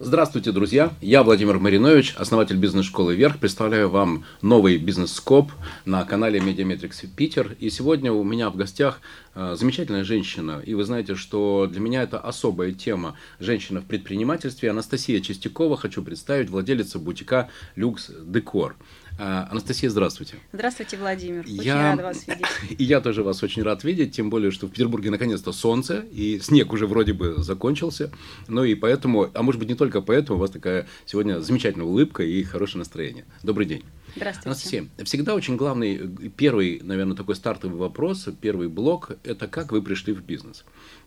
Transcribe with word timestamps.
Здравствуйте, 0.00 0.52
друзья! 0.52 0.92
Я 1.00 1.24
Владимир 1.24 1.58
Маринович, 1.58 2.14
основатель 2.16 2.56
бизнес-школы 2.56 3.16
«Вверх». 3.16 3.40
Представляю 3.40 3.90
вам 3.90 4.24
новый 4.42 4.78
бизнес-скоп 4.78 5.50
на 5.86 6.04
канале 6.04 6.38
MediaMetrics 6.38 7.00
Питер. 7.16 7.56
И 7.58 7.68
сегодня 7.68 8.12
у 8.12 8.22
меня 8.22 8.48
в 8.50 8.54
гостях 8.54 9.00
э, 9.34 9.56
замечательная 9.58 10.04
женщина. 10.04 10.62
И 10.64 10.74
вы 10.74 10.84
знаете, 10.84 11.16
что 11.16 11.66
для 11.68 11.80
меня 11.80 12.04
это 12.04 12.20
особая 12.20 12.70
тема. 12.70 13.16
Женщина 13.40 13.80
в 13.80 13.86
предпринимательстве. 13.86 14.70
Анастасия 14.70 15.18
Чистякова. 15.18 15.76
Хочу 15.76 16.00
представить 16.04 16.48
владелица 16.48 17.00
бутика 17.00 17.50
«Люкс 17.74 18.12
Декор». 18.24 18.76
А, 19.20 19.48
Анастасия, 19.50 19.90
здравствуйте. 19.90 20.36
Здравствуйте, 20.52 20.96
Владимир. 20.96 21.40
Очень 21.40 21.62
я... 21.62 21.90
рада 21.90 22.04
вас 22.04 22.24
видеть. 22.28 22.46
И 22.78 22.84
я 22.84 23.00
тоже 23.00 23.24
вас 23.24 23.42
очень 23.42 23.64
рад 23.64 23.82
видеть, 23.82 24.14
тем 24.14 24.30
более, 24.30 24.52
что 24.52 24.68
в 24.68 24.70
Петербурге 24.70 25.10
наконец-то 25.10 25.50
солнце, 25.50 26.04
и 26.12 26.38
снег 26.38 26.72
уже 26.72 26.86
вроде 26.86 27.14
бы 27.14 27.34
закончился. 27.38 28.12
Ну 28.46 28.62
и 28.62 28.76
поэтому, 28.76 29.28
а 29.34 29.42
может 29.42 29.58
быть 29.58 29.68
не 29.68 29.74
только 29.74 30.02
поэтому, 30.02 30.38
у 30.38 30.40
вас 30.40 30.52
такая 30.52 30.86
сегодня 31.04 31.40
замечательная 31.40 31.86
улыбка 31.86 32.22
и 32.22 32.44
хорошее 32.44 32.78
настроение. 32.78 33.24
Добрый 33.42 33.66
день. 33.66 33.82
Здравствуйте. 34.14 34.48
Анастасия, 34.48 34.88
всегда 35.04 35.34
очень 35.34 35.56
главный, 35.56 36.30
первый, 36.36 36.80
наверное, 36.82 37.16
такой 37.16 37.34
стартовый 37.34 37.76
вопрос, 37.76 38.28
первый 38.40 38.68
блок, 38.68 39.12
это 39.24 39.48
как 39.48 39.72
вы 39.72 39.82
пришли 39.82 40.12
в 40.12 40.22
бизнес. 40.22 40.64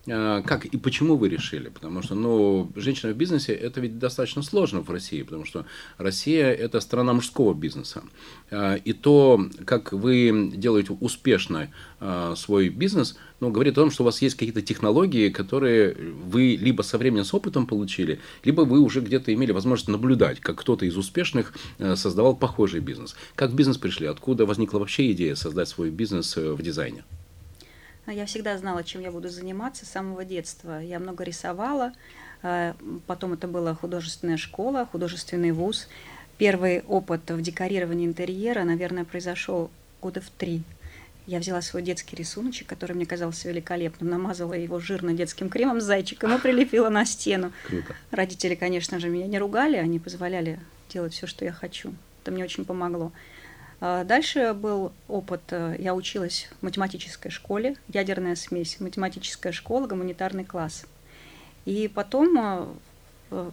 А, 0.08 0.42
как 0.42 0.66
и 0.66 0.78
почему 0.78 1.16
вы 1.16 1.30
решили? 1.30 1.70
Потому 1.70 2.02
что, 2.02 2.16
ну, 2.16 2.72
женщина 2.76 3.14
в 3.14 3.16
бизнесе, 3.16 3.54
это 3.54 3.82
ведь 3.82 4.00
достаточно 4.00 4.42
сложно 4.42 4.82
в 4.82 4.90
России, 4.90 5.22
потому 5.22 5.46
что 5.46 5.66
Россия– 5.98 6.52
это 6.52 6.80
страна 6.80 7.14
мужского 7.14 7.54
бизнеса. 7.54 8.04
А, 8.50 8.76
и 8.76 8.94
то, 8.94 9.46
как 9.66 9.94
вы 9.94 10.52
делаете 10.56 10.94
успешно 11.00 11.70
а, 12.00 12.36
свой 12.36 12.70
бизнес, 12.70 13.18
ну, 13.40 13.52
говорит 13.52 13.74
о 13.74 13.82
том, 13.82 13.92
что 13.92 14.04
у 14.04 14.06
вас 14.06 14.22
есть 14.22 14.36
какие-то 14.36 14.62
технологии, 14.62 15.30
которые 15.30 15.96
вы 15.96 16.58
либо 16.60 16.82
со 16.82 16.98
временем 16.98 17.26
с 17.26 17.34
опытом 17.34 17.68
получили, 17.68 18.20
либо 18.44 18.62
вы 18.62 18.80
уже 18.80 19.02
где-то 19.02 19.34
имели 19.34 19.52
возможность 19.52 19.90
наблюдать, 19.90 20.40
как 20.40 20.60
кто-то 20.60 20.86
из 20.86 20.98
успешных 20.98 21.54
создавал 21.96 22.36
похожий 22.36 22.82
бизнес. 22.82 23.16
Как 23.36 23.54
бизнес 23.54 23.78
пришли? 23.78 24.06
Откуда 24.08 24.46
возникла 24.46 24.80
вообще 24.80 25.12
идея 25.12 25.36
создать 25.36 25.70
свой 25.70 25.90
бизнес 25.90 26.38
э, 26.38 26.54
в 26.54 26.62
дизайне? 26.62 27.04
Я 28.12 28.26
всегда 28.26 28.58
знала, 28.58 28.84
чем 28.84 29.02
я 29.02 29.12
буду 29.12 29.30
заниматься 29.30 29.86
с 29.86 29.90
самого 29.90 30.26
детства. 30.26 30.80
Я 30.82 31.00
много 31.00 31.24
рисовала, 31.24 31.94
э, 32.44 32.74
потом 33.08 33.34
это 33.34 33.48
была 33.48 33.74
художественная 33.74 34.38
школа, 34.38 34.88
художественный 34.92 35.52
вуз. 35.52 35.88
Первый 36.38 36.82
опыт 36.82 37.30
в 37.30 37.42
декорировании 37.42 38.06
интерьера, 38.06 38.64
наверное, 38.64 39.06
произошел 39.06 39.70
года 40.02 40.22
в 40.22 40.30
три. 40.30 40.64
Я 41.28 41.40
взяла 41.40 41.62
свой 41.62 41.84
детский 41.84 42.16
рисуночек, 42.16 42.68
который 42.68 42.94
мне 42.94 43.06
казался 43.06 43.48
великолепным, 43.48 44.10
намазала 44.10 44.54
его 44.54 44.80
жирно 44.80 45.14
детским 45.14 45.50
кремом 45.50 45.80
с 45.80 45.84
зайчиком 45.84 46.36
и 46.36 46.40
прилепила 46.40 46.90
на 46.90 47.06
стену. 47.06 47.54
Круто. 47.68 47.96
Родители, 48.10 48.56
конечно 48.56 49.00
же, 49.00 49.08
меня 49.08 49.28
не 49.28 49.38
ругали, 49.38 49.78
они 49.78 50.00
позволяли 50.00 50.60
делать 50.90 51.14
все, 51.14 51.28
что 51.28 51.46
я 51.46 51.52
хочу. 51.52 51.94
Это 52.22 52.32
мне 52.32 52.44
очень 52.44 52.66
помогло. 52.66 53.12
А, 53.84 54.04
дальше 54.04 54.54
был 54.54 54.94
опыт, 55.08 55.42
э, 55.50 55.76
я 55.80 55.96
училась 55.96 56.48
в 56.60 56.64
математической 56.64 57.30
школе, 57.30 57.76
ядерная 57.88 58.36
смесь, 58.36 58.80
математическая 58.80 59.52
школа, 59.52 59.88
гуманитарный 59.88 60.46
класс. 60.46 60.86
И 61.66 61.88
потом 61.88 62.38
э, 62.38 62.66
э, 63.32 63.52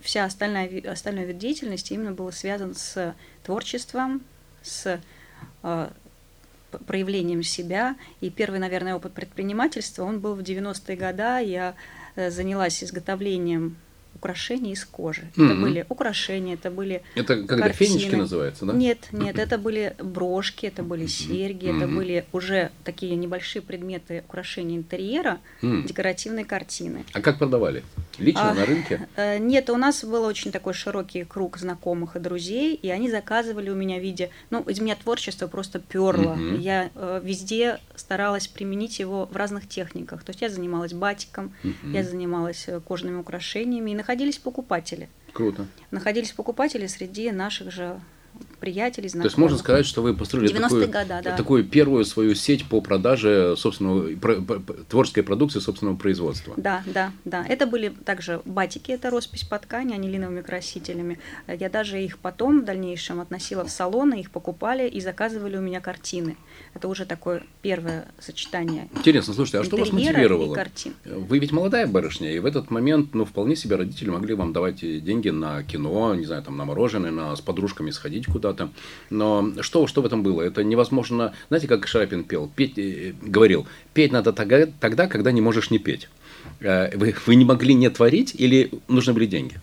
вся 0.00 0.24
остальная, 0.24 0.90
остальной 0.90 1.26
вид 1.26 1.36
деятельности 1.36 1.92
именно 1.92 2.12
был 2.12 2.32
связан 2.32 2.74
с 2.74 3.14
творчеством, 3.44 4.22
с 4.62 4.98
проявлением 6.86 7.42
себя. 7.42 7.96
И 8.20 8.30
первый, 8.30 8.58
наверное, 8.58 8.96
опыт 8.96 9.12
предпринимательства, 9.12 10.04
он 10.04 10.20
был 10.20 10.34
в 10.34 10.40
90-е 10.40 10.96
годы. 10.96 11.48
Я 11.48 11.74
занялась 12.16 12.82
изготовлением 12.82 13.76
украшения 14.16 14.72
из 14.72 14.84
кожи. 14.84 15.22
Mm-hmm. 15.22 15.44
Это 15.44 15.54
были 15.54 15.86
украшения, 15.88 16.54
это 16.54 16.70
были 16.70 17.02
Это 17.14 17.36
когда 17.36 17.68
картины. 17.68 17.88
фенечки 17.88 18.14
называется, 18.14 18.66
да? 18.66 18.72
Нет, 18.72 19.08
нет, 19.12 19.38
это 19.38 19.58
были 19.58 19.94
брошки, 19.98 20.66
это 20.66 20.82
были 20.82 21.06
серьги, 21.06 21.66
mm-hmm. 21.66 21.76
это 21.76 21.86
были 21.86 22.24
уже 22.32 22.70
такие 22.84 23.14
небольшие 23.16 23.62
предметы 23.62 24.24
украшения 24.26 24.76
интерьера, 24.76 25.38
mm-hmm. 25.62 25.86
декоративные 25.86 26.44
картины. 26.44 27.04
А 27.12 27.20
как 27.20 27.38
продавали? 27.38 27.82
Лично 28.18 28.50
а, 28.50 28.54
на 28.54 28.64
рынке? 28.64 29.08
Э, 29.16 29.38
нет, 29.38 29.70
у 29.70 29.76
нас 29.76 30.04
был 30.04 30.24
очень 30.24 30.50
такой 30.50 30.72
широкий 30.72 31.24
круг 31.24 31.58
знакомых 31.58 32.16
и 32.16 32.20
друзей, 32.20 32.74
и 32.74 32.88
они 32.88 33.10
заказывали 33.10 33.70
у 33.70 33.74
меня 33.74 33.98
в 33.98 34.02
виде... 34.02 34.30
Ну, 34.50 34.62
из 34.62 34.80
меня 34.80 34.96
творчество 34.96 35.46
просто 35.46 35.78
перло. 35.78 36.34
Mm-hmm. 36.34 36.58
Я 36.58 36.90
э, 36.94 37.20
везде 37.22 37.78
старалась 37.94 38.48
применить 38.48 38.98
его 38.98 39.26
в 39.30 39.36
разных 39.36 39.68
техниках. 39.68 40.24
То 40.24 40.30
есть 40.30 40.40
я 40.40 40.48
занималась 40.48 40.92
батиком, 40.92 41.52
mm-hmm. 41.62 41.92
я 41.92 42.04
занималась 42.04 42.64
э, 42.68 42.80
кожаными 42.80 43.18
украшениями, 43.18 43.90
и 43.90 43.94
находились 44.06 44.38
покупатели. 44.38 45.08
Круто. 45.32 45.66
Находились 45.90 46.30
покупатели 46.30 46.86
среди 46.86 47.32
наших 47.32 47.72
же 47.72 48.00
приятелей, 48.60 49.08
знакомых. 49.08 49.22
То 49.22 49.34
есть 49.34 49.38
можно 49.38 49.58
сказать, 49.58 49.86
что 49.86 50.02
вы 50.02 50.14
построили 50.14 50.52
такую, 50.52 50.86
года, 50.86 51.20
да. 51.22 51.36
такую 51.36 51.64
первую 51.64 52.04
свою 52.04 52.34
сеть 52.34 52.66
по 52.66 52.80
продаже 52.80 53.54
собственного 53.56 54.16
про, 54.16 54.36
творческой 54.88 55.22
продукции 55.22 55.60
собственного 55.60 55.96
производства. 55.96 56.54
Да, 56.56 56.82
да, 56.86 57.12
да. 57.24 57.44
Это 57.48 57.66
были 57.66 57.88
также 57.88 58.40
батики, 58.44 58.92
это 58.92 59.10
роспись 59.10 59.44
по 59.44 59.58
ткани 59.58 59.94
анилиновыми 59.94 60.42
красителями. 60.42 61.18
Я 61.46 61.68
даже 61.68 62.02
их 62.02 62.18
потом 62.18 62.60
в 62.60 62.64
дальнейшем 62.64 63.20
относила 63.20 63.64
в 63.64 63.70
салоны, 63.70 64.20
их 64.20 64.30
покупали 64.30 64.88
и 64.88 65.00
заказывали 65.00 65.56
у 65.56 65.60
меня 65.60 65.80
картины. 65.80 66.36
Это 66.74 66.88
уже 66.88 67.06
такое 67.06 67.42
первое 67.62 68.06
сочетание. 68.18 68.88
Интересно, 68.94 69.34
слушайте, 69.34 69.58
а 69.58 69.64
что 69.64 69.76
вас 69.76 69.92
мотивировало? 69.92 70.56
Вы 71.04 71.38
ведь 71.38 71.52
молодая 71.52 71.86
барышня, 71.86 72.32
и 72.32 72.38
в 72.38 72.46
этот 72.46 72.70
момент, 72.70 73.14
ну, 73.14 73.24
вполне 73.24 73.56
себе 73.56 73.76
родители 73.76 74.10
могли 74.10 74.34
вам 74.34 74.52
давать 74.52 74.80
деньги 74.80 75.28
на 75.28 75.62
кино, 75.62 76.14
не 76.14 76.24
знаю, 76.24 76.42
там, 76.42 76.56
на 76.56 76.64
мороженое, 76.64 77.10
на, 77.10 77.34
с 77.36 77.40
подружками 77.40 77.90
сходить 77.90 78.26
куда-то. 78.46 78.72
Но 79.10 79.52
что, 79.62 79.86
что 79.86 80.02
в 80.02 80.06
этом 80.06 80.22
было? 80.22 80.42
Это 80.42 80.62
невозможно... 80.62 81.32
Знаете, 81.48 81.68
как 81.68 81.86
Шарапин 81.86 82.24
пел? 82.24 82.50
Петь, 82.54 82.78
э, 82.78 83.12
говорил, 83.22 83.66
петь 83.94 84.12
надо 84.12 84.32
тогда, 84.32 85.06
когда 85.06 85.32
не 85.32 85.40
можешь 85.40 85.70
не 85.70 85.78
петь. 85.78 86.08
Э, 86.60 86.96
вы, 86.96 87.14
вы 87.26 87.34
не 87.34 87.44
могли 87.44 87.74
не 87.74 87.90
творить 87.90 88.34
или 88.36 88.70
нужны 88.88 89.12
были 89.12 89.26
деньги? 89.26 89.54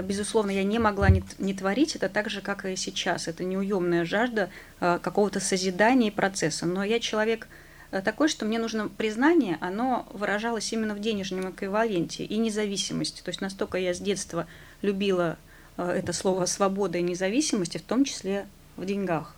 безусловно, 0.00 0.52
я 0.52 0.62
не 0.62 0.78
могла 0.78 1.08
не, 1.08 1.24
не 1.38 1.54
творить, 1.54 1.96
это 1.96 2.08
так 2.08 2.30
же, 2.30 2.40
как 2.40 2.64
и 2.64 2.76
сейчас. 2.76 3.26
Это 3.26 3.42
неуемная 3.42 4.04
жажда 4.04 4.48
э, 4.80 5.00
какого-то 5.02 5.40
созидания 5.40 6.08
и 6.08 6.12
процесса. 6.12 6.66
Но 6.66 6.84
я 6.84 7.00
человек 7.00 7.48
э, 7.90 8.00
такой, 8.00 8.28
что 8.28 8.44
мне 8.44 8.60
нужно 8.60 8.88
признание, 8.88 9.58
оно 9.60 10.06
выражалось 10.12 10.72
именно 10.72 10.94
в 10.94 11.00
денежном 11.00 11.50
эквиваленте 11.50 12.22
и 12.22 12.36
независимости. 12.36 13.22
То 13.22 13.30
есть 13.30 13.40
настолько 13.40 13.78
я 13.78 13.92
с 13.92 13.98
детства 13.98 14.46
любила 14.82 15.32
э, 15.32 15.47
это 15.82 16.12
слово 16.12 16.46
«свобода» 16.46 16.98
и 16.98 17.02
независимость, 17.02 17.76
в 17.78 17.82
том 17.82 18.04
числе 18.04 18.46
в 18.76 18.84
деньгах. 18.84 19.34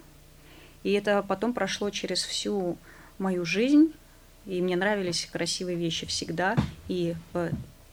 И 0.83 0.93
это 0.93 1.23
потом 1.27 1.53
прошло 1.53 1.91
через 1.91 2.23
всю 2.23 2.78
мою 3.19 3.45
жизнь, 3.45 3.93
и 4.47 4.62
мне 4.62 4.77
нравились 4.77 5.28
красивые 5.31 5.77
вещи 5.77 6.06
всегда, 6.06 6.56
и 6.89 7.15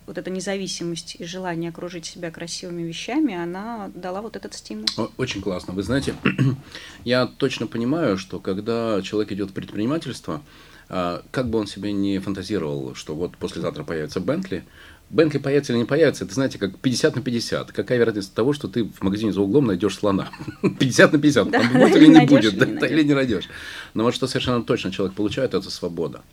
вот 0.08 0.18
эта 0.18 0.32
независимость 0.32 1.18
и 1.20 1.26
желание 1.26 1.70
окружить 1.70 2.06
себя 2.06 2.32
красивыми 2.32 2.84
вещами, 2.84 3.36
она 3.36 3.92
дала 3.94 4.22
вот 4.22 4.38
этот 4.38 4.54
стимул. 4.54 4.86
Очень 5.18 5.42
классно. 5.42 5.74
Вы 5.74 5.84
знаете, 5.84 6.16
я 7.04 7.28
точно 7.28 7.68
понимаю, 7.68 8.18
что 8.18 8.40
когда 8.40 9.02
человек 9.02 9.34
идет 9.34 9.52
в 9.52 9.54
предпринимательство, 9.54 10.42
а, 10.88 11.24
как 11.32 11.50
бы 11.50 11.60
он 11.60 11.68
себе 11.68 11.92
не 11.92 12.20
фантазировал, 12.20 12.96
что 12.96 13.16
вот 13.16 13.36
послезавтра 13.36 13.84
появится 13.84 14.22
Бентли, 14.22 14.64
Бентли 15.10 15.38
появится 15.38 15.72
или 15.72 15.80
не 15.80 15.86
появится, 15.86 16.26
это, 16.26 16.34
знаете, 16.34 16.60
как 16.60 16.78
50 16.80 17.16
на 17.16 17.22
50. 17.22 17.72
Какая 17.72 17.98
вероятность 17.98 18.34
того, 18.34 18.52
что 18.52 18.68
ты 18.68 18.84
в 18.84 19.02
магазине 19.02 19.32
за 19.32 19.42
углом 19.42 19.68
найдешь 19.68 19.96
слона? 19.96 20.30
50 20.80 21.14
на 21.14 21.20
50. 21.20 21.50
Да, 21.50 21.60
там 21.60 21.74
будет 21.74 21.96
или 21.96 22.08
не 22.20 22.26
будет, 22.26 22.58
да, 22.58 22.88
или 22.88 23.04
не 23.04 23.14
найдешь. 23.14 23.46
Но 23.94 24.04
вот 24.04 24.14
что 24.14 24.28
совершенно 24.28 24.64
точно 24.64 24.92
человек 24.92 25.16
получает, 25.16 25.54
это 25.54 25.70
свобода. 25.70 26.24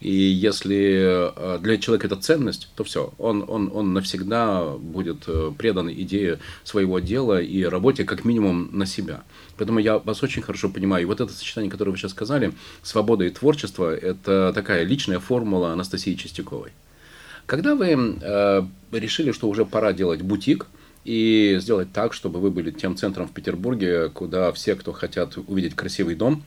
И 0.00 0.12
если 0.12 1.32
э, 1.34 1.58
для 1.60 1.78
человека 1.78 2.08
это 2.08 2.16
ценность, 2.16 2.68
то 2.74 2.84
все, 2.84 3.14
он, 3.18 3.44
он, 3.48 3.70
он 3.72 3.94
навсегда 3.94 4.72
будет 4.76 5.24
э, 5.28 5.52
предан 5.56 5.90
идее 5.90 6.40
своего 6.64 6.98
дела 6.98 7.40
и 7.40 7.62
работе 7.62 8.04
как 8.04 8.24
минимум 8.24 8.68
на 8.72 8.84
себя. 8.84 9.22
Поэтому 9.56 9.78
я 9.78 9.98
вас 9.98 10.22
очень 10.22 10.42
хорошо 10.42 10.68
понимаю. 10.68 11.04
И 11.04 11.06
вот 11.06 11.20
это 11.20 11.32
сочетание, 11.32 11.70
которое 11.70 11.92
вы 11.92 11.96
сейчас 11.96 12.10
сказали, 12.10 12.52
свобода 12.82 13.24
и 13.24 13.30
творчество, 13.30 13.94
это 13.94 14.52
такая 14.54 14.82
личная 14.82 15.20
формула 15.20 15.72
Анастасии 15.72 16.14
Чистяковой. 16.14 16.72
Когда 17.46 17.74
вы 17.74 17.88
э, 18.20 18.62
решили, 18.92 19.32
что 19.32 19.48
уже 19.48 19.64
пора 19.64 19.92
делать 19.92 20.22
бутик, 20.22 20.66
и 21.04 21.58
сделать 21.60 21.92
так, 21.92 22.14
чтобы 22.14 22.40
вы 22.40 22.50
были 22.50 22.70
тем 22.70 22.96
центром 22.96 23.28
в 23.28 23.32
Петербурге, 23.32 24.08
куда 24.08 24.50
все, 24.52 24.74
кто 24.74 24.92
хотят 24.92 25.36
увидеть 25.36 25.74
красивый 25.74 26.14
дом, 26.14 26.42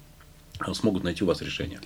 смогут 0.73 1.03
найти 1.03 1.23
у 1.23 1.27
вас 1.27 1.41
решение? 1.41 1.79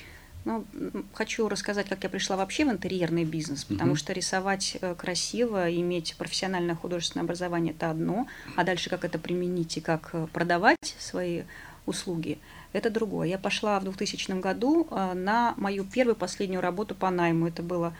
Ну, 0.43 0.65
хочу 1.13 1.47
рассказать, 1.49 1.87
как 1.87 2.03
я 2.03 2.09
пришла 2.09 2.35
вообще 2.35 2.65
в 2.65 2.71
интерьерный 2.71 3.25
бизнес, 3.25 3.63
потому 3.63 3.93
uh-huh. 3.93 3.97
что 3.97 4.13
рисовать 4.13 4.77
э, 4.81 4.95
красиво, 4.95 5.71
иметь 5.71 6.15
профессиональное 6.17 6.73
художественное 6.73 7.25
образование– 7.25 7.73
это 7.77 7.91
одно, 7.91 8.25
а 8.55 8.63
дальше 8.63 8.89
как 8.89 9.05
это 9.05 9.19
применить 9.19 9.77
и 9.77 9.81
как 9.81 10.09
э, 10.13 10.25
продавать 10.33 10.95
свои 10.97 11.43
услуги– 11.85 12.39
это 12.73 12.89
другое. 12.89 13.27
Я 13.27 13.37
пошла 13.37 13.79
в 13.79 13.83
2000 13.83 14.39
году 14.39 14.87
э, 14.89 15.13
на 15.13 15.53
мою 15.57 15.83
первую 15.83 16.15
последнюю 16.15 16.61
работу 16.61 16.95
по 16.95 17.11
найму. 17.11 17.47
Это 17.47 17.61
было 17.61 17.93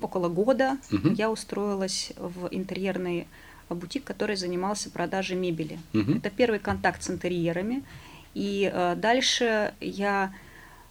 около 0.00 0.28
года 0.28 0.78
угу. 0.92 1.10
я 1.10 1.30
устроилась 1.30 2.12
в 2.16 2.48
интерьерный 2.50 3.26
бутик, 3.68 4.04
который 4.04 4.36
занимался 4.36 4.90
продажей 4.90 5.36
мебели. 5.36 5.78
Угу. 5.92 6.16
Это 6.16 6.30
первый 6.30 6.58
контакт 6.58 7.02
с 7.02 7.10
интерьерами. 7.10 7.82
И 8.34 8.70
э, 8.72 8.94
дальше 8.96 9.74
я 9.80 10.34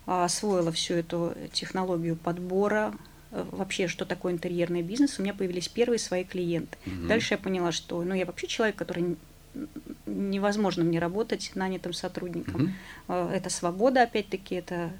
освоила 0.05 0.71
всю 0.71 0.95
эту 0.95 1.33
технологию 1.51 2.15
подбора, 2.15 2.93
э, 3.31 3.45
вообще, 3.51 3.87
что 3.87 4.05
такое 4.05 4.33
интерьерный 4.33 4.81
бизнес, 4.81 5.19
у 5.19 5.23
меня 5.23 5.33
появились 5.33 5.67
первые 5.67 5.99
свои 5.99 6.23
клиенты. 6.23 6.77
Угу. 6.85 7.07
Дальше 7.07 7.33
я 7.33 7.37
поняла, 7.37 7.71
что 7.71 8.03
ну, 8.03 8.13
я 8.13 8.25
вообще 8.25 8.47
человек, 8.47 8.75
который 8.75 9.17
невозможно 10.05 10.83
мне 10.83 10.99
работать 10.99 11.51
нанятым 11.55 11.93
сотрудником. 11.93 12.73
Угу. 13.07 13.15
Это 13.15 13.49
свобода, 13.49 14.03
опять-таки, 14.03 14.55
это 14.55 14.91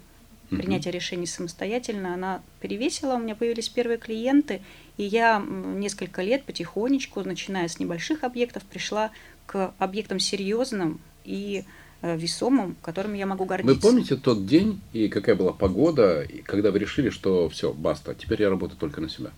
принятие 0.50 0.92
решений 0.92 1.26
самостоятельно, 1.26 2.14
она 2.14 2.42
перевесила, 2.60 3.16
у 3.16 3.20
меня 3.20 3.36
появились 3.36 3.70
первые 3.70 3.98
клиенты, 3.98 4.62
и 4.98 5.04
я 5.04 5.44
несколько 5.44 6.22
лет 6.22 6.44
потихонечку, 6.44 7.22
начиная 7.24 7.68
с 7.68 7.80
небольших 7.80 8.24
объектов, 8.24 8.64
пришла 8.64 9.12
к 9.46 9.74
объектам 9.78 10.20
серьезным 10.20 11.00
и 11.26 11.64
э, 12.02 12.18
весомым, 12.18 12.76
которыми 12.82 13.18
я 13.18 13.26
могу 13.26 13.46
гордиться. 13.46 13.74
Вы 13.74 13.82
помните 13.82 14.16
тот 14.16 14.46
день 14.46 14.82
и 14.94 15.08
какая 15.08 15.36
была 15.36 15.54
погода, 15.54 16.28
когда 16.46 16.72
вы 16.72 16.80
решили, 16.80 17.10
что 17.10 17.50
все, 17.50 17.74
баста, 17.74 18.16
теперь 18.16 18.42
я 18.42 18.50
работаю 18.50 18.80
только 18.80 19.02
на 19.02 19.10
себя? 19.10 19.32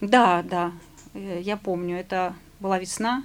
Да, 0.00 0.42
да, 0.42 0.72
э, 1.14 1.40
я 1.42 1.56
помню, 1.56 1.96
это 1.96 2.34
была 2.60 2.78
весна, 2.78 3.24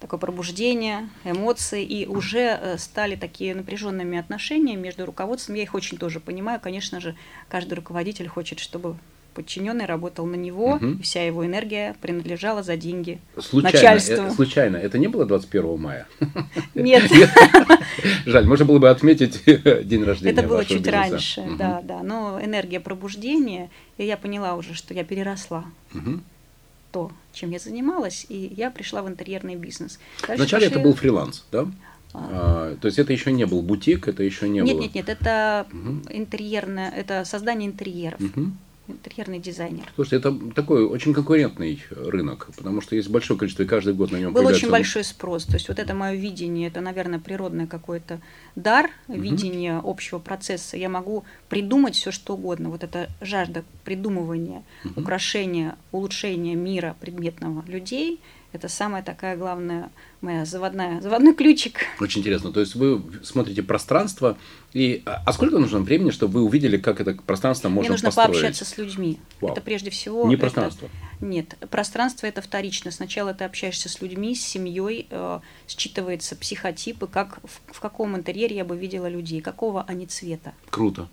такое 0.00 0.18
пробуждение, 0.18 1.08
эмоции, 1.24 1.84
и 1.84 2.06
уже 2.06 2.58
э, 2.60 2.78
стали 2.78 3.16
такие 3.16 3.54
напряженными 3.54 4.18
отношения 4.18 4.76
между 4.76 5.06
руководством. 5.06 5.56
Я 5.56 5.62
их 5.62 5.74
очень 5.74 5.98
тоже 5.98 6.20
понимаю. 6.20 6.60
Конечно 6.60 7.00
же, 7.00 7.16
каждый 7.48 7.74
руководитель 7.74 8.28
хочет, 8.28 8.58
чтобы 8.58 8.96
подчиненный 9.34 9.84
работал 9.84 10.26
на 10.26 10.34
него, 10.34 10.72
угу. 10.72 10.86
и 10.86 11.02
вся 11.02 11.24
его 11.24 11.46
энергия 11.46 11.94
принадлежала 12.00 12.64
за 12.64 12.76
деньги 12.76 13.20
случайно, 13.38 13.76
начальству. 13.76 14.14
Это, 14.14 14.34
случайно, 14.34 14.76
это 14.76 14.98
не 14.98 15.06
было 15.06 15.26
21 15.26 15.80
мая? 15.80 16.08
Нет. 16.74 17.04
Жаль, 18.26 18.46
можно 18.46 18.64
было 18.64 18.80
бы 18.80 18.90
отметить 18.90 19.44
день 19.44 20.02
рождения 20.02 20.32
Это 20.32 20.42
было 20.42 20.64
чуть 20.64 20.88
раньше, 20.88 21.44
да, 21.56 21.80
да. 21.84 22.02
Но 22.02 22.40
энергия 22.42 22.80
пробуждения, 22.80 23.70
и 23.96 24.04
я 24.04 24.16
поняла 24.16 24.54
уже, 24.54 24.74
что 24.74 24.92
я 24.92 25.04
переросла 25.04 25.66
то, 26.90 27.10
чем 27.32 27.50
я 27.50 27.58
занималась, 27.58 28.26
и 28.28 28.52
я 28.56 28.70
пришла 28.70 29.02
в 29.02 29.08
интерьерный 29.08 29.56
бизнес. 29.56 29.98
Дальше 30.26 30.42
Вначале 30.42 30.66
пошли... 30.66 30.80
это 30.80 30.88
был 30.88 30.94
фриланс, 30.94 31.44
да? 31.52 31.66
А, 32.14 32.76
то 32.80 32.86
есть 32.86 32.98
это 32.98 33.12
еще 33.12 33.32
не 33.32 33.44
был 33.44 33.62
бутик, 33.62 34.08
это 34.08 34.22
еще 34.22 34.48
не 34.48 34.60
нет, 34.60 34.74
было. 34.74 34.82
Нет, 34.82 34.94
нет, 34.94 35.08
нет, 35.08 35.18
это 35.20 35.66
угу. 35.70 36.00
интерьерное, 36.10 36.90
это 36.90 37.24
создание 37.24 37.68
интерьеров. 37.68 38.20
Угу 38.20 38.52
интерьерный 38.88 39.38
дизайнер. 39.38 39.84
Слушайте, 39.94 40.16
это 40.16 40.54
такой 40.54 40.84
очень 40.84 41.12
конкурентный 41.12 41.82
рынок, 41.90 42.48
потому 42.56 42.80
что 42.80 42.96
есть 42.96 43.08
большое 43.08 43.38
количество, 43.38 43.62
и 43.62 43.66
каждый 43.66 43.94
год 43.94 44.10
на 44.10 44.16
нем 44.16 44.32
Был 44.32 44.46
очень 44.46 44.70
большой 44.70 45.04
спрос. 45.04 45.44
То 45.44 45.54
есть 45.54 45.68
вот 45.68 45.78
это 45.78 45.94
мое 45.94 46.14
видение, 46.14 46.68
это, 46.68 46.80
наверное, 46.80 47.18
природный 47.18 47.66
какой-то 47.66 48.20
дар, 48.56 48.90
угу. 49.06 49.20
видение 49.20 49.80
общего 49.82 50.18
процесса. 50.18 50.76
Я 50.76 50.88
могу 50.88 51.24
придумать 51.48 51.94
все, 51.94 52.10
что 52.10 52.34
угодно. 52.34 52.70
Вот 52.70 52.82
эта 52.82 53.08
жажда 53.20 53.64
придумывания, 53.84 54.62
угу. 54.84 55.02
украшения, 55.02 55.76
улучшения 55.92 56.54
мира 56.54 56.96
предметного 57.00 57.64
людей– 57.68 58.20
это 58.52 58.68
самая 58.68 59.02
такая 59.02 59.36
главная 59.36 59.90
моя 60.20 60.44
заводная, 60.44 61.00
заводной 61.00 61.34
ключик. 61.34 61.80
Очень 62.00 62.22
интересно. 62.22 62.50
То 62.50 62.60
есть 62.60 62.74
вы 62.74 63.02
смотрите 63.22 63.62
пространство, 63.62 64.36
и 64.72 65.02
а, 65.06 65.22
а 65.26 65.32
сколько 65.32 65.58
нужно 65.58 65.80
времени, 65.80 66.10
чтобы 66.10 66.40
вы 66.40 66.44
увидели, 66.46 66.76
как 66.76 67.00
это 67.00 67.14
пространство 67.14 67.68
можно 67.68 67.82
Мне 67.82 67.90
нужно 67.90 68.08
построить? 68.08 68.32
пообщаться 68.32 68.64
с 68.64 68.78
людьми. 68.78 69.18
Вау. 69.40 69.52
Это 69.52 69.60
прежде 69.60 69.90
всего... 69.90 70.26
Не 70.26 70.36
пространство? 70.36 70.86
Это, 70.86 71.26
нет, 71.26 71.56
пространство 71.70 72.26
это 72.26 72.40
вторично. 72.40 72.90
Сначала 72.90 73.34
ты 73.34 73.44
общаешься 73.44 73.88
с 73.88 74.00
людьми, 74.00 74.34
с 74.34 74.42
семьей, 74.42 75.06
э, 75.10 75.40
считывается 75.66 76.34
психотипы, 76.34 77.06
как, 77.06 77.40
в, 77.44 77.74
в 77.74 77.80
каком 77.80 78.16
интерьере 78.16 78.56
я 78.56 78.64
бы 78.64 78.76
видела 78.76 79.08
людей, 79.08 79.40
какого 79.40 79.82
они 79.82 80.06
цвета. 80.06 80.54
Круто. 80.70 81.08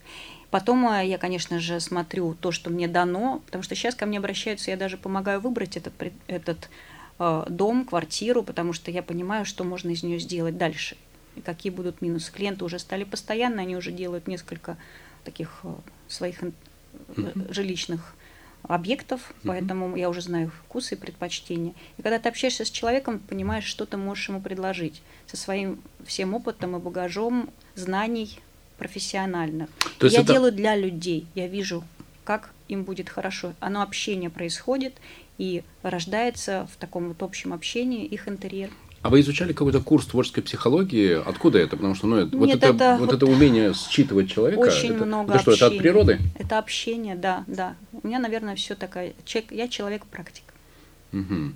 Потом 0.51 0.87
э, 0.87 1.05
я, 1.05 1.17
конечно 1.17 1.59
же, 1.59 1.79
смотрю 1.79 2.33
то, 2.33 2.51
что 2.51 2.69
мне 2.69 2.87
дано, 2.87 3.41
потому 3.45 3.61
что 3.61 3.75
сейчас 3.75 3.93
ко 3.93 4.05
мне 4.05 4.19
обращаются, 4.19 4.71
я 4.71 4.77
даже 4.77 4.97
помогаю 4.97 5.41
выбрать 5.41 5.75
этот, 5.75 5.93
этот 6.27 6.69
дом, 7.17 7.85
квартиру, 7.85 8.43
потому 8.43 8.73
что 8.73 8.91
я 8.91 9.01
понимаю, 9.01 9.45
что 9.45 9.63
можно 9.63 9.89
из 9.91 10.03
нее 10.03 10.19
сделать 10.19 10.57
дальше. 10.57 10.97
И 11.35 11.41
какие 11.41 11.71
будут 11.71 12.01
минусы. 12.01 12.31
Клиенты 12.31 12.65
уже 12.65 12.79
стали 12.79 13.03
постоянно, 13.03 13.61
они 13.61 13.75
уже 13.75 13.91
делают 13.91 14.27
несколько 14.27 14.77
таких 15.23 15.59
э, 15.63 15.73
своих 16.07 16.41
mm-hmm. 16.41 17.53
жилищных 17.53 18.15
объектов, 18.63 19.21
mm-hmm. 19.21 19.47
поэтому 19.47 19.95
я 19.95 20.09
уже 20.09 20.21
знаю 20.21 20.51
вкусы 20.65 20.95
и 20.95 20.97
предпочтения. 20.97 21.73
И 21.97 22.01
когда 22.01 22.19
ты 22.19 22.29
общаешься 22.29 22.65
с 22.65 22.69
человеком, 22.69 23.19
понимаешь, 23.19 23.65
что 23.65 23.85
ты 23.85 23.97
можешь 23.97 24.29
ему 24.29 24.41
предложить 24.41 25.01
со 25.27 25.37
своим 25.37 25.81
всем 26.05 26.33
опытом 26.33 26.75
и 26.75 26.79
багажом 26.79 27.49
знаний 27.75 28.39
профессиональных. 28.77 29.69
То 29.99 30.07
есть 30.07 30.15
я 30.15 30.23
это... 30.23 30.33
делаю 30.33 30.51
для 30.51 30.75
людей, 30.75 31.27
я 31.35 31.47
вижу, 31.47 31.83
как 32.23 32.51
им 32.67 32.83
будет 32.83 33.09
хорошо. 33.09 33.53
Оно 33.59 33.81
общение 33.81 34.29
происходит, 34.29 34.95
и 35.37 35.63
рождается 35.83 36.67
в 36.71 36.77
таком 36.77 37.09
вот 37.09 37.23
общем 37.23 37.53
общении 37.53 38.05
их 38.05 38.27
интерьер. 38.27 38.69
А 39.01 39.09
вы 39.09 39.19
изучали 39.19 39.53
какой-то 39.53 39.81
курс 39.81 40.07
творческой 40.07 40.41
психологии? 40.41 41.13
Откуда 41.13 41.59
это? 41.59 41.75
Потому 41.77 41.93
что 41.93 42.07
ну, 42.07 42.21
Нет, 42.21 42.33
вот, 42.33 42.49
это, 42.49 42.67
это, 42.69 42.97
вот, 42.99 43.11
вот 43.11 43.13
это 43.15 43.27
умение 43.27 43.71
считывать 43.75 44.31
человека. 44.31 44.61
Очень 44.61 44.95
это, 44.95 45.05
много 45.05 45.33
это 45.33 45.41
что, 45.43 45.51
это 45.51 45.67
от 45.67 45.77
природы? 45.77 46.19
Это 46.39 46.57
общение, 46.57 47.15
да, 47.15 47.43
да. 47.45 47.75
У 47.91 48.07
меня, 48.07 48.17
наверное, 48.17 48.55
все 48.55 48.73
такая. 48.73 49.13
Человек, 49.23 49.51
я 49.51 49.67
человек-практик. 49.67 50.43
Угу. 51.13 51.51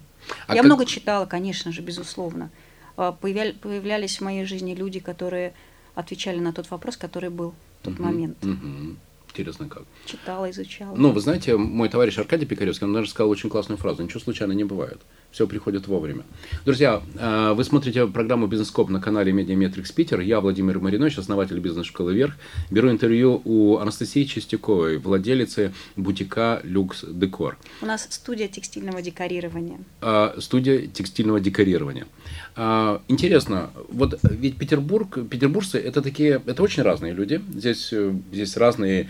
А 0.46 0.54
я 0.54 0.62
как... 0.62 0.66
много 0.66 0.86
читала, 0.86 1.26
конечно 1.26 1.72
же, 1.72 1.81
безусловно. 1.81 2.52
А, 2.98 3.14
появля... 3.14 3.54
Появлялись 3.60 4.20
в 4.20 4.22
моей 4.22 4.46
жизни 4.46 4.76
люди, 4.76 5.00
которые 5.00 5.54
отвечали 5.96 6.38
на 6.38 6.54
тот 6.54 6.70
вопрос, 6.70 6.98
который 6.98 7.31
был 7.31 7.56
в 7.81 7.86
тот 7.86 7.96
угу, 7.96 8.04
момент. 8.04 8.38
Угу. 8.44 8.96
Интересно 9.30 9.70
как. 9.70 9.84
Читала, 10.06 10.50
изучала. 10.50 10.96
Ну, 10.96 11.12
вы 11.12 11.22
знаете, 11.22 11.56
мой 11.56 11.88
товарищ 11.88 12.18
Аркадий 12.18 12.46
Пикаревский, 12.46 12.86
он 12.88 12.94
даже 12.94 13.09
сказал 13.09 13.30
очень 13.30 13.50
классную 13.50 13.78
фразу. 13.78 14.04
Ничего 14.04 14.19
случайно 14.19 14.54
не 14.54 14.64
бывает. 14.64 15.02
Все 15.31 15.45
приходит 15.45 15.88
вовремя. 15.88 16.24
Друзья, 16.66 17.04
э, 17.16 17.54
вы 17.54 17.64
смотрите 17.64 18.07
программу 18.07 18.48
«Бизнес-скоп» 18.47 18.90
на 18.90 19.00
канале 19.00 19.31
MediaMetrics 19.31 19.92
Питер. 19.92 20.21
Я 20.21 20.42
Владимир 20.42 20.80
Маринович, 20.80 21.19
основатель 21.19 21.59
бизнес-школы 21.59 22.16
«Вверх». 22.16 22.36
Беру 22.71 22.90
интервью 22.90 23.40
у 23.45 23.78
Анастасии 23.78 24.24
Чистяковой, 24.24 24.98
владелицы 24.98 25.71
бутика 25.95 26.62
«Люкс 26.64 27.06
Декор». 27.07 27.59
У 27.83 27.86
нас 27.86 28.07
студия 28.09 28.48
текстильного 28.48 29.04
декорирования. 29.04 29.80
А, 30.02 30.36
студия 30.40 30.88
текстильного 30.88 31.40
декорирования. 31.40 32.07
А, 32.56 33.00
интересно, 33.07 33.69
вот 33.90 34.19
ведь 34.24 34.57
Петербург, 34.57 35.19
петербуржцы 35.30 35.78
это 35.78 36.02
такие, 36.02 36.42
это 36.44 36.64
очень 36.64 36.81
разные 36.81 37.14
люди. 37.14 37.40
Здесь, 37.54 37.94
здесь 38.31 38.57
разные 38.57 39.09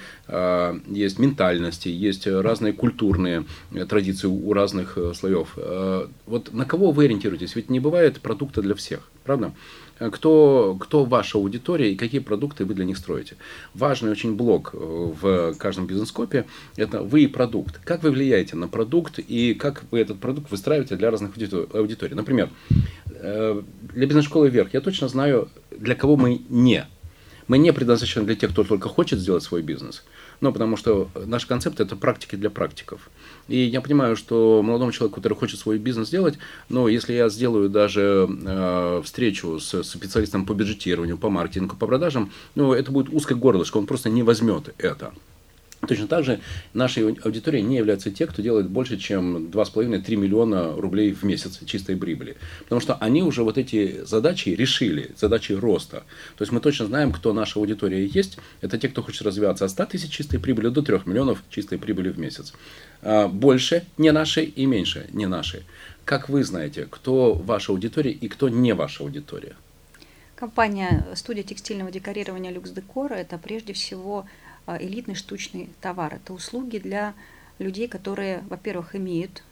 есть 0.87 1.17
ментальности, 1.17 1.87
есть 1.87 2.27
разные 2.27 2.73
культурные 2.73 3.45
традиции 3.87 4.27
у 4.27 4.53
разных 4.53 4.97
слоев 5.15 5.57
вот 6.25 6.53
на 6.53 6.65
кого 6.65 6.91
вы 6.91 7.05
ориентируетесь? 7.05 7.55
Ведь 7.55 7.69
не 7.69 7.79
бывает 7.79 8.21
продукта 8.21 8.61
для 8.61 8.75
всех, 8.75 9.09
правда? 9.23 9.53
Кто, 9.97 10.77
кто 10.79 11.03
ваша 11.03 11.37
аудитория 11.37 11.91
и 11.91 11.95
какие 11.95 12.21
продукты 12.21 12.63
вы 12.63 12.73
для 12.73 12.85
них 12.85 12.97
строите? 12.97 13.35
Важный 13.73 14.11
очень 14.11 14.35
блок 14.35 14.71
э, 14.73 14.77
в 14.77 15.53
каждом 15.55 15.87
бизнес-копе– 15.87 16.45
это 16.77 17.01
вы 17.01 17.23
и 17.23 17.27
продукт. 17.27 17.81
Как 17.83 18.03
вы 18.03 18.11
влияете 18.11 18.55
на 18.55 18.69
продукт 18.69 19.19
и 19.19 19.53
как 19.53 19.83
вы 19.91 19.99
этот 19.99 20.19
продукт 20.19 20.51
выстраиваете 20.51 20.95
для 20.95 21.11
разных 21.11 21.31
аудиторий? 21.73 22.15
Например, 22.15 22.49
э, 23.09 23.61
для 23.93 24.05
бизнес-школы 24.05 24.49
«Вверх» 24.49 24.73
я 24.73 24.79
точно 24.79 25.09
знаю, 25.09 25.49
для 25.77 25.95
кого 25.95 26.15
мы 26.15 26.41
не. 26.47 26.87
Мы 27.49 27.57
не 27.57 27.73
предназначены 27.73 28.25
для 28.25 28.35
тех, 28.35 28.51
кто 28.51 28.63
только 28.63 28.87
хочет 28.87 29.19
сделать 29.19 29.43
свой 29.43 29.61
бизнес– 29.61 30.05
ну, 30.41 30.53
потому 30.53 30.77
что 30.77 31.09
наш 31.25 31.45
концепт– 31.45 31.79
это 31.81 31.95
практики 31.95 32.35
для 32.35 32.49
практиков. 32.49 33.09
И 33.49 33.57
я 33.57 33.81
понимаю, 33.81 34.15
что 34.15 34.61
молодому 34.63 34.91
человеку, 34.91 35.15
который 35.15 35.33
хочет 35.33 35.59
свой 35.59 35.77
бизнес 35.79 36.07
сделать, 36.07 36.37
но 36.69 36.87
если 36.87 37.13
я 37.13 37.29
сделаю 37.29 37.69
даже 37.69 38.29
э, 38.29 39.01
встречу 39.03 39.59
с, 39.59 39.83
с 39.83 39.89
специалистом 39.89 40.45
по 40.45 40.53
бюджетированию, 40.53 41.17
по 41.17 41.29
маркетингу, 41.29 41.75
по 41.75 41.87
продажам, 41.87 42.31
ну, 42.55 42.73
это 42.73 42.91
будет 42.91 43.09
узкое 43.11 43.35
горлышко, 43.35 43.77
он 43.77 43.87
просто 43.87 44.09
не 44.09 44.23
возьмет 44.23 44.73
это. 44.77 45.11
Точно 45.87 46.07
так 46.07 46.25
же 46.25 46.41
нашей 46.73 47.13
аудиторией 47.13 47.63
не 47.63 47.77
являются 47.77 48.11
те, 48.11 48.27
кто 48.27 48.41
делает 48.41 48.69
больше, 48.69 48.97
чем 48.97 49.47
2,5-3 49.47 50.15
миллиона 50.17 50.75
рублей 50.75 51.13
в 51.13 51.23
месяц 51.23 51.59
чистой 51.65 51.95
прибыли. 51.95 52.35
Потому 52.63 52.81
что 52.81 52.95
они 52.95 53.23
уже 53.23 53.43
вот 53.43 53.57
эти 53.57 54.03
задачи 54.03 54.49
решили, 54.49 55.11
задачи 55.17 55.53
роста. 55.53 56.03
То 56.37 56.41
есть 56.41 56.51
мы 56.51 56.59
точно 56.59 56.87
знаем, 56.87 57.13
кто 57.13 57.31
наша 57.31 57.59
аудитория 57.59 58.05
есть. 58.05 58.37
Это 58.61 58.77
те, 58.77 58.89
кто 58.89 59.01
хочет 59.01 59.21
развиваться 59.21 59.65
от 59.65 59.71
100 59.71 59.85
тысяч 59.85 60.11
чистой 60.11 60.39
прибыли 60.39 60.67
до 60.67 60.81
3 60.81 61.01
миллионов 61.05 61.43
чистой 61.49 61.77
прибыли 61.77 62.09
в 62.09 62.19
месяц. 62.19 62.53
А, 63.01 63.27
больше 63.27 63.85
не 63.97 64.11
наши 64.11 64.43
и 64.43 64.65
меньше 64.65 65.07
не 65.13 65.27
наши. 65.27 65.63
Как 66.03 66.27
вы 66.27 66.43
знаете, 66.43 66.87
кто 66.89 67.33
ваша 67.33 67.71
аудитория 67.71 68.11
и 68.11 68.27
кто 68.27 68.49
не 68.49 68.73
ваша 68.73 69.03
аудитория? 69.03 69.55
Компания 70.35 71.05
студия 71.15 71.43
текстильного 71.43 71.91
декорирования 71.91 72.51
Люкс 72.51 72.71
Декора– 72.71 73.13
это 73.15 73.37
прежде 73.37 73.73
всего 73.73 74.25
элитный 74.79 75.15
штучный 75.15 75.69
товар. 75.81 76.15
Это 76.15 76.33
услуги 76.33 76.77
для 76.77 77.13
людей, 77.57 77.87
которые, 77.87 78.43
во-первых, 78.49 78.95
имеют 78.95 79.43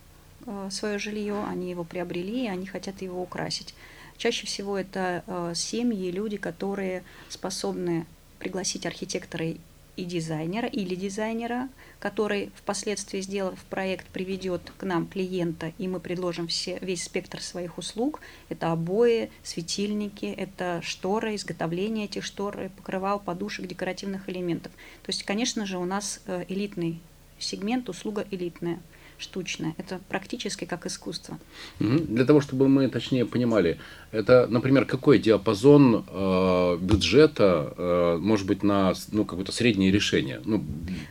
свое 0.69 0.97
жилье, 0.99 1.43
они 1.47 1.69
его 1.69 1.83
приобрели, 1.83 2.45
и 2.45 2.49
они 2.49 2.65
хотят 2.65 3.01
его 3.01 3.21
украсить. 3.21 3.73
Чаще 4.17 4.45
всего 4.45 4.77
это 4.77 5.23
семьи, 5.55 6.09
люди, 6.11 6.37
которые 6.37 7.03
способны 7.29 8.05
пригласить 8.39 8.85
архитектора 8.85 9.53
и 9.97 10.05
дизайнера 10.05 10.67
или 10.67 10.95
дизайнера, 10.95 11.69
который 11.99 12.51
впоследствии, 12.55 13.19
сделав 13.19 13.59
проект, 13.65 14.07
приведет 14.07 14.61
к 14.77 14.83
нам 14.83 15.07
клиента, 15.07 15.73
и 15.77 15.87
мы 15.87 15.99
предложим 15.99 16.47
все, 16.47 16.77
весь 16.81 17.03
спектр 17.03 17.41
своих 17.41 17.77
услуг. 17.77 18.21
Это 18.49 18.71
обои, 18.71 19.29
светильники, 19.43 20.25
это 20.25 20.81
шторы, 20.83 21.35
изготовление 21.35 22.05
этих 22.05 22.23
штор, 22.23 22.69
покрывал, 22.77 23.19
подушек, 23.19 23.67
декоративных 23.67 24.29
элементов. 24.29 24.71
То 25.03 25.09
есть, 25.09 25.23
конечно 25.23 25.65
же, 25.65 25.77
у 25.77 25.85
нас 25.85 26.21
э, 26.27 26.45
элитный 26.47 27.01
сегмент, 27.39 27.89
услуга 27.89 28.25
элитная– 28.31 28.79
штучное. 29.17 29.73
Это 29.77 29.99
практически 30.09 30.65
как 30.65 30.85
искусство. 30.85 31.37
Для 31.79 32.25
того, 32.25 32.41
чтобы 32.41 32.67
мы 32.67 32.87
точнее 32.87 33.25
понимали, 33.25 33.79
это, 34.11 34.47
например, 34.47 34.85
какой 34.85 35.19
диапазон 35.19 36.05
э, 36.07 36.77
бюджета 36.79 37.73
э, 37.77 38.17
может 38.19 38.47
быть 38.47 38.63
на 38.63 38.93
ну, 39.11 39.25
какое-то 39.25 39.51
среднее 39.51 39.91
решение? 39.91 40.41
Ну, 40.45 40.63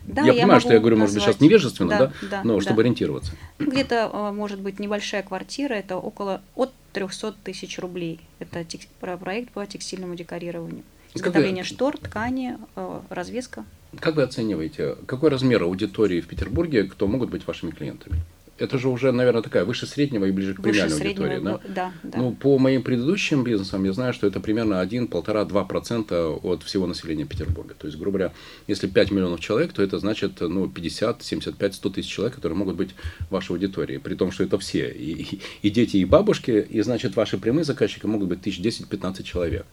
да, 0.06 0.22
я, 0.22 0.32
я 0.32 0.42
понимаю, 0.42 0.60
что 0.60 0.72
я 0.72 0.80
говорю, 0.80 0.96
назвать. 0.96 1.14
может 1.14 1.14
быть, 1.14 1.34
сейчас 1.34 1.40
невежественно, 1.40 1.90
да, 1.90 1.98
да? 1.98 2.12
да 2.30 2.42
но 2.44 2.54
да. 2.54 2.60
чтобы 2.60 2.82
ориентироваться. 2.82 3.32
Где-то 3.58 4.10
э, 4.12 4.32
может 4.32 4.60
быть 4.60 4.78
небольшая 4.78 5.22
квартира, 5.22 5.74
это 5.74 5.96
около 5.96 6.40
от 6.54 6.72
300 6.92 7.34
тысяч 7.44 7.78
рублей. 7.78 8.20
Это 8.38 8.64
тек, 8.64 8.82
проект 9.00 9.50
по 9.50 9.66
текстильному 9.66 10.14
декорированию. 10.14 10.82
Изготовление 11.14 11.64
штор, 11.64 11.96
ткани, 11.98 12.56
э, 12.76 13.00
развеска. 13.10 13.64
Как 14.00 14.16
вы 14.16 14.22
оцениваете, 14.22 14.96
какой 15.06 15.30
размер 15.30 15.62
аудитории 15.62 16.20
в 16.20 16.26
Петербурге, 16.26 16.84
кто 16.84 17.06
могут 17.06 17.30
быть 17.30 17.46
вашими 17.46 17.70
клиентами? 17.70 18.20
Это 18.58 18.78
же 18.78 18.88
уже, 18.88 19.12
наверное, 19.12 19.42
такая 19.42 19.64
выше 19.66 19.86
среднего 19.86 20.24
и 20.24 20.30
ближе 20.30 20.54
к 20.54 20.62
премиальной 20.62 20.96
аудитории, 20.96 21.38
да? 21.40 21.60
Да, 21.68 21.92
да. 22.02 22.18
Ну, 22.18 22.32
по 22.32 22.58
моим 22.58 22.82
предыдущим 22.82 23.44
бизнесам 23.44 23.84
я 23.84 23.92
знаю, 23.92 24.14
что 24.14 24.26
это 24.26 24.40
примерно 24.40 24.80
1, 24.80 25.06
1,5-2% 25.06 26.40
от 26.42 26.62
всего 26.62 26.86
населения 26.86 27.26
Петербурга. 27.26 27.74
То 27.78 27.86
есть, 27.86 27.98
грубо 27.98 28.18
говоря, 28.18 28.34
если 28.66 28.86
5 28.86 29.10
миллионов 29.10 29.40
человек, 29.40 29.74
то 29.74 29.82
это 29.82 29.98
значит 29.98 30.40
ну, 30.40 30.68
50, 30.68 31.22
75, 31.22 31.74
100 31.74 31.90
тысяч 31.90 32.08
человек, 32.08 32.36
которые 32.36 32.56
могут 32.56 32.76
быть 32.76 32.94
вашей 33.28 33.52
аудиторией. 33.52 34.00
При 34.00 34.14
том, 34.14 34.32
что 34.32 34.42
это 34.42 34.58
все, 34.58 34.90
и, 34.90 35.40
и 35.60 35.70
дети, 35.70 35.98
и 35.98 36.06
бабушки, 36.06 36.50
и 36.50 36.80
значит, 36.80 37.14
ваши 37.14 37.36
прямые 37.36 37.64
заказчики 37.64 38.06
могут 38.06 38.28
быть 38.28 38.40
тысяч 38.40 38.60
10-15 38.60 39.22
человек. 39.22 39.66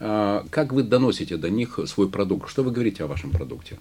А, 0.00 0.44
как 0.50 0.72
вы 0.72 0.82
доносите 0.82 1.36
до 1.36 1.50
них 1.50 1.78
свой 1.86 2.08
продукт? 2.08 2.48
Что 2.48 2.62
вы 2.62 2.70
говорите 2.70 3.04
о 3.04 3.06
вашем 3.06 3.30
продукте? 3.30 3.78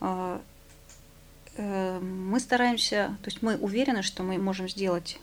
А, 0.00 0.40
э, 1.56 2.00
мы 2.00 2.40
стараемся, 2.40 3.16
то 3.22 3.30
есть 3.30 3.42
мы 3.42 3.56
уверены, 3.56 4.02
что 4.02 4.22
мы 4.22 4.38
можем 4.38 4.68
сделать 4.68 5.18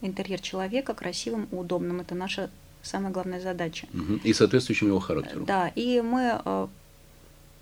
интерьер 0.00 0.40
человека 0.40 0.94
красивым 0.94 1.48
и 1.50 1.54
удобным. 1.54 2.00
Это 2.00 2.14
наша 2.14 2.50
самая 2.82 3.12
главная 3.12 3.40
задача. 3.40 3.86
И 4.24 4.32
соответствующим 4.32 4.88
его 4.88 5.00
характеру. 5.00 5.44
Да, 5.44 5.68
и 5.68 6.00
мы 6.00 6.40
э, 6.44 6.66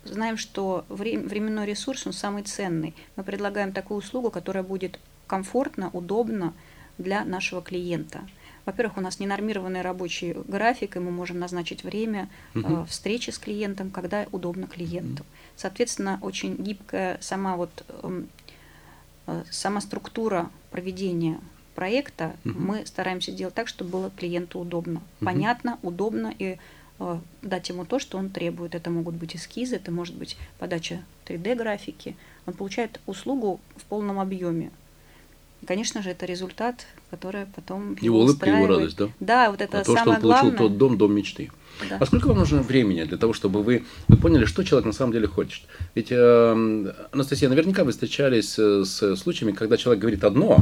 знаем, 0.05 0.37
что 0.37 0.85
временной 0.89 1.65
ресурс, 1.65 2.07
он 2.07 2.13
самый 2.13 2.43
ценный. 2.43 2.95
Мы 3.15 3.23
предлагаем 3.23 3.71
такую 3.71 3.99
услугу, 3.99 4.29
которая 4.29 4.63
будет 4.63 4.99
комфортно, 5.27 5.89
удобно 5.93 6.53
для 6.97 7.23
нашего 7.25 7.61
клиента. 7.61 8.21
Во-первых, 8.69 8.97
у 8.97 9.01
нас 9.01 9.19
ненормированный 9.19 9.81
рабочий 9.81 10.35
график, 10.47 10.95
и 10.95 10.99
мы 10.99 11.09
можем 11.09 11.39
назначить 11.39 11.83
время 11.83 12.29
угу. 12.53 12.85
встречи 12.85 13.31
с 13.31 13.39
клиентом, 13.39 13.89
когда 13.89 14.27
удобно 14.31 14.67
клиенту. 14.67 15.25
Соответственно, 15.55 16.19
очень 16.21 16.55
гибкая 16.55 17.17
сама 17.19 17.55
вот 17.55 17.71
эм, 18.03 18.29
э, 19.25 19.43
сама 19.49 19.81
структура 19.81 20.51
проведения 20.69 21.39
проекта 21.73 22.35
угу. 22.45 22.59
мы 22.59 22.85
стараемся 22.85 23.31
делать 23.31 23.55
так, 23.55 23.67
чтобы 23.67 23.89
было 23.89 24.11
клиенту 24.11 24.59
удобно, 24.59 24.99
угу. 24.99 25.25
понятно, 25.25 25.79
удобно 25.81 26.31
и 26.37 26.59
э, 26.99 27.19
дать 27.41 27.69
ему 27.69 27.85
то, 27.85 27.97
что 27.97 28.19
он 28.19 28.29
требует. 28.29 28.75
Это 28.75 28.91
могут 28.91 29.15
быть 29.15 29.35
эскизы, 29.35 29.77
это 29.77 29.89
может 29.89 30.13
быть 30.15 30.37
подача 30.59 31.01
3D-графики. 31.25 32.15
Он 32.45 32.53
получает 32.53 33.01
услугу 33.07 33.59
в 33.77 33.85
полном 33.85 34.19
объеме. 34.19 34.69
Конечно 35.65 36.01
же, 36.01 36.11
это 36.11 36.25
результат, 36.25 36.85
который 37.09 37.45
потом 37.55 37.91
его, 37.95 38.05
его 38.05 38.19
улыбка, 38.21 38.49
его 38.49 38.67
радость, 38.67 38.97
да? 38.97 39.09
Да, 39.19 39.51
вот 39.51 39.61
это 39.61 39.81
а 39.81 39.83
то, 39.83 39.93
самое 39.93 40.01
что 40.03 40.09
он 40.09 40.15
получил 40.21 40.41
главное. 40.51 40.57
тот 40.57 40.77
дом, 40.77 40.97
дом 40.97 41.13
мечты. 41.13 41.51
Да. 41.89 41.97
А 41.99 42.05
сколько 42.05 42.27
вам 42.27 42.39
нужно 42.39 42.61
времени 42.61 43.03
для 43.03 43.17
того, 43.17 43.33
чтобы 43.33 43.63
вы, 43.63 43.83
вы 44.07 44.17
поняли, 44.17 44.45
что 44.45 44.63
человек 44.63 44.85
на 44.85 44.93
самом 44.93 45.13
деле 45.13 45.27
хочет? 45.27 45.63
Ведь, 45.95 46.07
э, 46.11 46.93
Анастасия, 47.11 47.49
наверняка 47.49 47.83
вы 47.83 47.91
встречались 47.91 48.57
с 48.57 49.15
случаями, 49.15 49.53
когда 49.53 49.77
человек 49.77 50.01
говорит 50.01 50.23
одно, 50.23 50.59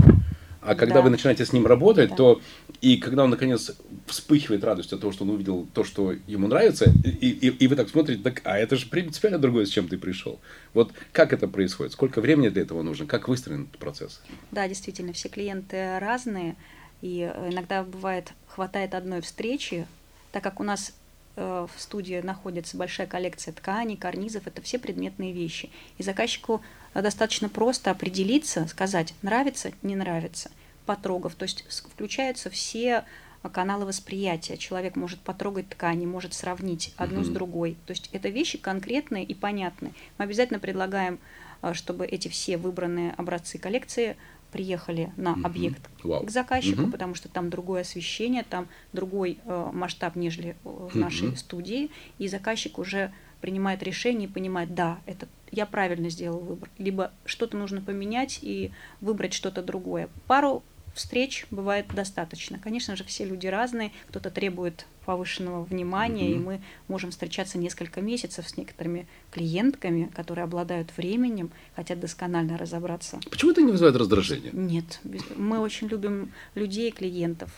а 0.67 0.75
когда 0.75 0.95
да. 0.95 1.01
вы 1.03 1.09
начинаете 1.09 1.45
с 1.45 1.53
ним 1.53 1.65
работать, 1.65 2.09
да. 2.09 2.15
то 2.15 2.41
и 2.81 2.97
когда 2.97 3.24
он 3.24 3.29
наконец 3.29 3.71
вспыхивает 4.05 4.65
радостью 4.65 4.95
от 4.95 5.01
того, 5.01 5.13
что 5.13 5.24
он 5.24 5.29
увидел 5.29 5.65
то, 5.74 5.86
что 5.86 6.13
ему 6.27 6.47
нравится, 6.47 6.91
и, 7.05 7.29
и, 7.29 7.47
и 7.47 7.67
вы 7.67 7.75
так 7.77 7.88
смотрите, 7.88 8.21
так, 8.21 8.41
а 8.43 8.57
это 8.57 8.75
же 8.75 8.88
принципиально 8.88 9.39
другое, 9.39 9.65
с 9.65 9.69
чем 9.69 9.88
ты 9.88 9.97
пришел. 9.97 10.41
Вот 10.74 10.91
как 11.13 11.31
это 11.31 11.47
происходит? 11.47 11.93
Сколько 11.93 12.19
времени 12.19 12.50
для 12.50 12.63
этого 12.63 12.81
нужно? 12.81 13.05
Как 13.05 13.29
выстроен 13.29 13.63
этот 13.63 13.77
процесс? 13.77 14.21
Да, 14.51 14.67
действительно, 14.67 15.13
все 15.13 15.29
клиенты 15.29 16.00
разные, 16.00 16.57
и 17.01 17.21
иногда 17.50 17.83
бывает 17.83 18.33
хватает 18.47 18.93
одной 18.93 19.21
встречи, 19.21 19.88
так 20.33 20.43
как 20.43 20.59
у 20.59 20.63
нас 20.63 20.89
э, 20.89 20.93
в 21.38 21.70
студии 21.77 22.20
находится 22.20 22.77
большая 22.77 23.06
коллекция 23.08 23.53
тканей, 23.53 23.96
карнизов, 23.96 24.48
это 24.48 24.62
все 24.62 24.79
предметные 24.79 25.34
вещи. 25.34 25.70
И 25.98 26.03
заказчику 26.03 26.62
достаточно 26.94 27.48
просто 27.48 27.91
определиться, 27.91 28.67
сказать, 28.67 29.13
нравится, 29.22 29.72
не 29.84 29.96
нравится, 29.96 30.50
потрогав. 30.86 31.36
То 31.36 31.44
есть 31.44 31.63
включаются 31.94 32.50
все 32.50 33.06
каналы 33.51 33.86
восприятия. 33.86 34.58
Человек 34.58 34.96
может 34.96 35.20
потрогать 35.20 35.70
ткани, 35.70 36.06
может 36.06 36.34
сравнить 36.34 36.94
одну 36.98 37.22
mm-hmm. 37.22 37.25
с 37.25 37.29
другой. 37.29 37.77
То 37.86 37.91
есть 37.91 38.10
это 38.12 38.29
вещи 38.29 38.58
конкретные 38.58 39.24
и 39.24 39.34
понятные. 39.34 39.94
Мы 40.17 40.25
обязательно 40.25 40.60
предлагаем, 40.60 41.20
э, 41.62 41.74
чтобы 41.74 42.06
эти 42.06 42.27
все 42.27 42.58
выбранные 42.58 43.13
образцы 43.13 43.58
коллекции 43.58 44.17
приехали 44.51 45.11
на 45.17 45.33
mm-hmm. 45.33 45.45
объект 45.45 45.89
wow. 46.03 46.25
к 46.25 46.29
заказчику, 46.29 46.83
mm-hmm. 46.83 46.91
потому 46.91 47.15
что 47.15 47.29
там 47.29 47.49
другое 47.49 47.81
освещение, 47.81 48.43
там 48.43 48.67
другой 48.93 49.39
э, 49.45 49.69
масштаб, 49.73 50.15
нежели 50.15 50.55
в 50.63 50.95
нашей 50.95 51.29
mm-hmm. 51.29 51.37
студии, 51.37 51.91
и 52.17 52.27
заказчик 52.27 52.79
уже 52.79 53.11
принимает 53.41 53.83
решение 53.83 54.27
и 54.27 54.31
понимает, 54.31 54.73
да, 54.73 54.99
это 55.05 55.27
я 55.51 55.65
правильно 55.65 56.09
сделал 56.09 56.39
выбор, 56.39 56.69
либо 56.77 57.11
что-то 57.25 57.57
нужно 57.57 57.81
поменять 57.81 58.39
и 58.41 58.71
выбрать 59.01 59.33
что-то 59.33 59.61
другое. 59.61 60.09
Пару 60.27 60.63
встреч 60.97 61.45
бывает 61.51 61.87
достаточно. 61.93 62.59
Конечно 62.59 62.95
же, 62.95 63.03
все 63.03 63.25
люди 63.25 63.47
разные, 63.47 63.91
кто-то 64.07 64.29
требует 64.29 64.85
повышенного 65.05 65.63
внимания, 65.63 66.29
mm-hmm. 66.29 66.35
и 66.35 66.39
мы 66.39 66.61
можем 66.89 67.11
встречаться 67.11 67.57
несколько 67.57 68.01
месяцев 68.01 68.47
с 68.47 68.57
некоторыми 68.57 69.07
клиентками, 69.31 70.11
которые 70.13 70.43
обладают 70.43 70.89
временем, 70.97 71.49
хотят 71.77 72.01
досконально 72.01 72.57
разобраться. 72.57 73.21
Почему 73.29 73.51
это 73.51 73.61
не 73.61 73.71
вызывает 73.71 73.95
раздражения? 73.95 74.51
Нет, 74.51 74.99
мы 75.37 75.59
очень 75.59 75.87
любим 75.87 76.33
людей, 76.55 76.91
клиентов. 76.91 77.51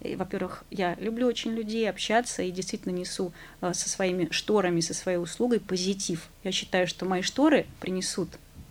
Во-первых, 0.00 0.64
я 0.70 0.94
люблю 0.94 1.26
очень 1.26 1.52
людей 1.52 1.88
общаться 1.88 2.42
и 2.42 2.50
действительно 2.50 2.92
несу 2.92 3.34
э, 3.60 3.74
со 3.74 3.86
своими 3.90 4.28
шторами, 4.30 4.80
со 4.80 4.94
своей 4.94 5.18
услугой 5.18 5.60
позитив. 5.60 6.30
Я 6.42 6.52
считаю, 6.52 6.86
что 6.86 7.04
мои 7.04 7.20
шторы 7.20 7.66
принесут 7.80 8.30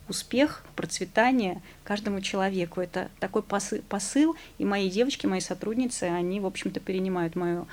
успех, 0.10 0.64
процветание 0.76 1.62
каждому 1.84 2.22
человеку. 2.22 2.82
Это 2.82 3.10
такой 3.20 3.44
посыл, 3.44 3.80
посыл, 3.88 4.36
и 4.58 4.66
мои 4.66 4.90
девочки, 4.90 5.26
мои 5.26 5.40
сотрудницы, 5.40 6.04
они, 6.04 6.40
в 6.40 6.46
общем-то, 6.46 6.80
перенимают 6.80 7.36
мою 7.36 7.68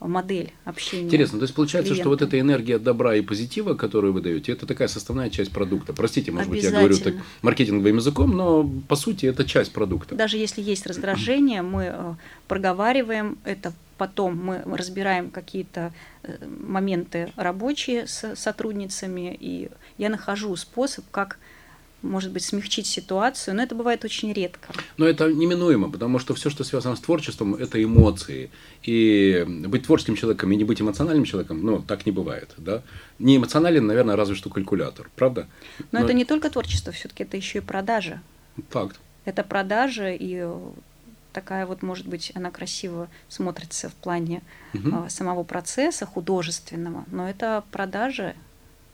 модель 0.00 0.52
общения. 0.64 1.04
Интересно, 1.04 1.38
то 1.38 1.44
есть 1.44 1.54
получается, 1.54 1.92
клиента. 1.92 2.02
что 2.02 2.08
вот 2.10 2.22
эта 2.22 2.38
энергия 2.40 2.78
добра 2.78 3.14
и 3.14 3.20
позитива, 3.20 3.74
которую 3.74 4.12
вы 4.12 4.20
даете, 4.20 4.52
это 4.52 4.66
такая 4.66 4.88
составная 4.88 5.30
часть 5.30 5.52
продукта. 5.52 5.92
Простите, 5.92 6.32
может 6.32 6.50
быть, 6.50 6.62
я 6.62 6.70
говорю 6.70 6.98
так 6.98 7.14
маркетинговым 7.42 7.96
языком, 7.96 8.36
но 8.36 8.68
по 8.88 8.96
сути 8.96 9.26
это 9.26 9.44
часть 9.44 9.72
продукта. 9.72 10.14
Даже 10.14 10.38
если 10.38 10.60
есть 10.60 10.86
раздражение, 10.86 11.62
мы 11.62 11.84
э, 11.92 12.14
проговариваем 12.48 13.38
это 13.44 13.72
потом 13.98 14.36
мы 14.36 14.62
разбираем 14.64 15.30
какие-то 15.30 15.92
э, 16.24 16.36
моменты 16.44 17.32
рабочие 17.36 18.08
с 18.08 18.34
сотрудницами, 18.34 19.36
и 19.38 19.70
я 19.96 20.08
нахожу 20.08 20.56
способ, 20.56 21.04
как 21.12 21.38
может 22.02 22.32
быть, 22.32 22.44
смягчить 22.44 22.86
ситуацию, 22.86 23.54
но 23.56 23.62
это 23.62 23.74
бывает 23.74 24.04
очень 24.04 24.32
редко. 24.32 24.72
Но 24.96 25.06
это 25.06 25.32
неминуемо, 25.32 25.90
потому 25.90 26.18
что 26.18 26.34
все, 26.34 26.50
что 26.50 26.64
связано 26.64 26.96
с 26.96 27.00
творчеством, 27.00 27.54
это 27.54 27.82
эмоции. 27.82 28.50
И 28.82 29.44
быть 29.46 29.86
творческим 29.86 30.16
человеком 30.16 30.52
и 30.52 30.56
не 30.56 30.64
быть 30.64 30.80
эмоциональным 30.80 31.24
человеком, 31.24 31.62
ну, 31.62 31.80
так 31.80 32.04
не 32.06 32.12
бывает. 32.12 32.50
Да? 32.56 32.82
Не 33.18 33.36
эмоционален, 33.36 33.86
наверное, 33.86 34.16
разве 34.16 34.34
что 34.34 34.50
калькулятор, 34.50 35.10
правда? 35.16 35.46
Но, 35.92 36.00
но... 36.00 36.04
это 36.04 36.12
не 36.12 36.24
только 36.24 36.50
творчество, 36.50 36.92
все-таки 36.92 37.22
это 37.22 37.36
еще 37.36 37.58
и 37.58 37.62
продажа. 37.62 38.20
Факт. 38.70 38.98
Это 39.24 39.44
продажа, 39.44 40.10
и 40.10 40.46
такая 41.32 41.66
вот, 41.66 41.82
может 41.82 42.06
быть, 42.06 42.32
она 42.34 42.50
красиво 42.50 43.08
смотрится 43.28 43.88
в 43.88 43.94
плане 43.94 44.42
угу. 44.74 45.08
самого 45.08 45.44
процесса 45.44 46.06
художественного, 46.06 47.04
но 47.10 47.28
это 47.28 47.64
продажа 47.70 48.34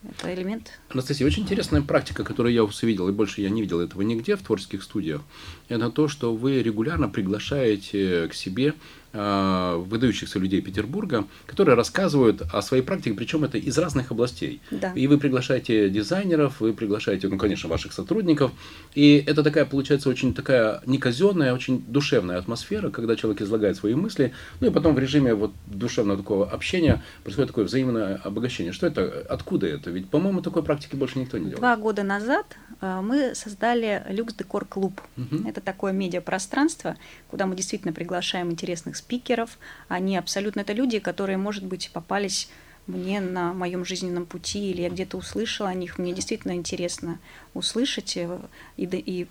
это 0.03 0.33
элемент. 0.33 0.79
Анастасия, 0.91 1.27
очень 1.27 1.43
интересная 1.43 1.83
практика, 1.83 2.25
которую 2.25 2.53
я 2.53 2.65
увидел, 2.65 3.09
и 3.09 3.13
больше 3.13 3.41
я 3.41 3.51
не 3.51 3.61
видел 3.61 3.81
этого 3.81 4.03
нигде 4.03 4.37
в 4.37 4.43
творческих 4.43 4.83
студиях, 4.83 5.23
это 5.69 5.91
то, 5.91 6.09
что 6.09 6.35
вы 6.35 6.63
регулярно 6.63 7.09
приглашаете 7.09 8.29
к 8.29 8.35
себе 8.35 8.75
Э, 9.15 9.77
выдающихся 9.79 10.39
людей 10.39 10.61
Петербурга, 10.61 11.25
которые 11.47 11.77
рассказывают 11.77 12.43
о 12.53 12.61
своей 12.61 12.83
практике, 12.83 13.17
причем 13.17 13.43
это 13.43 13.57
из 13.57 13.79
разных 13.79 14.11
областей. 14.11 14.61
Да. 14.71 14.93
И 14.95 15.07
вы 15.07 15.17
приглашаете 15.17 15.89
дизайнеров, 15.89 16.61
вы 16.61 16.75
приглашаете, 16.75 17.29
ну, 17.29 17.39
конечно, 17.39 17.71
ваших 17.71 17.95
сотрудников. 17.95 18.53
И 18.95 19.25
это 19.27 19.43
такая, 19.43 19.65
получается, 19.65 20.11
очень 20.11 20.35
такая 20.35 20.83
неказенная, 20.85 21.55
очень 21.55 21.83
душевная 21.89 22.37
атмосфера, 22.37 22.91
когда 22.91 23.17
человек 23.17 23.41
излагает 23.41 23.79
свои 23.79 23.95
мысли, 23.95 24.35
ну 24.61 24.67
и 24.67 24.71
потом 24.71 24.95
в 24.95 24.99
режиме 24.99 25.33
вот 25.33 25.53
душевного 25.67 26.19
такого 26.19 26.51
общения 26.51 27.03
происходит 27.25 27.49
такое 27.49 27.65
взаимное 27.65 28.21
обогащение. 28.23 28.75
Что 28.75 28.87
это? 28.87 29.25
Откуда 29.31 29.67
это? 29.67 29.91
Ведь, 29.91 30.11
по-моему, 30.11 30.43
такой 30.43 30.63
практики 30.63 30.97
больше 30.97 31.19
никто 31.19 31.39
не 31.39 31.45
делает. 31.45 31.61
Два 31.61 31.77
года 31.77 32.03
назад 32.03 32.45
э, 32.83 33.01
мы 33.03 33.35
создали 33.35 34.05
Люкс 34.11 34.35
Декор 34.35 34.67
Клуб. 34.67 35.01
Угу. 35.17 35.49
Это 35.49 35.58
такое 35.61 35.93
медиапространство, 35.93 36.97
куда 37.31 37.47
мы 37.47 37.57
действительно 37.57 37.93
приглашаем 37.93 38.51
интересных 38.51 38.97
спикеров. 38.97 39.59
Они 39.89 40.17
абсолютно 40.17 40.61
это 40.61 40.73
люди, 40.73 40.99
которые, 40.99 41.39
может 41.39 41.65
быть, 41.65 41.91
попались 41.93 42.49
мне 42.87 43.21
на 43.21 43.53
моем 43.53 43.85
жизненном 43.85 44.27
пути, 44.27 44.71
или 44.71 44.83
я 44.83 44.89
где-то 44.89 45.17
услышала 45.19 45.69
о 45.69 45.75
них. 45.75 45.99
Мне 45.99 46.13
действительно 46.13 46.53
интересно 46.53 47.19
услышать 47.55 48.17
э, 48.17 48.39
и, 48.77 48.85
и 48.85 49.27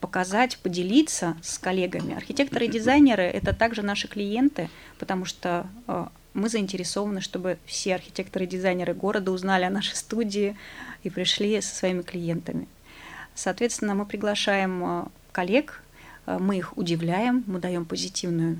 показать, 0.00 0.58
поделиться 0.58 1.36
с 1.42 1.58
коллегами. 1.58 2.16
Архитекторы 2.16 2.66
и 2.66 2.70
дизайнеры– 2.70 3.22
это 3.24 3.52
также 3.54 3.82
наши 3.82 4.08
клиенты, 4.08 4.70
потому 4.98 5.24
что 5.24 5.66
э, 5.88 6.06
мы 6.32 6.48
заинтересованы, 6.48 7.20
чтобы 7.20 7.58
все 7.66 7.96
архитекторы 7.96 8.44
и 8.44 8.48
дизайнеры 8.48 8.94
города 8.94 9.32
узнали 9.32 9.64
о 9.64 9.70
нашей 9.70 9.96
студии 9.96 10.56
и 11.02 11.10
пришли 11.10 11.60
со 11.60 11.74
своими 11.74 12.02
клиентами. 12.02 12.68
Соответственно, 13.34 13.94
мы 13.94 14.06
приглашаем 14.06 14.84
э, 14.84 15.04
коллег, 15.36 15.82
мы 16.26 16.56
их 16.56 16.78
удивляем, 16.78 17.44
мы 17.46 17.60
даем 17.60 17.84
позитивную 17.84 18.58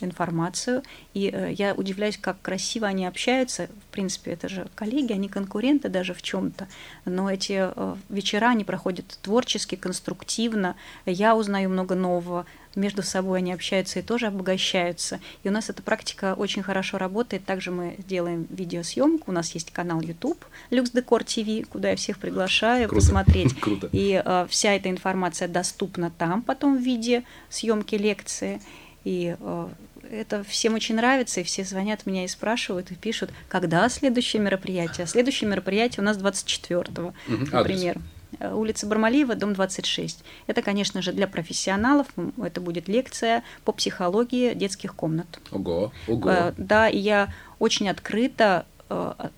информацию. 0.00 0.82
И 1.14 1.30
э, 1.32 1.52
я 1.52 1.74
удивляюсь, 1.74 2.16
как 2.16 2.40
красиво 2.40 2.86
они 2.86 3.06
общаются. 3.06 3.68
В 3.88 3.92
принципе, 3.92 4.32
это 4.32 4.48
же 4.48 4.66
коллеги, 4.74 5.12
они 5.12 5.28
конкуренты 5.28 5.88
даже 5.88 6.14
в 6.14 6.22
чем-то. 6.22 6.68
Но 7.04 7.30
эти 7.30 7.70
э, 7.74 7.94
вечера, 8.08 8.46
они 8.50 8.64
проходят 8.64 9.06
творчески, 9.22 9.74
конструктивно. 9.74 10.76
Я 11.06 11.36
узнаю 11.36 11.70
много 11.70 11.94
нового. 11.94 12.46
Между 12.74 13.02
собой 13.02 13.38
они 13.38 13.52
общаются 13.52 13.98
и 13.98 14.02
тоже 14.02 14.26
обогащаются. 14.26 15.20
И 15.42 15.48
у 15.48 15.52
нас 15.52 15.68
эта 15.68 15.82
практика 15.82 16.34
очень 16.34 16.62
хорошо 16.62 16.98
работает. 16.98 17.44
Также 17.44 17.70
мы 17.70 17.96
делаем 18.08 18.46
видеосъемку. 18.50 19.30
У 19.30 19.34
нас 19.34 19.54
есть 19.54 19.70
канал 19.72 20.00
YouTube 20.00 20.44
Люкс 20.70 20.90
Декор 20.90 21.24
ТВ, 21.24 21.68
куда 21.68 21.90
я 21.90 21.96
всех 21.96 22.18
приглашаю 22.18 22.88
Круто. 22.88 23.04
посмотреть. 23.04 23.54
Круто. 23.60 23.88
И 23.92 24.22
э, 24.24 24.46
вся 24.48 24.72
эта 24.74 24.90
информация 24.90 25.48
доступна 25.48 26.10
там 26.10 26.42
потом 26.42 26.78
в 26.78 26.80
виде 26.80 27.24
съемки 27.50 27.94
лекции. 27.94 28.60
И 29.04 29.36
э, 29.38 29.68
это 30.10 30.44
всем 30.44 30.74
очень 30.74 30.96
нравится, 30.96 31.40
и 31.40 31.44
все 31.44 31.64
звонят 31.64 32.06
меня 32.06 32.24
и 32.24 32.28
спрашивают, 32.28 32.90
и 32.90 32.94
пишут, 32.94 33.30
когда 33.48 33.88
следующее 33.88 34.42
мероприятие. 34.42 35.06
Следующее 35.06 35.48
мероприятие 35.48 36.02
у 36.02 36.04
нас 36.04 36.18
24-го, 36.18 37.08
угу, 37.08 37.14
например. 37.50 37.96
Адрес. 37.96 38.21
Э, 38.38 38.52
улица 38.52 38.86
Бармалиева, 38.86 39.34
дом 39.34 39.54
26. 39.54 40.24
Это, 40.46 40.62
конечно 40.62 41.02
же, 41.02 41.12
для 41.12 41.26
профессионалов. 41.26 42.06
Это 42.42 42.60
будет 42.60 42.88
лекция 42.88 43.42
по 43.64 43.72
психологии 43.72 44.54
детских 44.54 44.94
комнат. 44.94 45.26
Ого, 45.50 45.92
ого. 46.08 46.30
Э, 46.30 46.52
да, 46.56 46.88
и 46.88 46.98
я 46.98 47.32
очень 47.58 47.88
открыто 47.88 48.66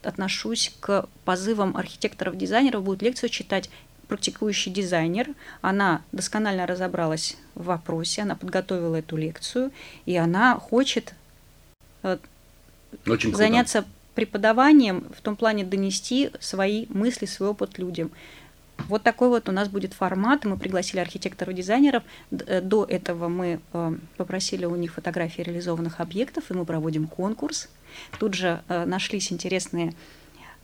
отношусь 0.02 0.74
к 0.80 1.08
позывам 1.24 1.76
архитекторов-дизайнеров. 1.76 2.82
Будут 2.82 3.02
лекцию 3.02 3.30
читать 3.30 3.70
практикующий 4.04 4.70
дизайнер, 4.72 5.28
она 5.60 6.02
досконально 6.12 6.66
разобралась 6.66 7.36
в 7.54 7.64
вопросе, 7.64 8.22
она 8.22 8.36
подготовила 8.36 8.96
эту 8.96 9.16
лекцию, 9.16 9.70
и 10.06 10.16
она 10.16 10.56
хочет 10.56 11.14
э, 12.02 12.18
Очень 13.06 13.34
заняться 13.34 13.80
круто. 13.82 13.90
преподаванием, 14.14 15.06
в 15.16 15.20
том 15.20 15.36
плане 15.36 15.64
донести 15.64 16.30
свои 16.40 16.86
мысли, 16.88 17.26
свой 17.26 17.50
опыт 17.50 17.78
людям. 17.78 18.10
Вот 18.88 19.02
такой 19.02 19.28
вот 19.28 19.48
у 19.48 19.52
нас 19.52 19.68
будет 19.68 19.94
формат. 19.94 20.44
Мы 20.44 20.56
пригласили 20.56 21.00
архитекторов-дизайнеров. 21.00 22.02
Э, 22.30 22.60
до 22.60 22.84
этого 22.84 23.28
мы 23.28 23.60
э, 23.72 23.96
попросили 24.16 24.64
у 24.64 24.76
них 24.76 24.94
фотографии 24.94 25.42
реализованных 25.42 26.00
объектов, 26.00 26.50
и 26.50 26.54
мы 26.54 26.64
проводим 26.64 27.06
конкурс. 27.06 27.68
Тут 28.18 28.34
же 28.34 28.62
нашлись 28.68 29.30
интересные 29.30 29.94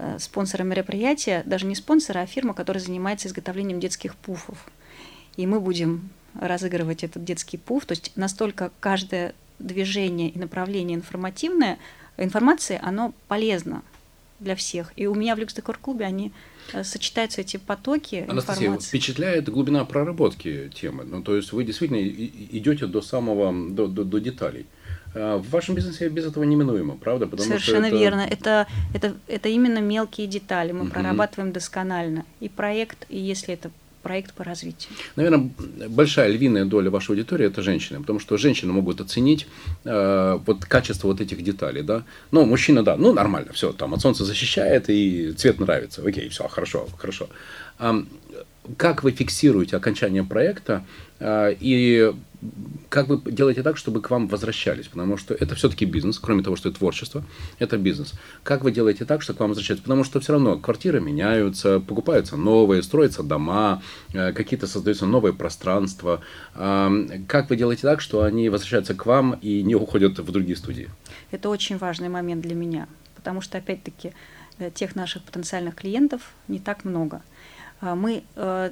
Э, 0.03 0.18
спонсора 0.18 0.62
мероприятия, 0.62 1.42
даже 1.44 1.66
не 1.66 1.75
спонсора, 1.75 2.20
а 2.20 2.27
фирма, 2.27 2.55
которая 2.55 2.83
занимается 2.83 3.29
изготовлением 3.29 3.81
детских 3.81 4.16
пуфов. 4.16 4.57
И 5.37 5.46
мы 5.46 5.61
будем 5.61 6.09
разыгрывать 6.40 7.05
этот 7.05 7.23
детский 7.23 7.59
пуф, 7.59 7.85
то 7.85 7.92
есть 7.92 8.12
настолько 8.16 8.70
каждое 8.81 9.35
движение 9.59 10.31
и 10.31 10.38
направление 10.38 10.96
информативное, 10.96 11.79
информации, 12.16 12.81
оно 12.83 13.12
полезно 13.29 13.83
для 14.40 14.57
всех. 14.57 14.92
И 14.96 15.07
у 15.07 15.14
меня 15.14 15.37
в 15.37 15.38
Люкс-Декор 15.38 15.79
клубе 15.81 16.07
они 16.07 16.33
э, 16.72 16.83
сочетаются 16.85 17.42
эти 17.42 17.59
потоки 17.59 18.26
Анастасия, 18.29 18.64
информации. 18.64 18.88
впечатляет 18.88 19.48
глубина 19.48 19.85
проработки 19.85 20.70
темы. 20.74 21.05
Ну, 21.05 21.22
то 21.22 21.37
есть 21.37 21.53
вы 21.53 21.64
действительно 21.64 22.03
идете 22.03 22.87
до 22.87 23.03
самого, 23.03 23.53
до, 23.70 23.87
до, 23.87 24.05
до 24.05 24.18
деталей. 24.18 24.66
А, 25.14 25.38
в 25.38 25.48
вашем 25.50 25.74
бизнесе 25.74 26.09
без 26.09 26.26
этого 26.26 26.44
неминуемо, 26.44 26.96
правда? 26.96 27.26
Потому 27.26 27.48
Совершенно 27.48 27.87
что 27.87 27.96
это... 27.96 28.05
верно. 28.05 28.20
Это, 28.20 28.66
это, 28.94 29.14
это 29.26 29.48
именно 29.48 29.79
мелкие 29.79 30.26
детали. 30.26 30.72
Мы 30.72 30.83
угу. 30.83 30.90
прорабатываем 30.90 31.53
досконально. 31.53 32.24
И 32.40 32.48
проект, 32.48 33.07
и 33.09 33.18
если 33.18 33.55
это 33.55 33.70
проект 34.03 34.35
по 34.35 34.45
развитию. 34.45 34.93
Наверное, 35.17 35.51
большая 35.89 36.29
львиная 36.29 36.65
доля 36.65 36.91
вашей 36.91 37.11
аудитории 37.11 37.47
это 37.47 37.63
женщины, 37.63 38.01
потому 38.01 38.21
что 38.21 38.37
женщины 38.37 38.73
могут 38.73 39.01
оценить 39.01 39.47
э, 39.85 40.39
вот 40.47 40.65
качество 40.65 41.09
вот 41.09 41.21
этих 41.21 41.43
деталей, 41.43 41.83
да. 41.83 42.03
Но 42.31 42.45
мужчина, 42.47 42.83
да, 42.83 42.97
ну 42.97 43.13
нормально, 43.13 43.53
все, 43.53 43.73
там 43.73 43.95
от 43.95 44.01
солнца 44.01 44.25
защищает 44.25 44.89
и 44.89 45.33
цвет 45.33 45.61
нравится, 45.61 46.03
окей, 46.07 46.29
все, 46.29 46.49
хорошо, 46.49 46.89
хорошо. 46.99 47.29
А, 47.79 48.05
как 48.77 49.03
вы 49.03 49.11
фиксируете 49.11 49.77
окончание 49.77 50.25
проекта 50.25 50.85
э, 51.18 51.55
и 51.61 52.12
как 52.88 53.09
вы 53.09 53.20
делаете 53.31 53.62
так, 53.62 53.77
чтобы 53.77 54.01
к 54.01 54.11
вам 54.11 54.27
возвращались? 54.29 54.88
Потому 54.88 55.16
что 55.18 55.35
это 55.35 55.55
все-таки 55.55 55.85
бизнес, 55.85 56.18
кроме 56.18 56.42
того, 56.42 56.57
что 56.57 56.70
это 56.70 56.79
творчество, 56.79 57.23
это 57.59 57.77
бизнес. 57.77 58.14
Как 58.42 58.64
вы 58.64 58.73
делаете 58.73 59.05
так, 59.05 59.20
чтобы 59.20 59.37
к 59.37 59.40
вам 59.40 59.51
возвращались? 59.51 59.83
Потому 59.83 60.05
что 60.05 60.20
все 60.20 60.33
равно 60.33 60.59
квартиры 60.59 61.01
меняются, 61.01 61.81
покупаются 61.81 62.37
новые, 62.37 62.83
строятся 62.83 63.23
дома, 63.23 63.83
э, 64.12 64.33
какие-то 64.33 64.66
создаются 64.66 65.07
новые 65.07 65.33
пространства. 65.33 66.20
Как 66.55 67.51
вы 67.51 67.57
делаете 67.57 67.83
так, 67.83 68.01
что 68.01 68.23
они 68.23 68.49
возвращаются 68.49 68.94
к 68.94 69.07
вам 69.07 69.35
и 69.35 69.62
не 69.62 69.75
уходят 69.75 70.18
в 70.18 70.33
другие 70.33 70.57
студии? 70.57 70.88
Это 71.31 71.49
очень 71.49 71.77
важный 71.79 72.09
момент 72.09 72.42
для 72.42 72.55
меня, 72.55 72.88
потому 73.16 73.40
что, 73.40 73.59
опять-таки, 73.59 74.12
э, 74.59 74.70
тех 74.70 74.96
наших 74.96 75.23
потенциальных 75.23 75.75
клиентов 75.75 76.33
не 76.49 76.59
так 76.59 76.85
много. 76.85 77.23
А 77.81 77.95
мы 77.95 78.23
э, 78.37 78.71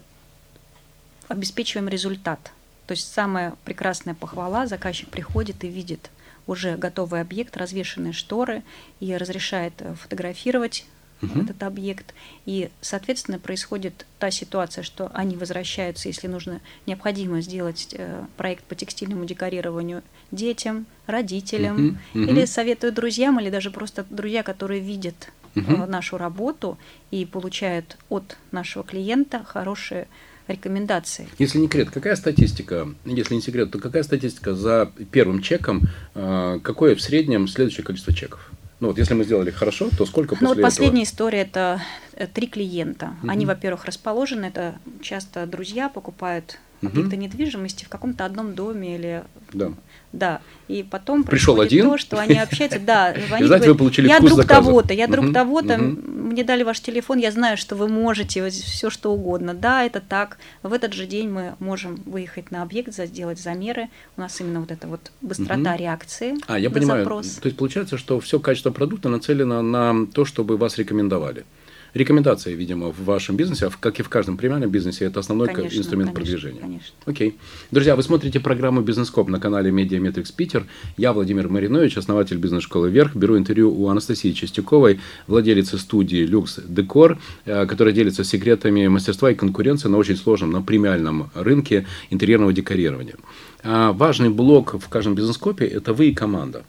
обеспечиваем 1.29 1.89
результат– 1.89 2.53
то 2.89 2.93
есть 2.93 3.13
самая 3.13 3.55
прекрасная 3.67 4.15
похвала, 4.15 4.67
заказчик 4.67 5.11
приходит 5.11 5.63
и 5.63 5.69
видит 5.69 6.11
уже 6.47 6.79
готовый 6.79 7.21
объект, 7.21 7.55
развешенные 7.55 8.15
шторы, 8.15 8.63
и 8.99 9.15
разрешает 9.15 9.75
э, 9.81 9.95
фотографировать 9.95 10.87
угу. 11.21 11.43
этот 11.43 11.63
объект. 11.63 12.15
И, 12.47 12.71
соответственно, 12.81 13.39
происходит 13.39 14.07
та 14.19 14.31
ситуация, 14.31 14.83
что 14.83 15.11
они 15.13 15.37
возвращаются, 15.37 16.09
если 16.09 16.29
нужно, 16.29 16.63
необходимо 16.87 17.43
сделать 17.43 17.89
э, 17.93 18.25
проект 18.39 18.65
по 18.65 18.75
текстильному 18.75 19.27
декорированию 19.27 20.03
детям, 20.31 20.87
родителям, 21.07 21.99
угу. 22.15 22.23
или 22.23 22.47
советуют 22.47 22.95
друзьям, 22.95 23.39
или 23.39 23.51
даже 23.51 23.71
просто 23.71 24.07
друзья, 24.09 24.43
которые 24.43 24.81
видят 24.81 25.31
угу. 25.61 25.87
нашу 25.87 26.19
работу 26.19 26.79
и 27.11 27.25
получают 27.25 27.97
от 28.09 28.37
нашего 28.53 28.85
клиента 28.85 29.43
хорошие 29.45 30.09
рекомендации. 30.49 31.29
Если 31.39 31.59
не 31.59 31.67
секрет, 31.67 31.91
какая 31.91 32.17
статистика, 32.17 32.89
если 33.05 33.35
не 33.35 33.43
секрет, 33.43 33.71
то 33.71 33.79
какая 33.79 34.03
статистика 34.03 34.55
за 34.55 34.91
первым 35.11 35.43
чеком, 35.43 35.83
а, 36.15 36.59
какое 36.61 36.95
в 36.97 37.03
среднем 37.03 37.49
следующее 37.49 37.85
количество 37.85 38.15
чеков? 38.15 38.51
Ну 38.81 38.89
вот, 38.89 38.99
если 38.99 39.15
мы 39.15 39.25
сделали 39.25 39.51
хорошо, 39.51 39.91
то 39.97 40.07
сколько 40.07 40.37
после 40.37 40.47
Ну 40.47 40.55
вот 40.55 40.63
последняя 40.63 41.03
этого? 41.03 41.13
история– 41.13 41.41
это 41.41 41.83
э, 42.15 42.27
три 42.29 42.47
клиента. 42.47 43.15
Угу. 43.23 43.31
Они, 43.31 43.45
во-первых, 43.45 43.85
расположены, 43.85 44.47
это 44.47 44.77
часто 45.03 45.47
друзья 45.47 45.89
покупают 45.89 46.59
угу. 46.83 47.01
недвижимости 47.03 47.85
в 47.85 47.89
каком-то 47.89 48.25
одном 48.25 48.55
доме 48.55 48.95
или 48.97 49.25
да. 49.53 49.73
Да, 50.11 50.41
и 50.69 50.83
потом 50.83 51.23
пришел 51.23 51.61
один, 51.61 51.85
то, 51.85 51.99
что 51.99 52.19
они 52.19 52.39
общаются, 52.39 52.79
да, 52.79 53.09
они 53.31 53.47
говорят, 53.47 53.67
вы 53.67 53.75
получили 53.75 54.09
я 54.09 54.21
друг 54.21 54.47
того-то, 54.47 54.95
я 54.95 55.07
друг 55.07 55.35
того-то, 55.35 55.77
мне 55.77 56.45
дали 56.45 56.63
ваш 56.63 56.81
телефон, 56.81 57.19
я 57.19 57.31
знаю, 57.31 57.59
что 57.59 57.77
вы 57.77 57.89
можете 57.89 58.49
все 58.49 58.89
что 58.89 59.13
угодно, 59.13 59.53
да, 59.53 59.85
это 59.85 60.01
так. 60.01 60.39
В 60.63 60.73
этот 60.73 60.95
же 60.95 61.07
день 61.07 61.29
мы 61.29 61.57
можем 61.59 61.97
выехать 62.07 62.51
на 62.51 62.63
объект, 62.63 62.95
сделать 62.95 63.39
замеры. 63.39 63.89
У 64.17 64.23
нас 64.23 64.41
именно 64.41 64.61
вот 64.61 64.71
эта 64.71 64.87
вот 64.87 65.13
быстрота 65.21 65.77
реакции. 65.77 66.37
А 66.47 66.59
я 66.59 66.71
понимаю. 66.71 67.05
То 67.05 67.21
есть 67.45 67.57
получается, 67.57 67.99
что 67.99 68.19
все 68.21 68.41
качество 68.41 68.71
продукта 68.71 69.11
нацелено 69.11 69.61
на 69.61 70.07
то, 70.07 70.25
чтобы 70.25 70.57
вас 70.57 70.79
рекомендовали. 70.79 71.45
Рекомендации, 71.95 72.55
видимо, 72.55 72.89
в 72.89 73.05
вашем 73.05 73.37
бизнесе, 73.37 73.67
а 73.67 73.71
как 73.71 73.99
и 74.01 74.03
в 74.03 74.09
каждом 74.09 74.37
премиальном 74.37 74.71
бизнесе, 74.71 75.07
это 75.07 75.21
основной 75.21 75.49
конечно, 75.49 75.79
инструмент 75.79 76.13
конечно, 76.13 76.37
продвижения. 76.37 76.61
Конечно. 76.61 76.95
Окей. 77.07 77.37
Друзья, 77.71 77.97
вы 77.97 78.03
смотрите 78.03 78.41
программу 78.41 78.83
«Бизнес-коп» 78.83 79.29
на 79.29 79.41
канале 79.41 79.71
Mediametrics 79.71 80.31
Питер. 80.31 80.67
Я 80.97 81.13
Владимир 81.13 81.49
Маринович, 81.49 81.97
основатель 81.97 82.37
бизнес-школы 82.37 82.91
«Вверх». 82.91 83.17
Беру 83.17 83.39
интервью 83.39 83.75
у 83.75 83.89
Анастасии 83.89 84.33
Чистяковой, 84.33 85.01
владелицы 85.27 85.79
студии 85.79 86.25
«Люкс 86.25 86.61
Декор», 86.69 87.19
э, 87.47 87.67
которая 87.67 87.95
делится 87.95 88.23
секретами 88.23 88.87
мастерства 88.89 89.31
и 89.31 89.35
конкуренции 89.35 89.89
на 89.89 89.97
очень 89.97 90.17
сложном, 90.17 90.51
на 90.51 90.63
премиальном 90.63 91.31
рынке 91.35 91.87
интерьерного 92.11 92.53
декорирования. 92.53 93.17
А 93.63 93.93
важный 93.93 94.29
блок 94.29 94.75
в 94.75 94.89
каждом 94.89 95.15
бизнес-копе– 95.15 95.65
это 95.67 95.93
вы 95.93 96.11
и 96.11 96.15
команда. 96.15 96.65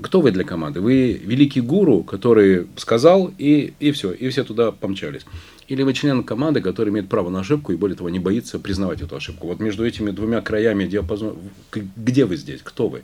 Кто 0.00 0.20
вы 0.20 0.30
для 0.30 0.44
команды? 0.44 0.80
Вы 0.80 1.12
великий 1.12 1.60
гуру, 1.60 2.02
который 2.02 2.66
сказал, 2.76 3.32
и, 3.36 3.74
и 3.78 3.92
все, 3.92 4.12
и 4.12 4.28
все 4.30 4.42
туда 4.42 4.72
помчались. 4.72 5.26
Или 5.68 5.82
вы 5.82 5.92
член 5.92 6.24
команды, 6.24 6.60
который 6.60 6.90
имеет 6.90 7.08
право 7.08 7.28
на 7.30 7.40
ошибку 7.40 7.72
и, 7.72 7.76
более 7.76 7.96
того, 7.96 8.08
не 8.08 8.18
боится 8.18 8.58
признавать 8.58 9.02
эту 9.02 9.16
ошибку. 9.16 9.46
Вот 9.46 9.60
между 9.60 9.86
этими 9.86 10.10
двумя 10.10 10.40
краями 10.40 10.86
диапазона, 10.86 11.36
где 11.70 12.24
вы 12.24 12.36
здесь, 12.36 12.60
кто 12.62 12.88
вы? 12.88 13.02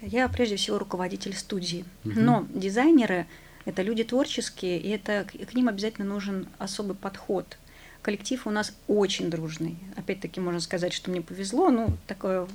Я 0.00 0.28
прежде 0.28 0.56
всего 0.56 0.78
руководитель 0.78 1.34
студии. 1.34 1.84
Угу. 2.04 2.14
Но 2.16 2.46
дизайнеры– 2.54 3.26
это 3.64 3.82
люди 3.82 4.02
творческие, 4.04 4.78
и 4.78 4.88
это, 4.90 5.24
к 5.24 5.54
ним 5.54 5.68
обязательно 5.68 6.06
нужен 6.06 6.46
особый 6.58 6.96
подход. 6.96 7.58
Коллектив 8.02 8.46
у 8.46 8.50
нас 8.50 8.74
очень 8.86 9.30
дружный. 9.30 9.76
Опять-таки 9.96 10.40
можно 10.40 10.60
сказать, 10.60 10.92
что 10.92 11.10
мне 11.10 11.22
повезло. 11.22 11.70
Ну, 11.70 11.88
такое 12.06 12.46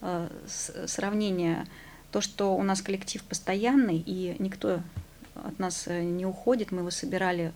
э, 0.00 0.28
сравнение– 0.86 1.66
то, 2.12 2.20
что 2.20 2.56
у 2.56 2.62
нас 2.62 2.82
коллектив 2.82 3.22
постоянный, 3.24 4.02
и 4.04 4.36
никто 4.38 4.80
от 5.34 5.58
нас 5.58 5.84
э, 5.86 6.02
не 6.02 6.26
уходит, 6.26 6.72
мы 6.72 6.80
его 6.80 6.90
собирали 6.90 7.52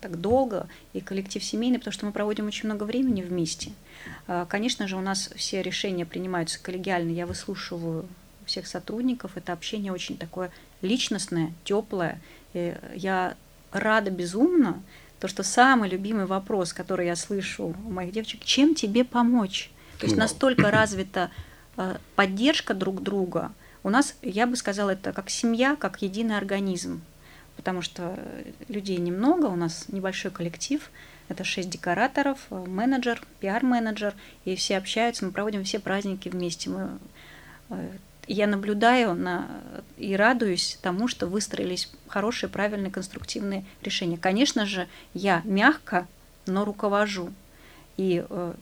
так 0.00 0.20
долго, 0.20 0.68
и 0.92 1.00
коллектив 1.00 1.42
семейный, 1.42 1.78
потому 1.78 1.92
что 1.92 2.06
мы 2.06 2.12
проводим 2.12 2.46
очень 2.46 2.66
много 2.66 2.84
времени 2.84 3.22
вместе. 3.22 3.72
А, 4.26 4.46
конечно 4.46 4.86
же, 4.86 4.96
у 4.96 5.00
нас 5.00 5.30
все 5.36 5.62
решения 5.62 6.06
принимаются 6.06 6.62
коллегиально, 6.62 7.10
я 7.10 7.26
выслушиваю 7.26 8.06
всех 8.46 8.66
сотрудников, 8.66 9.36
это 9.36 9.52
общение 9.52 9.92
очень 9.92 10.16
такое 10.16 10.50
личностное, 10.82 11.52
теплое. 11.64 12.20
И 12.52 12.76
я 12.94 13.36
рада 13.72 14.10
безумно, 14.10 14.82
то, 15.20 15.28
что 15.28 15.42
самый 15.42 15.88
любимый 15.88 16.26
вопрос, 16.26 16.72
который 16.72 17.06
я 17.06 17.16
слышу 17.16 17.76
у 17.86 17.90
моих 17.90 18.12
девочек, 18.12 18.44
чем 18.44 18.74
тебе 18.74 19.04
помочь? 19.04 19.70
То 19.98 20.06
есть 20.06 20.16
настолько 20.16 20.70
развита 20.70 21.30
э, 21.76 21.96
поддержка 22.16 22.74
друг 22.74 23.02
друга, 23.02 23.52
у 23.82 23.90
нас, 23.90 24.16
я 24.22 24.46
бы 24.46 24.56
сказала, 24.56 24.90
это 24.90 25.12
как 25.12 25.30
семья, 25.30 25.76
как 25.76 26.02
единый 26.02 26.36
организм, 26.36 27.02
потому 27.56 27.82
что 27.82 28.18
людей 28.68 28.98
немного, 28.98 29.46
у 29.46 29.56
нас 29.56 29.86
небольшой 29.88 30.30
коллектив, 30.30 30.90
это 31.28 31.44
шесть 31.44 31.70
декораторов, 31.70 32.38
менеджер, 32.50 33.22
пиар-менеджер, 33.40 34.14
и 34.44 34.56
все 34.56 34.76
общаются, 34.76 35.24
мы 35.24 35.30
проводим 35.30 35.62
все 35.62 35.78
праздники 35.78 36.28
вместе. 36.28 36.70
Мы, 36.70 36.98
э, 37.70 37.90
я 38.26 38.46
наблюдаю 38.48 39.14
на, 39.14 39.48
и 39.96 40.16
радуюсь 40.16 40.78
тому, 40.82 41.06
что 41.06 41.26
выстроились 41.26 41.90
хорошие, 42.08 42.50
правильные, 42.50 42.90
конструктивные 42.90 43.64
решения. 43.82 44.18
Конечно 44.18 44.66
же, 44.66 44.88
я 45.14 45.42
мягко, 45.44 46.08
но 46.46 46.64
руковожу. 46.64 47.32
И 47.96 48.24
э, 48.28 48.54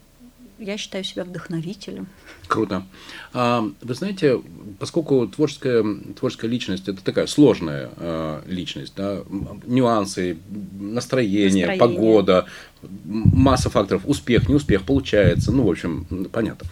я 0.59 0.77
считаю 0.77 1.05
себя 1.05 1.25
вдохновителем. 1.25 2.09
Круто. 2.47 2.85
А, 3.33 3.69
вы 3.81 3.95
знаете, 3.95 4.41
поскольку 4.79 5.27
творческая, 5.27 5.85
творческая 6.19 6.49
личность 6.49 6.89
это 6.89 7.03
такая 7.03 7.27
сложная 7.27 7.91
а, 7.97 8.43
личность, 8.47 8.93
да, 8.97 9.23
нюансы, 9.67 10.39
настроение, 10.79 11.67
настроение, 11.67 11.79
погода, 11.79 12.47
масса 12.83 13.71
факторов, 13.71 14.03
успех, 14.07 14.49
неуспех, 14.49 14.83
получается, 14.85 15.53
ну, 15.53 15.65
в 15.65 15.71
общем, 15.71 16.29
понятно. 16.33 16.69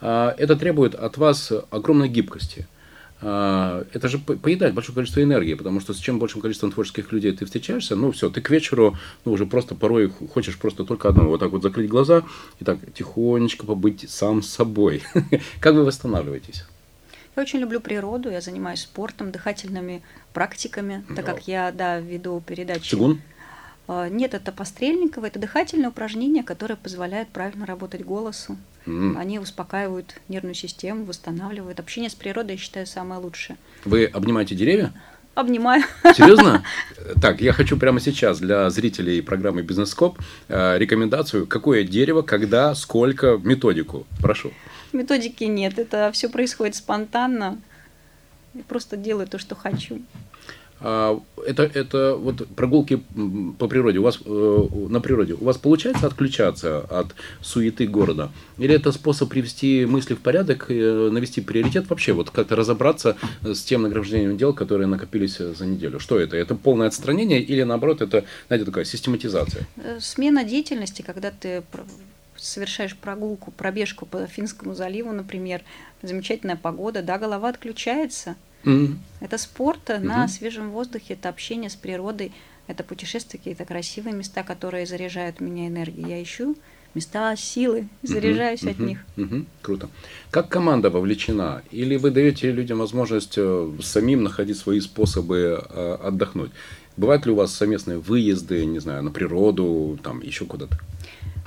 А, 0.00 0.34
это 0.38 0.56
требует 0.56 0.94
от 0.94 1.16
вас 1.16 1.52
огромной 1.70 2.08
гибкости. 2.08 2.66
А, 3.20 3.86
это 3.92 4.08
же 4.08 4.18
поедает 4.18 4.74
большое 4.74 4.94
количество 4.94 5.22
энергии, 5.22 5.54
потому 5.54 5.80
что 5.80 5.94
с 5.94 5.98
чем 5.98 6.18
большим 6.18 6.40
количеством 6.40 6.72
творческих 6.72 7.12
людей 7.12 7.32
ты 7.32 7.44
встречаешься, 7.44 7.96
ну 7.96 8.12
все, 8.12 8.28
ты 8.28 8.40
к 8.40 8.50
вечеру 8.50 8.96
ну, 9.24 9.32
уже 9.32 9.46
просто 9.46 9.74
порой 9.74 10.12
хочешь 10.32 10.58
просто 10.58 10.84
только 10.84 11.08
одного, 11.08 11.30
вот 11.30 11.40
так 11.40 11.50
вот 11.50 11.62
закрыть 11.62 11.88
глаза 11.88 12.24
и 12.60 12.64
так 12.64 12.78
тихонечко 12.92 13.66
побыть 13.66 14.10
сам 14.10 14.42
собой. 14.42 15.02
Как 15.60 15.74
вы 15.74 15.84
восстанавливаетесь? 15.84 16.64
Я 17.36 17.42
очень 17.42 17.58
люблю 17.58 17.80
природу, 17.80 18.30
я 18.30 18.40
занимаюсь 18.40 18.80
спортом, 18.82 19.32
дыхательными 19.32 20.02
практиками, 20.32 21.04
так 21.16 21.26
как 21.26 21.48
я, 21.48 21.72
да, 21.72 21.98
веду 21.98 22.40
передачи. 22.46 22.90
Цигун? 22.90 23.20
А, 23.88 24.08
нет, 24.08 24.34
это 24.34 24.52
пострельниковое, 24.52 25.30
это 25.30 25.40
дыхательные 25.40 25.88
упражнения, 25.88 26.44
которые 26.44 26.76
позволяют 26.76 27.30
правильно 27.30 27.66
работать 27.66 28.04
голосу. 28.04 28.56
Mm. 28.86 29.16
Они 29.18 29.38
успокаивают 29.38 30.20
нервную 30.28 30.54
систему, 30.54 31.04
восстанавливают. 31.04 31.80
Общение 31.80 32.10
с 32.10 32.14
природой, 32.14 32.56
я 32.56 32.58
считаю, 32.60 32.86
самое 32.86 33.20
лучшее. 33.20 33.56
Вы 33.84 34.04
обнимаете 34.06 34.54
деревья? 34.54 34.92
Обнимаю. 35.34 35.82
Серьезно? 36.14 36.62
Так, 37.20 37.40
я 37.40 37.52
хочу 37.52 37.76
прямо 37.76 38.00
сейчас 38.00 38.38
для 38.38 38.70
зрителей 38.70 39.20
программы 39.20 39.62
Бизнес-коп 39.62 40.18
э, 40.48 40.78
рекомендацию, 40.78 41.46
какое 41.46 41.84
дерево, 41.84 42.22
когда, 42.22 42.74
сколько, 42.74 43.38
методику. 43.42 44.06
Прошу. 44.20 44.52
Методики 44.92 45.44
нет, 45.44 45.78
это 45.78 46.10
все 46.12 46.28
происходит 46.28 46.76
спонтанно. 46.76 47.58
Я 48.54 48.62
просто 48.62 48.96
делаю 48.96 49.26
то, 49.26 49.38
что 49.38 49.54
хочу. 49.54 50.00
А, 50.86 51.18
это, 51.46 51.62
это 51.62 52.14
вот 52.14 52.46
прогулки 52.48 53.02
по 53.58 53.68
природе, 53.68 54.00
у 54.00 54.02
вас 54.02 54.18
э, 54.22 54.66
на 54.90 55.00
природе, 55.00 55.32
у 55.32 55.42
вас 55.42 55.56
получается 55.56 56.06
отключаться 56.06 56.80
от 56.80 57.14
суеты 57.40 57.86
города? 57.86 58.30
Или 58.58 58.74
это 58.74 58.92
способ 58.92 59.30
привести 59.30 59.86
мысли 59.86 60.12
в 60.12 60.20
порядок, 60.20 60.66
э, 60.68 61.08
навести 61.10 61.40
приоритет 61.40 61.88
вообще, 61.88 62.12
вот 62.12 62.28
как-то 62.28 62.54
разобраться 62.54 63.16
с 63.42 63.62
тем 63.62 63.80
награждением 63.80 64.36
дел, 64.36 64.52
которые 64.52 64.86
накопились 64.86 65.38
за 65.38 65.64
неделю? 65.64 66.00
Что 66.00 66.18
это? 66.20 66.36
Это 66.36 66.54
полное 66.54 66.88
отстранение 66.88 67.40
или 67.40 67.62
наоборот 67.62 68.02
это, 68.02 68.26
знаете, 68.48 68.66
такая 68.66 68.84
систематизация? 68.84 69.66
Э, 69.78 70.00
смена 70.00 70.44
деятельности, 70.44 71.00
когда 71.00 71.30
ты 71.30 71.62
совершаешь 72.36 72.94
прогулку, 72.94 73.52
пробежку 73.52 74.04
по 74.04 74.26
Финскому 74.26 74.74
заливу, 74.74 75.12
например, 75.12 75.62
замечательная 76.02 76.56
погода, 76.56 77.02
да, 77.02 77.16
голова 77.16 77.48
отключается– 77.48 78.36
Mm-hmm. 78.64 78.96
Это 79.20 79.38
спорт 79.38 79.90
mm-hmm. 79.90 80.00
на 80.00 80.28
свежем 80.28 80.70
воздухе, 80.70 81.14
это 81.14 81.28
общение 81.28 81.70
с 81.70 81.76
природой, 81.76 82.32
это 82.66 82.82
путешествия, 82.82 83.38
какие-то 83.38 83.64
красивые 83.64 84.14
места, 84.14 84.42
которые 84.42 84.86
заряжают 84.86 85.40
меня 85.40 85.68
энергией. 85.68 86.08
Я 86.08 86.22
ищу 86.22 86.56
места 86.94 87.34
силы, 87.36 87.88
заряжаюсь 88.02 88.62
mm-hmm. 88.62 88.70
от 88.70 88.78
них. 88.78 89.04
Mm-hmm. 89.16 89.46
Круто. 89.62 89.88
Как 90.30 90.48
команда 90.48 90.90
вовлечена? 90.90 91.62
Или 91.70 91.96
вы 91.96 92.10
даете 92.10 92.52
людям 92.52 92.78
возможность 92.78 93.34
э, 93.36 93.72
самим 93.82 94.22
находить 94.22 94.56
свои 94.56 94.80
способы 94.80 95.62
э, 95.68 95.98
отдохнуть? 96.02 96.52
Бывают 96.96 97.26
ли 97.26 97.32
у 97.32 97.34
вас 97.34 97.52
совместные 97.52 97.98
выезды, 97.98 98.64
не 98.64 98.78
знаю, 98.78 99.02
на 99.02 99.10
природу, 99.10 99.98
там 100.02 100.20
еще 100.20 100.44
куда-то? 100.44 100.78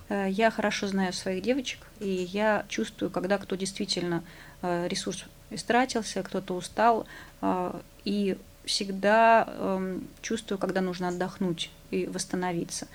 Я 0.09 0.51
хорошо 0.51 0.87
знаю 0.87 1.13
своих 1.13 1.41
девочек, 1.43 1.79
и 1.99 2.27
я 2.31 2.65
чувствую, 2.69 3.09
когда 3.09 3.37
кто 3.37 3.55
действительно 3.55 4.23
ресурс 4.61 5.25
истратился, 5.49 6.23
кто-то 6.23 6.53
устал, 6.55 7.05
а, 7.41 7.79
и 8.05 8.37
всегда 8.65 9.47
эм, 9.47 10.07
чувствую, 10.21 10.57
когда 10.57 10.81
нужно 10.81 11.07
отдохнуть 11.07 11.71
и 11.89 12.05
восстановиться. 12.05 12.87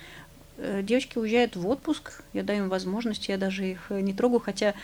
Э, 0.57 0.81
девочки 0.83 1.17
уезжают 1.17 1.55
в 1.55 1.67
отпуск, 1.67 2.21
я 2.33 2.43
даю 2.43 2.65
им 2.65 2.69
возможность, 2.69 3.27
я 3.27 3.37
даже 3.37 3.65
их 3.65 3.89
не 3.89 4.13
трогаю, 4.13 4.39
хотя 4.39 4.75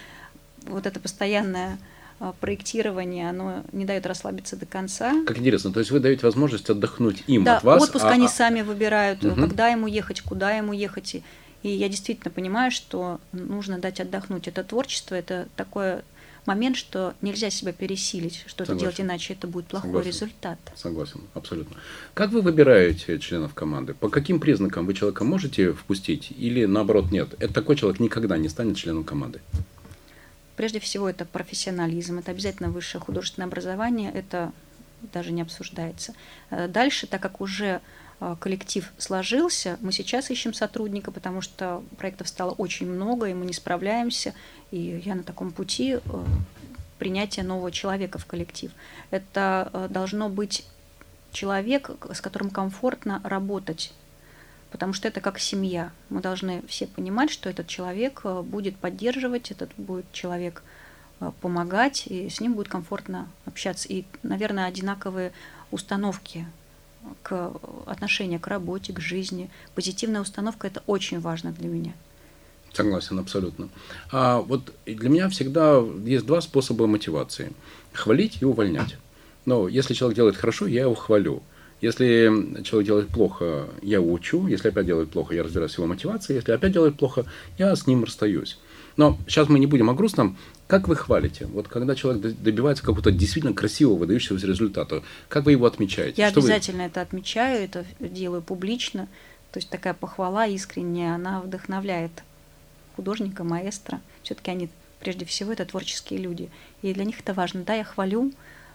вот 0.64 0.88
это 0.88 1.00
постоянное 1.00 1.78
а, 2.20 2.34
проектирование, 2.34 3.30
оно 3.30 3.64
не 3.72 3.86
дает 3.86 4.06
расслабиться 4.06 4.58
до 4.58 4.66
конца. 4.66 5.14
Как 5.26 5.38
интересно, 5.38 5.72
то 5.72 5.80
есть 5.80 5.92
вы 5.92 6.00
даете 6.00 6.26
возможность 6.26 6.70
отдохнуть 6.70 7.24
им 7.28 7.46
да, 7.46 7.58
от 7.58 7.64
вас? 7.64 7.84
отпуск 7.84 8.06
а, 8.06 8.10
они 8.10 8.26
а... 8.26 8.30
сами 8.30 8.62
выбирают, 8.62 9.24
угу. 9.24 9.36
когда 9.36 9.70
ему 9.70 9.88
ехать, 9.88 10.22
куда 10.22 10.52
ему 10.52 10.74
ехать. 10.74 11.22
И 11.62 11.70
я 11.70 11.88
действительно 11.88 12.32
понимаю, 12.32 12.72
что 12.72 13.20
нужно 13.32 13.80
дать 13.80 14.00
отдохнуть. 14.00 14.48
Это 14.48 14.64
творчество, 14.64 15.16
это 15.16 15.48
такое 15.56 16.04
момент, 16.50 16.76
что 16.76 17.14
нельзя 17.22 17.52
себя 17.52 17.72
пересилить, 17.74 18.44
что-то 18.48 18.74
делать 18.74 19.00
иначе, 19.00 19.34
это 19.34 19.48
будет 19.48 19.68
плохой 19.68 19.90
Согласен. 19.90 20.10
результат. 20.10 20.60
Согласен, 20.76 21.22
абсолютно. 21.36 21.78
Как 22.16 22.32
вы 22.32 22.42
выбираете 22.42 23.20
членов 23.20 23.54
команды? 23.54 23.94
По 23.94 24.10
каким 24.10 24.40
признакам 24.40 24.88
вы 24.88 24.96
человека 24.96 25.24
можете 25.24 25.74
впустить 25.74 26.32
или 26.36 26.66
наоборот 26.66 27.12
нет? 27.12 27.36
Это 27.40 27.54
такой 27.54 27.76
человек 27.76 28.00
никогда 28.00 28.38
не 28.38 28.50
станет 28.50 28.78
членом 28.78 29.04
команды. 29.04 29.42
Прежде 30.56 30.80
всего, 30.80 31.08
это 31.08 31.24
профессионализм, 31.24 32.18
это 32.18 32.32
обязательно 32.32 32.70
высшее 32.72 33.00
художественное 33.00 33.48
образование, 33.48 34.12
это 34.12 34.52
даже 35.14 35.32
не 35.32 35.44
обсуждается. 35.44 36.14
Э, 36.50 36.68
дальше, 36.68 37.06
так 37.06 37.22
как 37.22 37.42
уже 37.42 37.80
коллектив 38.40 38.92
сложился, 38.98 39.78
мы 39.82 39.92
сейчас 39.92 40.30
ищем 40.30 40.54
сотрудника, 40.54 41.12
потому 41.12 41.42
что 41.42 41.84
проектов 41.98 42.28
стало 42.28 42.52
очень 42.52 42.88
много, 42.88 43.28
и 43.28 43.34
мы 43.34 43.46
не 43.46 43.54
справляемся. 43.54 44.34
И 44.72 45.02
я 45.06 45.16
на 45.16 45.24
таком 45.24 45.52
пути 45.52 45.94
э, 45.94 46.00
принятия 46.98 47.44
нового 47.44 47.72
человека 47.72 48.18
в 48.18 48.26
коллектив. 48.26 48.72
Это 49.10 49.88
должно 49.90 50.30
быть 50.30 50.66
человек, 51.32 51.92
с 52.12 52.22
которым 52.22 52.50
комфортно 52.50 53.22
работать, 53.24 53.94
потому 54.72 54.94
что 54.94 55.08
это 55.08 55.22
как 55.22 55.40
семья. 55.40 55.92
Мы 56.10 56.22
должны 56.22 56.64
все 56.68 56.88
понимать, 56.88 57.32
что 57.32 57.50
этот 57.50 57.68
человек 57.68 58.22
э, 58.24 58.42
будет 58.42 58.78
поддерживать, 58.78 59.52
этот 59.52 59.72
будет 59.78 60.12
человек 60.12 60.64
э, 61.20 61.32
помогать, 61.42 62.08
и 62.08 62.30
с 62.30 62.40
ним 62.40 62.54
будет 62.54 62.68
комфортно 62.68 63.28
общаться. 63.46 63.88
И, 63.88 64.06
наверное, 64.24 64.66
одинаковые 64.66 65.32
установки 65.72 66.46
к 67.24 67.52
отношению 67.86 68.40
к 68.40 68.48
работе, 68.48 68.94
к 68.94 69.00
жизни. 69.00 69.50
Позитивная 69.76 70.22
установка– 70.22 70.68
это 70.70 70.84
очень 70.88 71.20
важно 71.20 71.52
для 71.52 71.68
меня. 71.68 71.94
Согласен, 72.74 73.18
абсолютно. 73.20 73.70
А 74.12 74.40
вот 74.40 74.74
для 74.86 75.10
меня 75.10 75.30
всегда 75.30 75.84
есть 76.06 76.26
два 76.26 76.42
способа 76.42 76.88
мотивации. 76.88 77.52
Хвалить 77.94 78.42
и 78.42 78.46
увольнять. 78.46 78.98
Но 79.46 79.68
если 79.68 79.94
человек 79.94 80.16
делает 80.16 80.36
хорошо, 80.38 80.68
я 80.68 80.82
его 80.82 80.96
хвалю. 80.96 81.42
Если 81.82 82.62
человек 82.64 82.88
делает 82.88 83.08
плохо, 83.08 83.70
я 83.82 84.02
учу. 84.02 84.48
Если 84.48 84.68
опять 84.68 84.86
делает 84.86 85.12
плохо, 85.12 85.34
я 85.34 85.44
разбираюсь 85.44 85.72
с 85.72 85.78
его 85.78 85.88
мотивацией. 85.88 86.36
Если 86.36 86.52
опять 86.52 86.74
делает 86.74 86.98
плохо, 86.98 87.26
я 87.58 87.76
с 87.76 87.88
ним 87.88 88.04
расстаюсь. 88.04 88.60
Но 89.00 89.18
сейчас 89.30 89.48
мы 89.48 89.60
не 89.60 89.66
будем 89.66 89.90
о 89.90 89.94
грустном. 89.94 90.36
Как 90.68 90.90
вы 90.90 90.98
хвалите? 90.98 91.46
Вот 91.46 91.70
когда 91.70 91.96
человек 91.96 92.36
добивается 92.36 92.84
какого-то 92.84 93.14
действительно 93.14 93.54
красивого, 93.54 93.96
выдающегося 93.96 94.46
результата, 94.46 95.04
как 95.30 95.46
вы 95.46 95.54
его 95.54 95.66
отмечаете? 95.66 96.22
Я 96.22 96.32
Что 96.32 96.42
обязательно 96.42 96.84
вы... 96.84 96.90
это 96.90 97.00
отмечаю, 97.00 97.64
это 97.64 97.86
делаю 98.02 98.42
публично. 98.42 99.08
То 99.54 99.60
есть 99.60 99.70
такая 99.70 99.94
похвала 99.94 100.48
искренняя, 100.48 101.16
она 101.16 101.40
вдохновляет 101.40 102.12
художника, 102.98 103.46
маэстро. 103.46 104.02
Все-таки 104.22 104.52
они 104.52 104.70
прежде 105.00 105.24
всего 105.24 105.54
это 105.54 105.64
творческие 105.64 106.20
люди. 106.20 106.50
И 106.82 106.94
для 106.94 107.06
них 107.06 107.22
это 107.22 107.34
важно. 107.34 107.64
Да, 107.64 107.76
я 107.76 107.86
хвалю, 107.86 108.34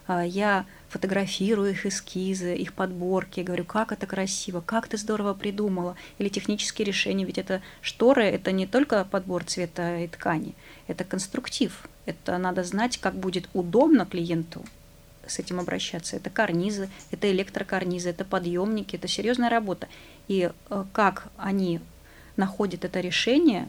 я 0.08 0.66
фотографирую 0.88 1.70
их 1.70 1.86
эскизы, 1.86 2.54
их 2.54 2.72
подборки, 2.72 3.40
говорю, 3.40 3.64
как 3.64 3.90
это 3.90 4.06
красиво, 4.06 4.60
как 4.60 4.86
ты 4.86 4.96
здорово 4.96 5.34
придумала, 5.34 5.96
или 6.18 6.28
технические 6.28 6.86
решения, 6.86 7.24
ведь 7.24 7.38
это 7.38 7.62
шторы, 7.80 8.24
это 8.24 8.52
не 8.52 8.66
только 8.66 9.04
подбор 9.04 9.44
цвета 9.44 9.98
и 9.98 10.08
ткани, 10.08 10.54
это 10.86 11.04
конструктив, 11.04 11.88
это 12.06 12.38
надо 12.38 12.64
знать, 12.64 12.98
как 12.98 13.14
будет 13.14 13.48
удобно 13.54 14.06
клиенту 14.06 14.64
с 15.26 15.38
этим 15.38 15.60
обращаться. 15.60 16.16
Это 16.16 16.30
карнизы, 16.30 16.88
это 17.10 17.30
электрокарнизы, 17.30 18.10
это 18.10 18.24
подъемники, 18.24 18.96
это 18.96 19.08
серьезная 19.08 19.50
работа. 19.50 19.88
И 20.28 20.50
э, 20.70 20.84
как 20.92 21.28
они 21.36 21.80
находят 22.36 22.84
это 22.84 23.00
решение, 23.00 23.68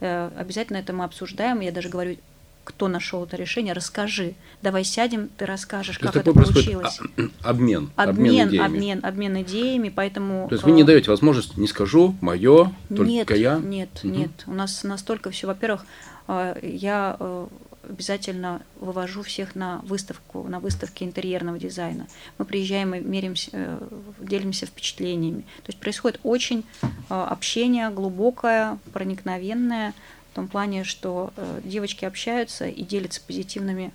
э, 0.00 0.30
обязательно 0.36 0.78
это 0.78 0.92
мы 0.92 1.04
обсуждаем. 1.04 1.60
Я 1.60 1.72
даже 1.72 1.88
говорю, 1.88 2.16
кто 2.66 2.88
нашел 2.88 3.22
это 3.24 3.36
решение, 3.36 3.72
расскажи. 3.72 4.34
Давай 4.60 4.82
сядем, 4.84 5.28
ты 5.28 5.46
расскажешь, 5.46 5.98
как 5.98 6.16
это 6.16 6.32
получилось. 6.32 6.98
Обмен, 7.42 7.90
обмен, 7.94 7.94
обмен 7.96 8.48
идеями. 8.48 8.66
Обмен, 8.66 9.00
обмен 9.04 9.42
идеями, 9.42 9.88
поэтому... 9.88 10.48
То 10.48 10.54
есть 10.56 10.64
вы 10.64 10.72
не 10.72 10.82
э, 10.82 10.84
даете 10.84 11.10
возможность, 11.10 11.56
не 11.56 11.68
скажу, 11.68 12.16
мое, 12.20 12.72
только 12.88 13.04
нет, 13.04 13.30
я? 13.30 13.58
Нет, 13.58 13.90
угу. 14.02 14.08
нет. 14.08 14.30
У 14.46 14.52
нас 14.52 14.82
настолько 14.82 15.30
все, 15.30 15.46
во-первых, 15.46 15.86
э, 16.26 16.58
я 16.60 17.16
э, 17.20 17.46
обязательно 17.88 18.62
вывожу 18.80 19.22
всех 19.22 19.54
на 19.54 19.80
выставку, 19.84 20.42
на 20.48 20.58
выставке 20.58 21.04
интерьерного 21.04 21.60
дизайна. 21.60 22.08
Мы 22.38 22.46
приезжаем 22.46 22.96
и 22.96 23.00
меримся, 23.00 23.78
делимся 24.18 24.66
впечатлениями. 24.66 25.42
То 25.62 25.68
есть 25.68 25.78
происходит 25.78 26.18
очень 26.24 26.64
общение 27.08 27.90
глубокое, 27.90 28.78
проникновенное, 28.92 29.94
том 30.36 30.48
плане, 30.48 30.84
что 30.84 31.32
э, 31.36 31.60
девочки 31.64 32.04
общаются 32.04 32.68
и 32.68 32.82
делятся 32.82 33.20
позитивными 33.26 33.90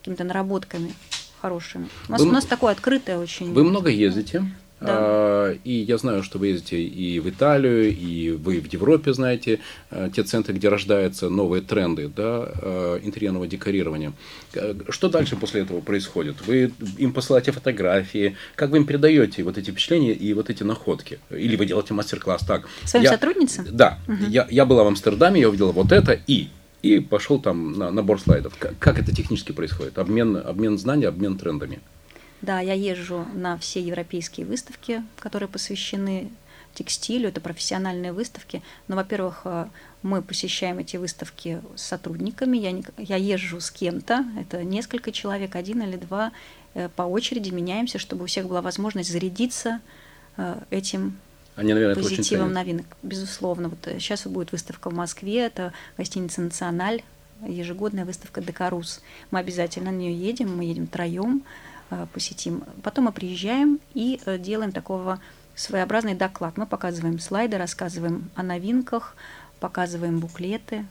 какими-то 0.00 0.24
наработками 0.24 0.94
хорошими. 1.40 1.88
У 2.08 2.12
нас, 2.12 2.20
вы, 2.20 2.28
у 2.28 2.32
нас 2.32 2.44
такое 2.44 2.72
открытое 2.72 3.18
очень. 3.18 3.52
Вы 3.52 3.64
много 3.64 3.88
ездите? 3.88 4.44
Да. 4.84 4.96
А, 4.98 5.56
и 5.64 5.72
я 5.72 5.98
знаю, 5.98 6.22
что 6.22 6.38
вы 6.38 6.48
ездите 6.48 6.82
и 6.82 7.18
в 7.20 7.28
Италию, 7.28 7.90
и 7.90 8.30
вы 8.32 8.60
в 8.60 8.72
Европе 8.72 9.12
знаете 9.12 9.60
а, 9.90 10.10
те 10.10 10.22
центры, 10.22 10.54
где 10.54 10.68
рождаются 10.68 11.28
новые 11.28 11.62
тренды 11.62 12.08
да, 12.14 12.48
а, 12.60 12.98
интерьерного 13.02 13.46
декорирования. 13.46 14.12
Что 14.88 15.08
дальше 15.08 15.36
после 15.36 15.62
этого 15.62 15.80
происходит? 15.80 16.36
Вы 16.46 16.72
им 16.98 17.12
посылаете 17.12 17.52
фотографии, 17.52 18.36
как 18.56 18.70
вы 18.70 18.78
им 18.78 18.86
передаете 18.86 19.42
вот 19.42 19.58
эти 19.58 19.70
впечатления 19.70 20.12
и 20.12 20.34
вот 20.34 20.50
эти 20.50 20.62
находки? 20.62 21.18
Или 21.30 21.56
вы 21.56 21.66
делаете 21.66 21.94
мастер-класс 21.94 22.42
так? 22.46 22.68
Своим 22.84 23.04
я, 23.04 23.10
сотрудницам? 23.10 23.66
Да. 23.70 23.98
Угу. 24.06 24.30
Я, 24.30 24.46
я 24.50 24.66
была 24.66 24.84
в 24.84 24.88
Амстердаме, 24.88 25.40
я 25.40 25.48
увидела 25.48 25.72
вот 25.72 25.92
это 25.92 26.18
и 26.26 26.48
и 26.82 27.00
пошел 27.00 27.40
там 27.40 27.72
на 27.72 27.90
набор 27.90 28.20
слайдов. 28.20 28.52
Как, 28.58 28.78
как 28.78 28.98
это 28.98 29.10
технически 29.16 29.52
происходит? 29.52 29.96
Обмен, 29.98 30.36
обмен 30.36 30.78
знаний, 30.78 31.06
обмен 31.06 31.38
трендами. 31.38 31.80
Да, 32.44 32.60
я 32.60 32.74
езжу 32.74 33.26
на 33.32 33.56
все 33.56 33.80
европейские 33.80 34.44
выставки, 34.44 35.02
которые 35.18 35.48
посвящены 35.48 36.30
текстилю, 36.74 37.28
это 37.28 37.40
профессиональные 37.40 38.12
выставки. 38.12 38.62
Но, 38.86 38.96
во-первых, 38.96 39.42
э, 39.44 39.66
мы 40.02 40.20
посещаем 40.20 40.78
эти 40.78 40.98
выставки 40.98 41.62
с 41.74 41.82
сотрудниками, 41.82 42.58
я, 42.58 42.72
не, 42.72 42.84
я 42.98 43.16
езжу 43.16 43.60
с 43.60 43.70
кем-то, 43.70 44.26
это 44.38 44.62
несколько 44.62 45.10
человек, 45.10 45.56
один 45.56 45.82
или 45.82 45.96
два, 45.96 46.32
э, 46.74 46.90
по 46.94 47.02
очереди 47.02 47.48
меняемся, 47.48 47.98
чтобы 47.98 48.24
у 48.24 48.26
всех 48.26 48.46
была 48.46 48.60
возможность 48.60 49.10
зарядиться 49.10 49.80
э, 50.36 50.60
этим 50.70 51.16
они, 51.56 51.72
наверное, 51.72 51.94
позитивом 51.94 52.52
новинок. 52.52 52.86
Безусловно. 53.02 53.68
Вот 53.68 53.78
сейчас 53.84 54.26
будет 54.26 54.52
выставка 54.52 54.90
в 54.90 54.92
Москве, 54.92 55.46
это 55.46 55.72
гостиница 55.96 56.42
«Националь», 56.42 57.02
ежегодная 57.46 58.04
выставка 58.04 58.42
«Декарус». 58.42 59.00
Мы 59.30 59.38
обязательно 59.38 59.92
на 59.92 59.96
нее 59.96 60.12
едем, 60.12 60.56
мы 60.56 60.64
едем 60.64 60.88
троем. 60.88 61.44
Э, 61.90 62.06
посетим. 62.12 62.64
Потом 62.82 63.06
мы 63.06 63.12
приезжаем 63.12 63.80
и 63.94 64.20
э, 64.24 64.38
делаем 64.38 64.72
такого 64.72 65.20
своеобразный 65.54 66.14
доклад. 66.14 66.56
Мы 66.56 66.66
показываем 66.66 67.18
слайды, 67.18 67.58
рассказываем 67.58 68.30
о 68.34 68.42
новинках, 68.42 69.16
показываем 69.60 70.18
буклеты. 70.18 70.86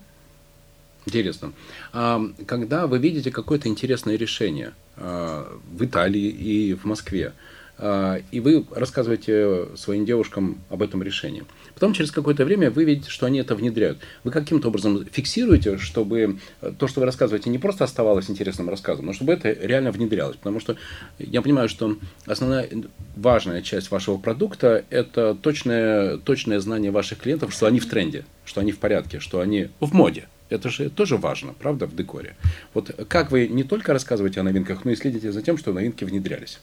Интересно. 1.06 1.52
А 1.92 2.22
когда 2.46 2.88
вы 2.88 2.98
видите 2.98 3.30
какое-то 3.30 3.68
интересное 3.68 4.16
решение 4.16 4.74
а, 4.96 5.60
в 5.70 5.84
Италии 5.84 6.30
и 6.30 6.74
в 6.74 6.86
Москве, 6.86 7.34
и 7.80 8.40
вы 8.40 8.66
рассказываете 8.72 9.68
своим 9.76 10.06
девушкам 10.06 10.60
об 10.70 10.82
этом 10.84 11.02
решении. 11.02 11.44
Потом 11.74 11.94
через 11.94 12.12
какое-то 12.12 12.46
время 12.46 12.70
вы 12.70 12.84
видите, 12.84 13.10
что 13.10 13.26
они 13.26 13.40
это 13.40 13.56
внедряют. 13.56 13.98
Вы 14.24 14.32
каким-то 14.32 14.68
образом 14.68 15.06
фиксируете, 15.12 15.78
чтобы 15.78 16.38
то, 16.78 16.88
что 16.88 17.00
вы 17.00 17.08
рассказываете, 17.08 17.50
не 17.50 17.58
просто 17.58 17.84
оставалось 17.84 18.30
интересным 18.30 18.70
рассказом, 18.70 19.08
но 19.08 19.14
чтобы 19.14 19.34
это 19.34 19.52
реально 19.52 19.92
внедрялось. 19.92 20.38
Потому 20.38 20.60
что 20.60 20.78
я 21.18 21.42
понимаю, 21.42 21.68
что 21.68 21.98
основная 22.26 22.70
важная 23.16 23.62
часть 23.62 23.90
вашего 23.90 24.18
продукта– 24.18 24.86
это 24.90 25.36
точное, 25.36 26.18
точное 26.18 26.60
знание 26.60 26.92
ваших 26.92 27.20
клиентов, 27.20 27.54
что 27.54 27.66
они 27.66 27.80
в 27.80 27.90
тренде, 27.90 28.26
что 28.46 28.62
они 28.62 28.72
в 28.72 28.78
порядке, 28.78 29.20
что 29.20 29.40
они 29.40 29.70
в 29.80 29.94
моде. 29.94 30.28
Это 30.50 30.70
же 30.70 30.92
тоже 30.92 31.18
важно, 31.18 31.54
правда, 31.54 31.88
в 31.88 31.96
декоре. 31.96 32.36
Вот 32.76 32.92
как 33.08 33.32
вы 33.32 33.48
не 33.48 33.64
только 33.64 33.94
рассказываете 33.94 34.42
о 34.42 34.44
новинках, 34.44 34.86
но 34.86 34.92
и 34.92 34.96
следите 34.96 35.32
за 35.32 35.42
тем, 35.42 35.58
что 35.58 35.74
новинки 35.74 36.04
внедрялись? 36.04 36.60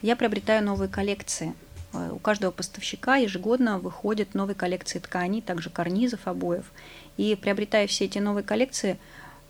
Я 0.00 0.14
приобретаю 0.14 0.64
новые 0.64 0.88
коллекции. 0.88 1.54
Э, 1.92 2.10
у 2.12 2.18
каждого 2.18 2.50
поставщика 2.52 3.16
ежегодно 3.16 3.78
выходят 3.78 4.34
новые 4.34 4.54
коллекции 4.54 5.00
тканей, 5.00 5.42
также 5.42 5.70
карнизов, 5.70 6.26
обоев. 6.26 6.70
И 7.16 7.36
приобретая 7.40 7.86
все 7.88 8.04
эти 8.04 8.18
новые 8.18 8.44
коллекции, 8.44 8.96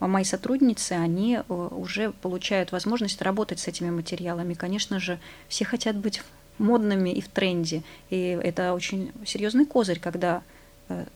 э, 0.01 0.07
мои 0.07 0.25
сотрудницы, 0.25 0.93
они 0.93 1.37
э, 1.37 1.53
уже 1.53 2.13
получают 2.13 2.73
возможность 2.73 3.21
работать 3.21 3.61
с 3.61 3.69
этими 3.69 3.91
материалами. 3.91 4.55
Конечно 4.55 5.01
же, 5.01 5.19
все 5.49 5.67
хотят 5.67 5.97
быть 5.97 6.23
модными 6.57 7.11
и 7.11 7.21
в 7.21 7.29
тренде. 7.29 7.83
И 8.09 8.39
это 8.43 8.73
очень 8.73 9.13
серьезный 9.25 9.65
козырь, 9.65 10.01
когда 10.01 10.43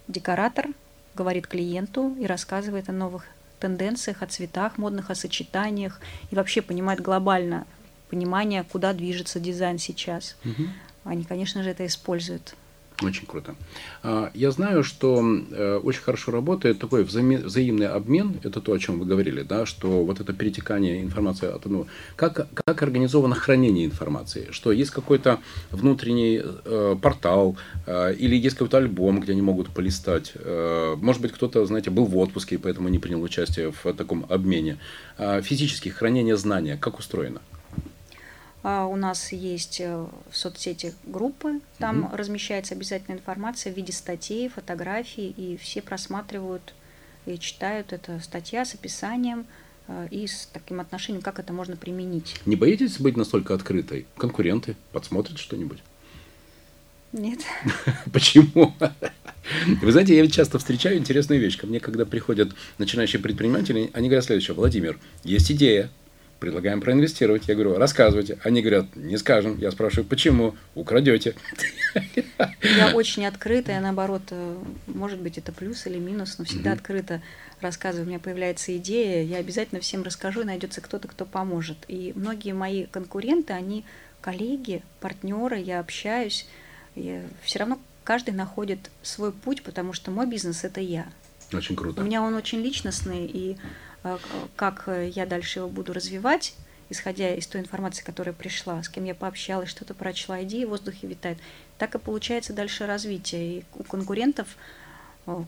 декоратор 0.07 0.67
говорит 1.15 1.47
клиенту 1.47 2.15
и 2.21 2.27
рассказывает 2.27 2.91
о 2.91 2.93
новых 2.93 3.27
тенденциях, 3.59 4.23
о 4.23 4.27
цветах 4.27 4.77
модных, 4.77 5.11
о 5.11 5.15
сочетаниях 5.15 5.99
и 6.31 6.35
вообще 6.37 6.61
понимает 6.61 7.01
глобально 7.01 7.67
понимание, 8.13 8.63
куда 8.71 8.93
движется 8.93 9.41
дизайн 9.41 9.79
сейчас. 9.79 10.37
Угу. 10.45 10.69
Они, 11.05 11.25
конечно 11.25 11.63
же, 11.63 11.71
это 11.71 11.87
используют. 11.87 12.55
Очень 13.03 13.27
круто. 13.27 13.55
А, 14.03 14.31
я 14.35 14.51
знаю, 14.51 14.85
что 14.85 15.21
э, 15.21 15.81
очень 15.83 16.03
хорошо 16.03 16.31
работает 16.31 16.79
такой 16.79 17.05
взаимный 17.05 17.89
обмен, 17.89 18.37
это 18.45 18.61
то, 18.61 18.73
о 18.73 18.79
чем 18.79 19.01
вы 19.01 19.07
говорили, 19.07 19.43
да, 19.43 19.67
что 19.67 20.05
вот 20.05 20.21
это 20.21 20.33
перетекание 20.33 21.03
информации 21.03 21.49
от 21.49 21.67
одного. 21.67 21.87
Как, 22.17 22.49
как 22.53 22.83
организовано 22.83 23.35
хранение 23.35 23.87
информации? 23.87 24.49
Что 24.51 24.71
есть 24.73 24.91
какой-то 24.91 25.41
внутренний 25.71 26.43
э, 26.45 26.97
портал 27.01 27.57
э, 27.87 28.15
или 28.15 28.37
есть 28.37 28.57
какой-то 28.57 28.77
альбом, 28.77 29.21
где 29.21 29.33
они 29.33 29.43
могут 29.43 29.71
полистать? 29.71 30.33
Э, 30.37 30.95
может 31.01 31.23
быть, 31.23 31.33
кто-то, 31.33 31.65
знаете, 31.65 31.91
был 31.91 32.05
в 32.05 32.17
отпуске, 32.19 32.57
и 32.57 32.59
поэтому 32.59 32.89
не 32.89 32.99
принял 32.99 33.23
участие 33.23 33.73
в 33.73 33.93
таком 33.95 34.27
обмене. 34.29 34.79
Э, 35.19 35.41
физически 35.43 35.89
хранение 35.89 36.37
знания, 36.37 36.77
как 36.77 36.99
устроено? 36.99 37.41
А, 38.63 38.87
у 38.87 38.97
нас 38.97 39.33
есть 39.33 39.81
э, 39.81 40.07
в 40.31 40.37
соцсети 40.37 40.95
группы, 41.05 41.61
там 41.79 42.05
угу. 42.05 42.17
размещается 42.17 42.75
обязательная 42.75 43.19
информация 43.19 43.73
в 43.73 43.77
виде 43.77 43.93
статей, 43.93 44.49
фотографий, 44.49 45.31
и 45.31 45.57
все 45.57 45.83
просматривают 45.83 46.75
и 47.27 47.39
читают. 47.39 47.93
Это 47.93 48.21
статья 48.21 48.65
с 48.65 48.75
описанием 48.75 49.47
э, 49.89 50.07
и 50.13 50.27
с 50.29 50.49
таким 50.53 50.81
отношением, 50.81 51.23
как 51.23 51.41
это 51.41 51.53
можно 51.53 51.77
применить. 51.77 52.37
Не 52.47 52.55
боитесь 52.55 52.99
быть 52.99 53.17
настолько 53.17 53.55
открытой? 53.55 54.07
Конкуренты 54.17 54.77
подсмотрят 54.93 55.39
что-нибудь? 55.39 55.83
Нет. 57.13 57.41
Почему? 58.13 58.75
Вы 59.83 59.93
знаете, 59.93 60.15
я 60.15 60.23
ведь 60.23 60.33
часто 60.33 60.59
встречаю 60.59 60.99
интересную 60.99 61.41
вещь. 61.41 61.59
Ко 61.59 61.67
мне, 61.67 61.81
когда 61.81 62.07
приходят 62.07 62.55
начинающие 62.79 63.21
предприниматели, 63.21 63.91
они 63.93 64.09
говорят 64.09 64.25
следующее. 64.25 64.55
Владимир, 64.55 64.99
есть 65.25 65.51
идея, 65.51 65.91
предлагаем 66.43 66.81
проинвестировать. 66.81 67.47
Я 67.47 67.55
говорю, 67.55 67.79
рассказывайте. 67.79 68.37
Они 68.43 68.63
говорят, 68.63 68.97
не 68.97 69.17
скажем. 69.17 69.59
Я 69.59 69.71
спрашиваю, 69.71 70.09
почему? 70.09 70.57
Украдете. 70.75 71.37
Я 72.63 72.95
очень 72.95 73.25
открытая, 73.27 73.81
наоборот, 73.81 74.23
э, 74.31 74.57
может 74.89 75.21
быть, 75.21 75.39
это 75.39 75.53
плюс 75.53 75.87
или 75.87 75.99
минус, 75.99 76.39
но 76.39 76.45
всегда 76.45 76.73
открыто 76.73 77.23
рассказываю. 77.61 78.07
У 78.07 78.09
меня 78.09 78.19
появляется 78.19 78.77
идея, 78.77 79.23
я 79.23 79.37
обязательно 79.37 79.81
всем 79.81 80.03
расскажу, 80.03 80.41
и 80.41 80.45
найдется 80.45 80.81
кто-то, 80.81 81.07
кто 81.07 81.25
поможет. 81.25 81.77
И 81.87 82.13
многие 82.17 82.55
мои 82.55 82.87
конкуренты, 82.87 83.53
они 83.53 83.85
коллеги, 84.21 84.83
партнеры, 84.99 85.59
я 85.61 85.79
общаюсь. 85.79 86.49
И 86.97 87.21
все 87.43 87.61
равно 87.61 87.79
каждый 88.03 88.35
находит 88.35 88.91
свой 89.03 89.31
путь, 89.31 89.63
потому 89.63 89.93
что 89.93 90.11
мой 90.11 90.27
бизнес 90.27 90.65
это 90.65 90.81
я. 90.81 91.07
Очень 91.55 91.77
круто. 91.77 92.01
У 92.01 92.05
меня 92.05 92.23
он 92.23 92.35
очень 92.35 92.61
личностный, 92.61 93.27
и 93.27 93.57
э, 94.05 94.19
как 94.57 94.89
я 94.89 95.27
дальше 95.27 95.61
его 95.61 95.69
буду 95.69 95.93
развивать, 95.93 96.55
исходя 96.91 97.35
из 97.35 97.47
той 97.47 97.61
информации, 97.61 98.05
которая 98.05 98.35
пришла, 98.35 98.83
с 98.83 98.89
кем 98.89 99.05
я 99.05 99.15
пообщалась, 99.15 99.69
что-то 99.69 99.95
прочла, 99.95 100.43
идеи 100.43 100.65
в 100.65 100.71
воздухе 100.71 101.07
витают, 101.07 101.39
так 101.79 101.95
и 101.95 101.99
получается 101.99 102.53
дальше 102.53 102.87
развитие. 102.87 103.59
И 103.59 103.65
у 103.75 103.83
конкурентов, 103.83 104.57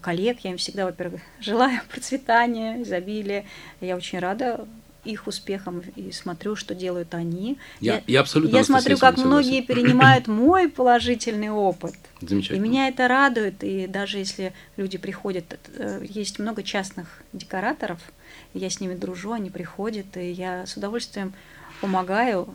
коллег, 0.00 0.40
я 0.40 0.52
им 0.52 0.56
всегда, 0.56 0.86
во-первых, 0.86 1.20
желаю 1.40 1.80
процветания, 1.88 2.82
изобилия. 2.82 3.44
Я 3.80 3.96
очень 3.96 4.18
рада 4.18 4.66
их 5.04 5.26
успехам 5.26 5.82
и 5.96 6.12
смотрю, 6.12 6.56
что 6.56 6.74
делают 6.74 7.14
они. 7.14 7.58
Я, 7.80 7.94
я, 7.94 8.02
я 8.06 8.20
абсолютно 8.20 8.56
Я 8.56 8.64
смотрю, 8.64 8.98
как 8.98 9.16
многие 9.18 9.62
перенимают 9.62 10.26
мой 10.26 10.68
положительный 10.68 11.50
опыт. 11.50 11.94
Замечательно. 12.20 12.64
И 12.64 12.68
меня 12.68 12.88
это 12.88 13.08
радует. 13.08 13.62
И 13.62 13.86
даже 13.86 14.18
если 14.18 14.52
люди 14.76 14.98
приходят, 14.98 15.58
э, 15.76 16.04
есть 16.08 16.38
много 16.38 16.62
частных 16.62 17.22
декораторов, 17.32 18.00
я 18.54 18.70
с 18.70 18.80
ними 18.80 18.94
дружу, 18.94 19.32
они 19.32 19.50
приходят, 19.50 20.16
и 20.16 20.30
я 20.30 20.66
с 20.66 20.76
удовольствием 20.76 21.34
помогаю 21.80 22.48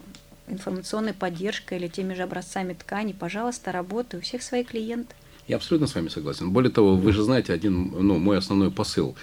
информационной 0.48 1.14
поддержкой 1.14 1.78
или 1.78 1.88
теми 1.88 2.14
же 2.14 2.24
образцами 2.24 2.74
ткани. 2.74 3.14
Пожалуйста, 3.14 3.72
работаю. 3.72 4.22
У 4.22 4.24
всех 4.24 4.42
свои 4.42 4.64
клиенты. 4.64 5.14
Я 5.50 5.56
абсолютно 5.56 5.88
с 5.88 5.96
вами 5.96 6.10
согласен. 6.10 6.52
Более 6.52 6.70
того, 6.70 6.96
вы 6.96 7.12
же 7.12 7.24
знаете 7.24 7.54
один, 7.54 7.92
ну, 8.00 8.20
мой 8.20 8.38
основной 8.38 8.70
посыл. 8.70 9.16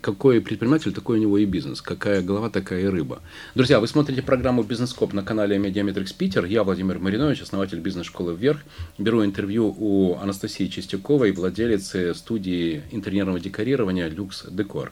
Какой 0.00 0.40
предприниматель, 0.40 0.92
такой 0.92 1.18
у 1.18 1.22
него 1.22 1.38
и 1.38 1.44
бизнес. 1.44 1.80
Какая 1.80 2.22
голова, 2.22 2.50
такая 2.50 2.80
и 2.80 2.86
рыба. 2.86 3.22
Друзья, 3.54 3.78
вы 3.78 3.86
смотрите 3.86 4.20
программу 4.20 4.64
«Бизнес-коп» 4.64 5.12
на 5.12 5.22
канале 5.22 5.58
Mediametrics 5.58 6.12
Питер. 6.12 6.44
Я 6.44 6.64
Владимир 6.64 6.98
Маринович, 6.98 7.42
основатель 7.42 7.78
бизнес-школы 7.78 8.34
«Вверх». 8.34 8.64
Беру 8.98 9.24
интервью 9.24 9.72
у 9.78 10.18
Анастасии 10.20 10.66
Чистяковой, 10.66 11.30
владелицы 11.30 12.14
студии 12.14 12.82
интерьерного 12.90 13.38
декорирования 13.38 14.08
«Люкс 14.08 14.46
Декор». 14.50 14.90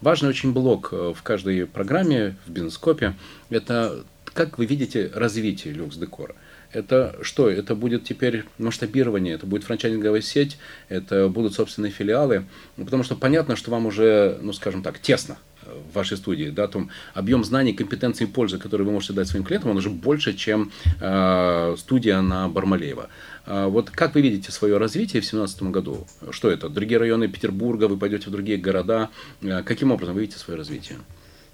Важный 0.00 0.30
очень 0.30 0.52
блок 0.52 0.88
э, 0.90 1.14
в 1.16 1.22
каждой 1.22 1.64
программе 1.64 2.34
в 2.44 2.50
«Бизнес-копе»– 2.50 3.14
это 3.50 4.04
как 4.34 4.58
вы 4.58 4.66
видите 4.66 5.10
развитие 5.14 5.74
«Люкс 5.74 5.96
Декора». 5.96 6.34
Это 6.72 7.16
что? 7.22 7.50
Это 7.50 7.74
будет 7.74 8.04
теперь 8.04 8.44
масштабирование, 8.58 9.34
это 9.34 9.46
будет 9.46 9.64
франчайзинговая 9.64 10.20
сеть, 10.20 10.58
это 10.88 11.28
будут 11.28 11.54
собственные 11.54 11.90
филиалы. 11.90 12.44
Ну, 12.76 12.84
потому 12.84 13.02
что 13.02 13.16
понятно, 13.16 13.56
что 13.56 13.70
вам 13.70 13.86
уже, 13.86 14.38
ну 14.40 14.52
скажем 14.52 14.82
так, 14.82 15.00
тесно 15.00 15.36
в 15.62 15.94
вашей 15.94 16.16
студии, 16.16 16.50
да, 16.50 16.68
там 16.68 16.90
объем 17.14 17.44
знаний, 17.44 17.72
компетенций 17.72 18.26
и 18.26 18.30
пользы, 18.30 18.58
которые 18.58 18.86
вы 18.86 18.92
можете 18.92 19.12
дать 19.12 19.28
своим 19.28 19.44
клиентам, 19.44 19.72
он 19.72 19.76
уже 19.76 19.90
больше, 19.90 20.34
чем 20.34 20.72
э, 21.00 21.76
студия 21.78 22.20
на 22.20 22.48
Бармалеева. 22.48 23.08
Э, 23.46 23.66
вот 23.66 23.90
как 23.90 24.14
вы 24.14 24.22
видите 24.22 24.52
свое 24.52 24.78
развитие 24.78 25.20
в 25.20 25.24
2017 25.24 25.62
году? 25.64 26.06
Что 26.30 26.50
это? 26.50 26.68
Другие 26.68 26.98
районы 26.98 27.28
Петербурга, 27.28 27.88
вы 27.88 27.96
пойдете 27.96 28.28
в 28.28 28.32
другие 28.32 28.58
города. 28.58 29.10
Э, 29.42 29.62
каким 29.62 29.92
образом 29.92 30.14
вы 30.14 30.22
видите 30.22 30.38
свое 30.38 30.56
развитие? 30.58 30.98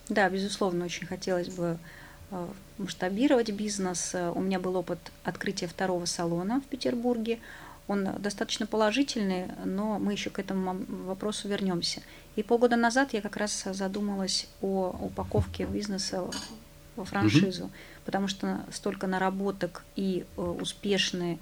Да, 0.09 0.29
безусловно, 0.31 0.85
очень 0.85 1.07
хотелось 1.07 1.49
бы 1.49 1.65
Э, 1.67 1.77
масштабировать 2.79 3.51
бизнес. 3.51 4.15
У 4.35 4.41
меня 4.41 4.59
был 4.59 4.77
опыт 4.77 4.99
открытия 5.25 5.67
второго 5.67 6.05
салона 6.07 6.61
в 6.61 6.65
Петербурге. 6.65 7.39
Он 7.89 8.09
достаточно 8.19 8.67
положительный, 8.67 9.47
но 9.65 9.99
мы 9.99 10.13
еще 10.13 10.31
к 10.31 10.39
этому 10.39 10.85
вопросу 11.05 11.49
вернемся. 11.49 12.03
И 12.35 12.43
полгода 12.43 12.77
назад 12.77 13.13
я 13.13 13.21
как 13.21 13.37
раз 13.37 13.65
задумалась 13.73 14.49
о 14.61 14.97
упаковке 15.01 15.65
бизнеса 15.67 16.29
во 16.97 17.05
франшизу, 17.05 17.65
угу. 17.65 17.73
потому 18.05 18.29
что 18.29 18.65
столько 18.73 19.07
наработок 19.07 19.85
и 19.97 20.25
э, 20.37 20.41
успешный 20.41 21.39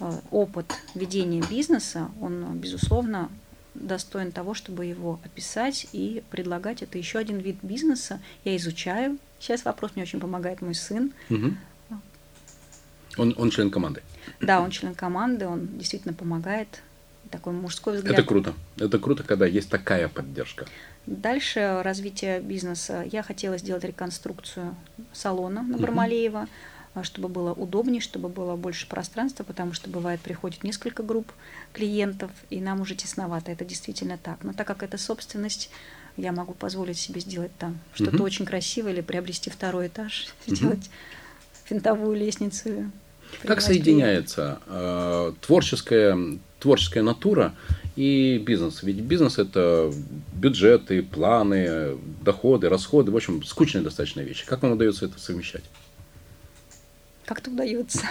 э, 0.00 0.20
опыт 0.30 0.72
ведения 0.94 1.42
бизнеса, 1.50 2.10
он, 2.20 2.58
безусловно, 2.58 3.30
достоин 3.74 4.32
того, 4.32 4.54
чтобы 4.54 4.84
его 4.84 5.18
описать 5.24 5.88
и 5.92 6.22
предлагать. 6.30 6.82
Это 6.82 6.98
еще 6.98 7.18
один 7.18 7.38
вид 7.38 7.56
бизнеса. 7.62 8.20
Я 8.44 8.56
изучаю 8.56 9.18
Сейчас 9.42 9.64
вопрос 9.64 9.92
мне 9.96 10.04
очень 10.04 10.20
помогает 10.20 10.62
мой 10.62 10.72
сын. 10.72 11.12
Угу. 11.28 11.54
Он, 13.18 13.34
он 13.36 13.50
член 13.50 13.72
команды. 13.72 14.00
Да, 14.40 14.60
он 14.60 14.70
член 14.70 14.94
команды, 14.94 15.48
он 15.48 15.66
действительно 15.78 16.14
помогает. 16.14 16.82
Такой 17.28 17.52
мужской 17.52 17.96
взгляд. 17.96 18.12
Это 18.12 18.28
круто. 18.28 18.54
Это 18.78 18.98
круто, 18.98 19.24
когда 19.24 19.46
есть 19.46 19.68
такая 19.68 20.08
поддержка. 20.08 20.66
Дальше 21.06 21.80
развитие 21.82 22.40
бизнеса. 22.40 23.04
Я 23.10 23.22
хотела 23.24 23.58
сделать 23.58 23.82
реконструкцию 23.84 24.76
салона 25.12 25.62
на 25.62 25.76
Бармалеева, 25.76 26.46
угу. 26.94 27.04
чтобы 27.04 27.28
было 27.28 27.52
удобнее, 27.52 28.00
чтобы 28.00 28.28
было 28.28 28.54
больше 28.54 28.86
пространства, 28.86 29.42
потому 29.42 29.72
что 29.72 29.90
бывает 29.90 30.20
приходит 30.20 30.62
несколько 30.62 31.02
групп 31.02 31.32
клиентов, 31.72 32.30
и 32.50 32.60
нам 32.60 32.80
уже 32.80 32.94
тесновато. 32.94 33.50
Это 33.50 33.64
действительно 33.64 34.18
так. 34.18 34.44
Но 34.44 34.52
так 34.52 34.68
как 34.68 34.84
это 34.84 34.98
собственность 34.98 35.68
я 36.16 36.32
могу 36.32 36.54
позволить 36.54 36.98
себе 36.98 37.20
сделать 37.20 37.52
там 37.58 37.78
что-то 37.94 38.16
угу. 38.16 38.24
очень 38.24 38.44
красивое 38.44 38.92
или 38.92 39.00
приобрести 39.00 39.50
второй 39.50 39.88
этаж, 39.88 40.28
угу. 40.46 40.56
сделать 40.56 40.90
финтовую 41.64 42.16
лестницу. 42.16 42.90
Как 43.42 43.62
соединяется 43.62 44.60
э, 44.66 45.32
творческая, 45.40 46.18
творческая 46.58 47.02
натура 47.02 47.54
и 47.96 48.38
бизнес? 48.38 48.82
Ведь 48.82 48.96
бизнес 48.96 49.38
это 49.38 49.90
бюджеты, 50.34 51.02
планы, 51.02 51.96
доходы, 52.22 52.68
расходы, 52.68 53.10
в 53.10 53.16
общем, 53.16 53.42
скучные 53.42 53.82
достаточно 53.82 54.20
вещи. 54.20 54.44
Как 54.44 54.62
вам 54.62 54.72
удается 54.72 55.06
это 55.06 55.18
совмещать? 55.18 55.64
Как 57.24 57.38
это 57.38 57.50
удается? 57.50 58.02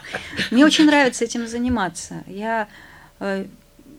Мне 0.50 0.66
очень 0.66 0.84
нравится 0.84 1.24
этим 1.24 1.46
заниматься. 1.46 2.22
Я 2.26 2.68
э, 3.20 3.46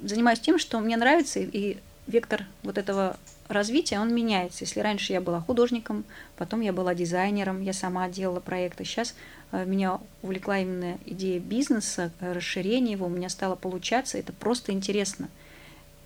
занимаюсь 0.04 0.40
тем, 0.40 0.60
что 0.60 0.80
мне 0.80 0.98
нравится, 0.98 1.40
и 1.40 1.78
вектор 2.06 2.46
вот 2.64 2.78
этого 2.78 3.18
развития, 3.48 4.00
он 4.00 4.14
меняется. 4.14 4.64
Если 4.64 4.80
раньше 4.80 5.14
я 5.14 5.22
была 5.22 5.42
художником, 5.42 6.04
потом 6.38 6.62
я 6.62 6.74
была 6.74 6.96
дизайнером, 6.96 7.62
я 7.62 7.74
сама 7.74 8.08
делала 8.10 8.40
проекты. 8.40 8.84
Сейчас 8.84 9.16
э, 9.52 9.66
меня 9.66 10.00
увлекла 10.22 10.60
именно 10.60 10.98
идея 11.06 11.40
бизнеса, 11.40 12.12
расширения 12.20 12.94
его, 12.94 13.08
у 13.08 13.10
меня 13.10 13.30
стало 13.30 13.56
получаться, 13.56 14.18
это 14.18 14.34
просто 14.34 14.72
интересно. 14.72 15.30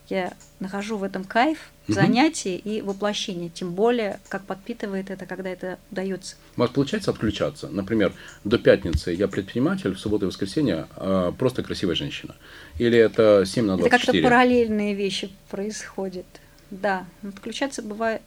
Я 0.09 0.33
нахожу 0.59 0.97
в 0.97 1.03
этом 1.03 1.23
кайф, 1.23 1.57
угу. 1.87 1.93
занятие 1.93 2.57
и 2.57 2.81
воплощение, 2.81 3.49
тем 3.49 3.71
более, 3.73 4.19
как 4.27 4.43
подпитывает 4.43 5.09
это, 5.09 5.25
когда 5.25 5.49
это 5.49 5.79
удается. 5.89 6.35
У 6.57 6.59
вас 6.59 6.69
получается 6.69 7.11
отключаться? 7.11 7.69
Например, 7.69 8.11
до 8.43 8.57
пятницы 8.57 9.11
я 9.11 9.29
предприниматель, 9.29 9.93
в 9.93 9.99
субботу 9.99 10.25
и 10.25 10.27
воскресенье 10.27 10.87
а, 10.97 11.31
просто 11.31 11.63
красивая 11.63 11.95
женщина. 11.95 12.35
Или 12.77 12.97
это 12.97 13.45
7 13.45 13.65
на 13.65 13.77
24? 13.77 13.87
Это 13.87 14.05
как-то 14.05 14.21
параллельные 14.21 14.95
вещи 14.95 15.31
происходят. 15.49 16.25
Да, 16.71 17.05
отключаться 17.21 17.81
бывает, 17.81 18.21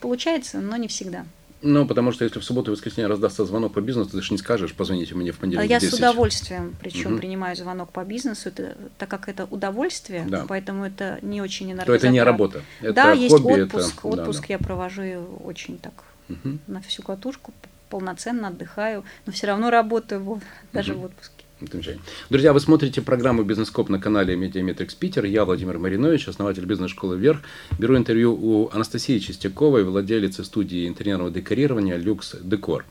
получается, 0.00 0.60
но 0.60 0.76
не 0.76 0.88
всегда. 0.88 1.24
Ну, 1.62 1.86
потому 1.86 2.12
что 2.12 2.24
если 2.24 2.38
в 2.38 2.44
субботу 2.44 2.70
и 2.70 2.74
воскресенье 2.74 3.08
раздастся 3.08 3.44
звонок 3.44 3.72
по 3.72 3.80
бизнесу, 3.80 4.10
ты 4.10 4.20
же 4.20 4.32
не 4.32 4.38
скажешь, 4.38 4.74
позвоните 4.74 5.14
мне 5.14 5.32
в 5.32 5.38
понедельник. 5.38 5.70
Я 5.70 5.80
10. 5.80 5.94
с 5.94 5.98
удовольствием, 5.98 6.76
причем 6.80 7.12
угу. 7.12 7.18
принимаю 7.18 7.56
звонок 7.56 7.90
по 7.92 8.04
бизнесу, 8.04 8.50
это, 8.50 8.76
так 8.98 9.08
как 9.08 9.28
это 9.28 9.46
удовольствие, 9.50 10.26
да. 10.28 10.44
поэтому 10.46 10.84
это 10.84 11.18
не 11.22 11.40
очень 11.40 11.66
энергозатрат. 11.66 12.00
То 12.00 12.06
это 12.06 12.12
не 12.12 12.22
работа. 12.22 12.62
Это 12.80 12.92
да, 12.92 13.10
хобби, 13.10 13.22
есть 13.22 13.34
отпуск. 13.34 13.98
Это... 13.98 14.08
Отпуск 14.08 14.40
да, 14.42 14.46
да. 14.48 14.54
я 14.54 14.58
провожу 14.58 15.02
очень 15.44 15.78
так 15.78 16.04
угу. 16.28 16.58
на 16.66 16.82
всю 16.82 17.02
катушку, 17.02 17.54
полноценно 17.88 18.48
отдыхаю, 18.48 19.04
но 19.24 19.32
все 19.32 19.46
равно 19.46 19.70
работаю 19.70 20.40
даже 20.72 20.92
угу. 20.92 21.02
в 21.02 21.04
отпуске. 21.06 21.35
Друзья, 22.28 22.52
вы 22.52 22.60
смотрите 22.60 23.00
программу 23.00 23.42
«Бизнес-коп» 23.42 23.88
на 23.88 23.98
канале 23.98 24.36
Mediametrics 24.36 24.94
Питер. 24.94 25.24
Я 25.24 25.46
Владимир 25.46 25.78
Маринович, 25.78 26.28
основатель 26.28 26.66
бизнес-школы 26.66 27.16
«Вверх». 27.16 27.40
Беру 27.78 27.96
интервью 27.96 28.34
у 28.34 28.68
Анастасии 28.74 29.18
Чистяковой, 29.18 29.84
владелицы 29.84 30.44
студии 30.44 30.86
интерьерного 30.86 31.30
декорирования 31.30 31.96
«Люкс 31.96 32.36
Декор». 32.42 32.84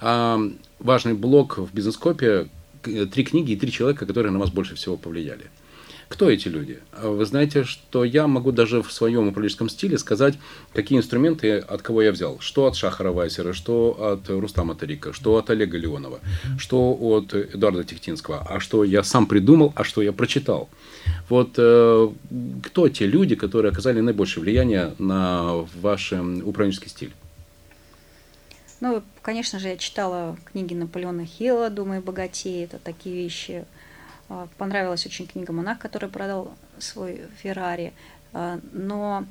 А, 0.00 0.40
важный 0.78 1.12
блок 1.12 1.58
в 1.58 1.74
«Бизнес-копе»– 1.74 2.48
три 2.82 3.24
книги 3.24 3.52
и 3.52 3.56
три 3.56 3.70
человека, 3.70 4.06
которые 4.06 4.32
на 4.32 4.38
вас 4.38 4.48
больше 4.48 4.74
всего 4.74 4.96
повлияли. 4.96 5.50
Кто 6.08 6.30
эти 6.30 6.48
люди? 6.48 6.78
Вы 7.02 7.26
знаете, 7.26 7.64
что 7.64 8.02
я 8.02 8.26
могу 8.26 8.50
даже 8.50 8.82
в 8.82 8.90
своем 8.90 9.28
управленческом 9.28 9.68
стиле 9.68 9.98
сказать, 9.98 10.38
какие 10.72 10.98
инструменты 10.98 11.58
от 11.58 11.82
кого 11.82 12.02
я 12.02 12.12
взял. 12.12 12.40
Что 12.40 12.66
от 12.66 12.76
Шахара 12.76 13.12
Вайсера, 13.12 13.52
что 13.52 13.96
от 14.14 14.28
Рустама 14.30 14.74
Тарика, 14.74 15.12
что 15.12 15.36
от 15.36 15.50
Олега 15.50 15.76
Леонова, 15.76 16.20
что 16.58 16.96
от 16.98 17.34
Эдуарда 17.34 17.84
Тихтинского, 17.84 18.38
а 18.48 18.58
что 18.58 18.84
я 18.84 19.02
сам 19.02 19.26
придумал, 19.26 19.72
а 19.76 19.84
что 19.84 20.00
я 20.00 20.12
прочитал. 20.12 20.70
Вот 21.28 21.54
э, 21.58 22.08
кто 22.64 22.88
те 22.88 23.06
люди, 23.06 23.34
которые 23.34 23.70
оказали 23.70 24.00
наибольшее 24.00 24.42
влияние 24.42 24.94
на 24.98 25.66
ваш 25.80 26.12
управленческий 26.12 26.88
стиль? 26.88 27.12
Ну, 28.80 29.02
конечно 29.22 29.58
же, 29.58 29.68
я 29.68 29.76
читала 29.76 30.36
книги 30.44 30.72
Наполеона 30.72 31.26
Хилла 31.26 31.68
«Думай 31.68 32.00
богатей», 32.00 32.64
это 32.64 32.78
такие 32.78 33.14
вещи. 33.14 33.64
А, 34.28 34.48
понравилась 34.58 35.06
очень 35.06 35.26
книга 35.26 35.52
«Монах», 35.52 35.78
который 35.78 36.08
продал 36.08 36.52
свой 36.78 37.22
Феррари. 37.38 37.92
А, 38.32 38.60
но 38.72 39.24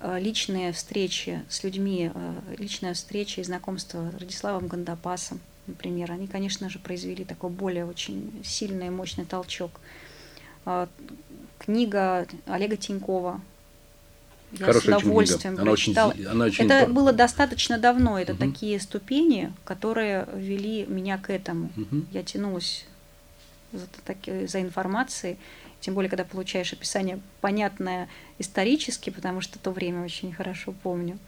а, 0.00 0.18
личные 0.18 0.72
встречи 0.72 1.42
с 1.48 1.64
людьми, 1.64 2.10
личная 2.56 2.94
встреча 2.94 3.40
и 3.40 3.44
знакомство 3.44 4.10
с 4.10 4.20
Радиславом 4.20 4.68
Гандапасом, 4.68 5.40
например, 5.66 6.12
они, 6.12 6.26
конечно 6.26 6.68
же, 6.68 6.78
произвели 6.78 7.24
такой 7.24 7.50
более 7.50 7.84
очень 7.84 8.42
сильный 8.44 8.88
и 8.88 8.90
мощный 8.90 9.24
толчок. 9.24 9.80
Книга 11.58 12.26
Олега 12.46 12.76
Тинькова 12.76 13.40
я 14.52 14.66
Хорошая 14.66 14.98
с 14.98 15.02
удовольствием 15.02 15.56
книга. 15.56 15.62
Она 15.62 15.70
прочитала. 15.72 16.10
Очень, 16.12 16.26
она 16.26 16.44
очень 16.46 16.64
это 16.64 16.90
было 16.90 17.12
достаточно 17.12 17.78
давно. 17.78 18.18
Это 18.18 18.32
угу. 18.32 18.40
такие 18.40 18.80
ступени, 18.80 19.52
которые 19.64 20.26
вели 20.34 20.86
меня 20.86 21.18
к 21.18 21.30
этому. 21.30 21.70
Угу. 21.76 22.06
Я 22.12 22.22
тянулась 22.22 22.86
за, 23.72 23.86
таки, 24.04 24.46
за 24.46 24.60
информацией, 24.60 25.36
тем 25.80 25.94
более, 25.94 26.10
когда 26.10 26.24
получаешь 26.24 26.72
описание 26.72 27.20
понятное 27.40 28.08
исторически, 28.38 29.10
потому 29.10 29.40
что 29.40 29.58
то 29.58 29.70
время 29.70 30.04
очень 30.04 30.32
хорошо 30.32 30.74
помню. 30.82 31.18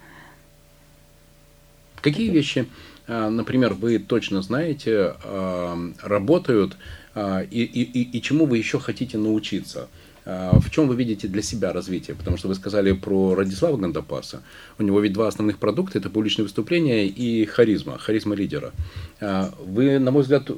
Какие 2.00 2.28
это... 2.28 2.36
вещи, 2.36 2.66
а, 3.06 3.30
например, 3.30 3.74
вы 3.74 3.98
точно 3.98 4.42
знаете, 4.42 5.14
а, 5.24 5.76
работают, 6.02 6.76
а, 7.14 7.42
и, 7.42 7.62
и, 7.62 7.82
и, 7.82 8.18
и 8.18 8.22
чему 8.22 8.46
вы 8.46 8.58
еще 8.58 8.78
хотите 8.78 9.18
научиться? 9.18 9.88
В 10.26 10.70
чем 10.70 10.86
вы 10.86 10.96
видите 10.96 11.28
для 11.28 11.40
себя 11.40 11.72
развитие? 11.72 12.14
Потому 12.14 12.36
что 12.36 12.46
вы 12.46 12.54
сказали 12.54 12.92
про 12.92 13.34
Радислава 13.34 13.78
Гандапаса. 13.78 14.42
У 14.78 14.82
него 14.82 15.00
ведь 15.00 15.14
два 15.14 15.28
основных 15.28 15.58
продукта– 15.58 15.98
это 15.98 16.10
публичное 16.10 16.44
выступление 16.44 17.06
и 17.06 17.46
харизма, 17.46 17.96
харизма 17.96 18.36
лидера. 18.36 18.70
Вы, 19.18 19.98
на 19.98 20.10
мой 20.10 20.22
взгляд, 20.22 20.50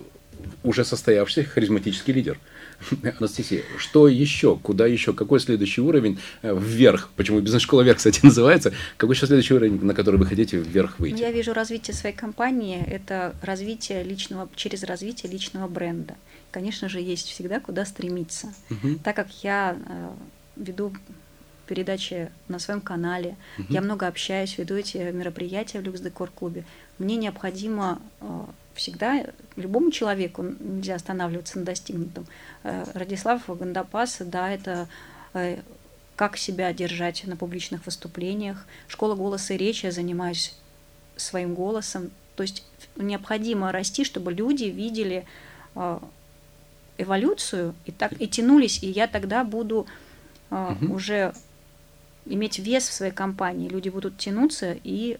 уже 0.62 0.84
состоявшийся 0.84 1.48
харизматический 1.48 2.12
лидер. 2.12 2.38
Анастасия, 3.18 3.62
что 3.78 4.08
еще? 4.08 4.56
Куда 4.56 4.86
еще? 4.86 5.12
Какой 5.12 5.40
следующий 5.40 5.80
уровень 5.80 6.18
э, 6.42 6.56
вверх? 6.58 7.10
Почему 7.16 7.40
бизнес-школа 7.40 7.82
вверх, 7.82 7.98
кстати, 7.98 8.20
называется? 8.24 8.72
Какой 8.96 9.14
еще 9.14 9.26
следующий 9.26 9.54
уровень, 9.54 9.84
на 9.84 9.94
который 9.94 10.16
вы 10.16 10.26
хотите 10.26 10.58
вверх 10.58 10.98
выйти? 10.98 11.20
Я 11.20 11.32
вижу 11.32 11.52
развитие 11.52 11.94
своей 11.94 12.14
компании. 12.14 12.84
Это 12.86 13.34
развитие 13.42 14.02
личного, 14.02 14.48
через 14.54 14.82
развитие 14.84 15.30
личного 15.30 15.68
бренда. 15.68 16.14
Конечно 16.50 16.88
же, 16.88 17.00
есть 17.00 17.28
всегда 17.28 17.60
куда 17.60 17.84
стремиться. 17.84 18.52
Угу. 18.70 19.00
Так 19.04 19.16
как 19.16 19.28
я 19.42 19.76
э, 19.86 20.10
веду 20.56 20.92
передачи 21.66 22.30
на 22.48 22.58
своем 22.58 22.80
канале, 22.80 23.36
угу. 23.58 23.72
я 23.72 23.80
много 23.80 24.06
общаюсь, 24.06 24.58
веду 24.58 24.74
эти 24.74 24.98
мероприятия 24.98 25.80
в 25.80 25.82
Люкс 25.82 26.00
Декор 26.00 26.30
клубе, 26.30 26.64
мне 26.98 27.16
необходимо 27.16 28.00
э, 28.20 28.26
всегда 28.74 29.26
любому 29.56 29.90
человеку 29.90 30.42
нельзя 30.42 30.94
останавливаться 30.94 31.58
на 31.58 31.64
достигнутом. 31.64 32.26
Э, 32.62 32.84
Радислав 32.94 33.42
Гандапас, 33.46 34.18
да, 34.20 34.50
это 34.50 34.88
э, 35.34 35.60
как 36.16 36.36
себя 36.36 36.72
держать 36.72 37.24
на 37.26 37.36
публичных 37.36 37.86
выступлениях. 37.86 38.66
Школа 38.88 39.14
голоса 39.14 39.54
и 39.54 39.56
речи, 39.56 39.86
я 39.86 39.92
занимаюсь 39.92 40.54
своим 41.16 41.54
голосом. 41.54 42.10
То 42.36 42.42
есть 42.42 42.64
необходимо 42.96 43.72
расти, 43.72 44.04
чтобы 44.04 44.32
люди 44.32 44.64
видели 44.64 45.26
э, 45.74 45.98
эволюцию 46.98 47.74
и 47.84 47.92
так 47.92 48.12
и 48.20 48.28
тянулись, 48.28 48.82
и 48.82 48.90
я 48.90 49.06
тогда 49.06 49.44
буду 49.44 49.86
угу. 50.50 50.94
уже 50.94 51.34
иметь 52.26 52.58
вес 52.58 52.88
в 52.88 52.92
своей 52.92 53.12
компании. 53.12 53.68
Люди 53.68 53.88
будут 53.88 54.18
тянуться 54.18 54.76
и 54.84 55.18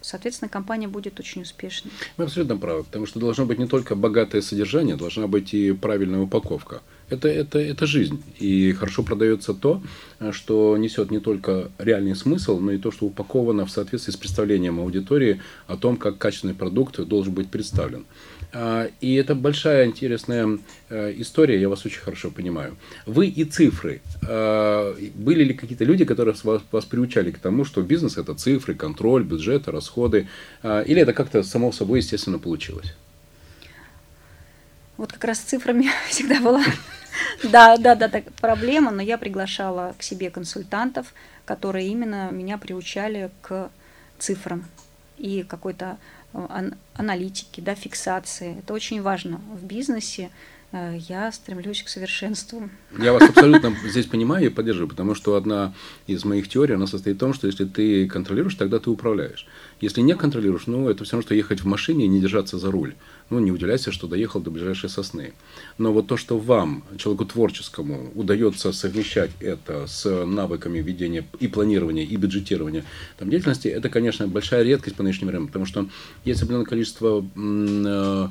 соответственно, 0.00 0.48
компания 0.48 0.88
будет 0.88 1.18
очень 1.20 1.42
успешной. 1.42 1.92
Вы 2.16 2.24
абсолютно 2.24 2.56
правы, 2.56 2.84
потому 2.84 3.06
что 3.06 3.20
должно 3.20 3.46
быть 3.46 3.58
не 3.58 3.66
только 3.66 3.94
богатое 3.94 4.42
содержание, 4.42 4.96
должна 4.96 5.26
быть 5.26 5.54
и 5.54 5.72
правильная 5.72 6.20
упаковка. 6.20 6.82
Это, 7.08 7.28
это, 7.28 7.58
это 7.58 7.86
жизнь. 7.86 8.22
И 8.38 8.72
хорошо 8.72 9.02
продается 9.02 9.52
то, 9.52 9.82
что 10.30 10.76
несет 10.76 11.10
не 11.10 11.18
только 11.18 11.70
реальный 11.78 12.14
смысл, 12.14 12.60
но 12.60 12.72
и 12.72 12.78
то, 12.78 12.92
что 12.92 13.06
упаковано 13.06 13.66
в 13.66 13.70
соответствии 13.70 14.12
с 14.12 14.16
представлением 14.16 14.78
аудитории 14.78 15.40
о 15.66 15.76
том, 15.76 15.96
как 15.96 16.18
качественный 16.18 16.54
продукт 16.54 17.00
должен 17.00 17.34
быть 17.34 17.50
представлен. 17.50 18.04
А, 18.52 18.88
и 19.00 19.14
это 19.14 19.34
большая 19.34 19.86
интересная 19.86 20.58
э, 20.88 21.14
история, 21.16 21.60
я 21.60 21.68
вас 21.68 21.86
очень 21.86 22.00
хорошо 22.00 22.30
понимаю. 22.30 22.76
Вы 23.06 23.28
и 23.28 23.44
цифры. 23.44 24.00
А, 24.28 24.96
были 25.14 25.44
ли 25.44 25.54
какие-то 25.54 25.84
люди, 25.84 26.04
которые 26.04 26.34
вас, 26.42 26.62
вас 26.70 26.84
приучали 26.84 27.30
к 27.30 27.38
тому, 27.38 27.64
что 27.64 27.82
бизнес 27.82 28.16
это 28.16 28.34
цифры, 28.34 28.74
контроль, 28.74 29.22
бюджеты, 29.22 29.70
расходы? 29.70 30.28
А, 30.62 30.80
или 30.82 31.00
это 31.00 31.12
как-то 31.12 31.42
само 31.42 31.72
собой 31.72 32.00
естественно 32.00 32.38
получилось? 32.38 32.94
Вот 34.96 35.12
как 35.12 35.24
раз 35.24 35.38
с 35.38 35.42
цифрами 35.42 35.88
всегда 36.08 36.40
была 36.40 36.62
да, 37.42 37.76
да, 37.76 37.94
да, 37.94 38.08
так, 38.08 38.24
проблема, 38.40 38.90
но 38.90 39.02
я 39.02 39.18
приглашала 39.18 39.94
к 39.98 40.02
себе 40.02 40.30
консультантов, 40.30 41.14
которые 41.44 41.88
именно 41.88 42.30
меня 42.30 42.58
приучали 42.58 43.30
к 43.42 43.70
цифрам 44.18 44.64
и 45.18 45.42
какой-то 45.42 45.98
аналитики, 46.94 47.60
да, 47.60 47.74
фиксации. 47.74 48.58
Это 48.58 48.74
очень 48.74 49.02
важно 49.02 49.40
в 49.52 49.64
бизнесе. 49.64 50.30
Э, 50.72 50.96
я 51.08 51.32
стремлюсь 51.32 51.82
к 51.82 51.88
совершенству. 51.88 52.70
Я 52.98 53.12
вас 53.12 53.28
абсолютно 53.28 53.74
здесь 53.84 54.06
понимаю 54.06 54.46
и 54.46 54.50
поддерживаю, 54.50 54.88
потому 54.88 55.14
что 55.14 55.34
одна 55.34 55.74
из 56.06 56.24
моих 56.24 56.48
теорий, 56.48 56.74
она 56.74 56.86
состоит 56.86 57.16
в 57.16 57.20
том, 57.20 57.34
что 57.34 57.48
если 57.48 57.64
ты 57.64 58.06
контролируешь, 58.06 58.54
тогда 58.54 58.78
ты 58.78 58.90
управляешь. 58.90 59.46
Если 59.80 60.00
не 60.00 60.14
контролируешь, 60.14 60.66
ну, 60.66 60.88
это 60.88 61.04
все 61.04 61.12
равно, 61.12 61.26
что 61.26 61.34
ехать 61.34 61.62
в 61.62 61.66
машине 61.66 62.04
и 62.04 62.08
не 62.08 62.20
держаться 62.20 62.58
за 62.58 62.70
руль. 62.70 62.94
Ну, 63.30 63.40
не 63.40 63.50
удивляйся, 63.50 63.90
что 63.90 64.06
доехал 64.06 64.40
до 64.40 64.50
ближайшей 64.50 64.90
сосны. 64.90 65.32
Но 65.78 65.92
вот 65.92 66.06
то, 66.06 66.16
что 66.16 66.38
вам, 66.38 66.84
человеку 66.98 67.24
творческому, 67.24 68.12
удается 68.14 68.72
совмещать 68.72 69.30
это 69.40 69.86
с 69.86 70.24
навыками 70.24 70.78
ведения 70.80 71.24
и 71.40 71.48
планирования, 71.48 72.04
и 72.04 72.16
бюджетирования 72.16 72.84
там, 73.18 73.30
деятельности, 73.30 73.68
это, 73.68 73.88
конечно, 73.88 74.28
большая 74.28 74.62
редкость 74.62 74.96
по 74.96 75.02
нынешнему 75.02 75.30
времени, 75.30 75.46
потому 75.48 75.66
что 75.66 75.88
есть 76.24 76.42
определенное 76.42 76.66
количество 76.66 77.24
э, 77.36 78.28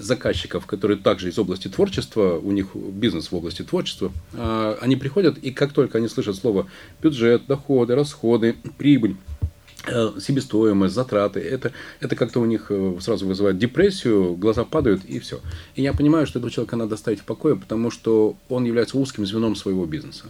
заказчиков, 0.00 0.66
которые 0.66 0.98
также 0.98 1.28
из 1.28 1.38
области 1.38 1.68
творчества, 1.68 2.38
у 2.38 2.52
них 2.52 2.74
бизнес 2.74 3.30
в 3.30 3.36
области 3.36 3.62
творчества, 3.62 4.12
э, 4.32 4.76
они 4.80 4.96
приходят, 4.96 5.38
и 5.38 5.50
как 5.50 5.72
только 5.72 5.98
они 5.98 6.08
слышат 6.08 6.36
слово 6.36 6.66
бюджет, 7.02 7.46
доходы, 7.46 7.94
расходы, 7.94 8.56
прибыль, 8.78 9.16
Э, 9.88 10.10
себестоимость, 10.18 10.94
затраты, 10.94 11.38
это, 11.38 11.70
это 12.00 12.16
как-то 12.16 12.40
у 12.40 12.44
них 12.44 12.66
э, 12.70 12.96
сразу 13.00 13.24
вызывает 13.24 13.56
депрессию, 13.56 14.34
глаза 14.34 14.64
падают 14.64 15.04
и 15.04 15.20
все. 15.20 15.38
И 15.76 15.82
я 15.82 15.92
понимаю, 15.92 16.26
что 16.26 16.40
этого 16.40 16.50
человека 16.50 16.74
надо 16.74 16.96
оставить 16.96 17.20
в 17.20 17.24
покое, 17.24 17.54
потому 17.54 17.92
что 17.92 18.36
он 18.48 18.64
является 18.64 18.98
узким 18.98 19.24
звеном 19.24 19.54
своего 19.54 19.86
бизнеса. 19.86 20.24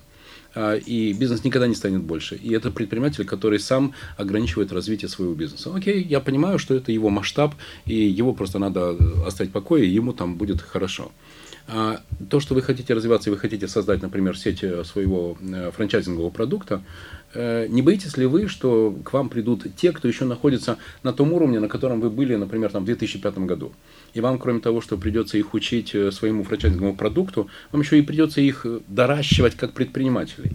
А, 0.57 0.75
и 0.75 1.13
бизнес 1.13 1.45
никогда 1.45 1.69
не 1.69 1.75
станет 1.75 2.03
больше. 2.03 2.37
И 2.37 2.53
это 2.55 2.71
предприниматель, 2.71 3.27
который 3.27 3.61
сам 3.61 3.93
ограничивает 4.17 4.73
развитие 4.73 5.11
своего 5.11 5.35
бизнеса. 5.35 5.71
Окей, 5.75 6.03
я 6.03 6.21
понимаю, 6.21 6.59
что 6.59 6.75
это 6.75 6.91
его 6.93 7.11
масштаб, 7.11 7.55
и 7.85 7.95
его 7.95 8.33
просто 8.33 8.59
надо 8.59 8.97
оставить 9.27 9.51
в 9.51 9.53
покое, 9.53 9.87
и 9.87 9.91
ему 9.91 10.15
там 10.15 10.37
будет 10.37 10.63
хорошо. 10.63 11.13
А 11.69 12.01
то, 12.31 12.41
что 12.41 12.55
вы 12.55 12.63
хотите 12.63 12.95
развиваться, 12.95 13.29
и 13.29 13.33
вы 13.33 13.39
хотите 13.39 13.69
создать, 13.69 14.01
например, 14.01 14.39
сеть 14.39 14.63
э, 14.63 14.85
своего 14.85 15.37
франчайзингового 15.75 16.31
продукта, 16.31 16.81
Э, 17.26 17.26
не 17.69 17.83
боитесь 17.83 18.17
ли 18.17 18.27
вы, 18.27 18.49
что 18.49 18.97
к 19.05 19.13
вам 19.13 19.29
придут 19.29 19.67
те, 19.77 19.93
кто 19.93 20.09
еще 20.09 20.25
находится 20.25 20.79
на 21.03 21.13
том 21.13 21.33
уровне, 21.33 21.61
на 21.61 21.69
котором 21.69 22.01
вы 22.01 22.11
были, 22.11 22.35
например, 22.37 22.71
там, 22.71 22.83
в 22.83 22.87
2005 22.87 23.39
году? 23.39 23.73
И 24.15 24.21
вам, 24.21 24.39
кроме 24.39 24.61
того, 24.61 24.81
что 24.81 24.97
придется 24.97 25.37
их 25.37 25.53
учить 25.55 25.95
э, 25.95 26.11
своему 26.11 26.45
франчайзинговому 26.45 26.97
продукту, 26.97 27.49
вам 27.73 27.83
еще 27.83 27.99
и 27.99 28.03
придется 28.03 28.41
их 28.41 28.65
э, 28.65 28.81
доращивать 28.87 29.57
как 29.57 29.73
предпринимателей. 29.73 30.53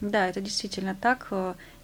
Да, 0.00 0.28
это 0.28 0.40
действительно 0.40 0.96
так. 1.00 1.28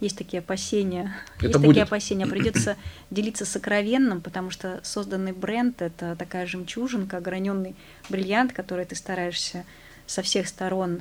Есть 0.01 0.17
такие 0.17 0.39
опасения. 0.39 1.17
Это 1.39 1.47
Есть 1.47 1.59
будет. 1.59 1.69
такие 1.69 1.83
опасения. 1.83 2.27
Придется 2.27 2.77
делиться 3.11 3.45
сокровенным, 3.45 4.21
потому 4.21 4.51
что 4.51 4.81
созданный 4.83 5.33
бренд 5.33 5.83
это 5.83 6.15
такая 6.17 6.47
жемчужинка, 6.47 7.19
ограненный 7.19 7.75
бриллиант, 8.09 8.53
который 8.53 8.85
ты 8.85 8.95
стараешься 8.95 9.65
со 10.07 10.23
всех 10.23 10.47
сторон 10.47 11.01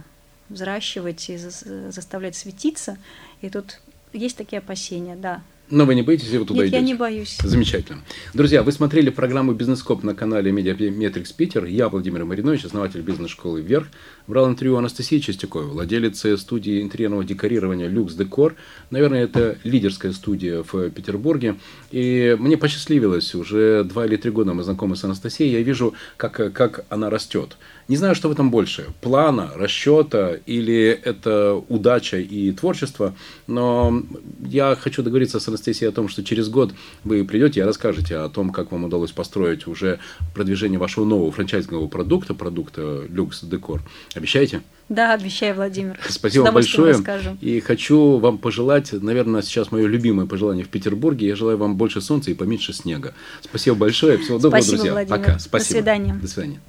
взращивать 0.54 1.30
и 1.30 1.38
заставлять 1.38 2.36
светиться. 2.36 2.98
И 3.42 3.50
тут 3.50 3.82
есть 4.14 4.38
такие 4.38 4.60
опасения, 4.60 5.16
да. 5.16 5.42
Но 5.70 5.86
вы 5.86 5.96
не 5.96 6.04
боитесь, 6.04 6.26
если 6.26 6.38
вы 6.38 6.46
туда 6.46 6.60
Нет, 6.60 6.68
идете? 6.68 6.78
я 6.78 6.84
не 6.84 6.94
боюсь. 6.94 7.38
Замечательно. 7.42 8.02
Друзья, 8.34 8.64
вы 8.64 8.72
смотрели 8.72 9.10
программу 9.10 9.54
«Бизнескоп» 9.54 10.04
на 10.04 10.14
канале 10.14 10.52
Mediametrics 10.52 11.32
Питер. 11.32 11.66
Я 11.66 11.88
Владимир 11.90 12.26
Маринович, 12.26 12.66
основатель 12.66 13.02
бизнес-школы 13.02 13.62
«Вверх». 13.62 13.88
Брал 14.28 14.48
интервью 14.50 14.78
Анастасии 14.78 15.20
Чистяковой, 15.20 15.68
владелицы 15.68 16.38
студии 16.38 16.82
интерьерного 16.82 17.24
декорирования 17.24 17.88
«Люкс 17.88 18.14
Декор». 18.14 18.56
Наверное, 18.92 19.24
это 19.24 19.58
лидерская 19.64 20.12
студия 20.12 20.64
в 20.64 20.90
Петербурге. 20.92 21.56
И 21.92 22.36
мне 22.40 22.58
посчастливилось, 22.58 23.34
уже 23.34 23.84
два 23.86 24.06
или 24.06 24.18
три 24.18 24.32
года 24.32 24.54
мы 24.54 24.64
знакомы 24.64 24.96
с 24.96 25.04
Анастасией, 25.06 25.54
я 25.54 25.62
вижу, 25.62 25.96
как, 26.18 26.54
как 26.54 26.86
она 26.90 27.10
растет. 27.10 27.58
Не 27.88 27.98
знаю, 27.98 28.16
что 28.16 28.30
в 28.30 28.32
этом 28.32 28.50
больше, 28.50 28.88
плана, 29.02 29.52
расчета 29.56 30.38
или 30.46 30.88
это 31.04 31.62
удача 31.70 32.18
и 32.18 32.52
творчество, 32.52 33.14
но 33.48 34.04
я 34.46 34.76
хочу 34.80 35.04
договориться 35.04 35.40
с 35.40 35.48
Анастасией 35.48 35.90
о 35.90 35.94
том, 35.94 36.08
что 36.08 36.24
через 36.24 36.50
год 36.50 36.74
вы 37.04 37.26
придете 37.26 37.60
и 37.60 37.64
расскажете 37.64 38.18
о 38.18 38.30
том, 38.30 38.52
как 38.52 38.72
вам 38.72 38.86
удалось 38.86 39.12
построить 39.12 39.68
уже 39.68 40.00
продвижение 40.34 40.80
вашего 40.80 41.06
нового 41.06 41.32
франчайзингового 41.32 41.88
продукта, 41.88 42.34
продукта 42.34 43.06
Люкс 43.10 43.44
Декор. 43.44 43.82
Обещаете? 44.16 44.62
Да, 44.90 45.14
обещаю, 45.14 45.56
Владимир. 45.56 45.98
Спасибо 46.08 46.52
большое. 46.52 46.94
Расскажу. 46.94 47.38
И 47.42 47.60
хочу 47.60 48.18
вам 48.18 48.38
пожелать, 48.38 48.92
наверное, 48.94 49.42
сейчас 49.42 49.72
мое 49.72 49.88
любимое 49.88 50.26
пожелание 50.26 50.66
в 50.66 50.70
Петербурге. 50.70 51.28
Я 51.28 51.36
желаю 51.36 51.58
вам 51.58 51.76
больше 51.76 52.02
солнца 52.02 52.32
и 52.32 52.34
поменьше 52.34 52.74
снега. 52.74 53.14
Спасибо 53.42 53.76
большое. 53.76 54.18
Всего 54.18 54.38
доброго, 54.38 54.62
Спасибо, 54.62 54.78
друзья. 54.78 54.92
Владимир. 54.94 55.20
Пока. 55.20 55.40
Спасибо. 55.40 55.60
До 55.60 55.66
свидания. 55.66 56.14
До 56.22 56.28
свидания. 56.28 56.62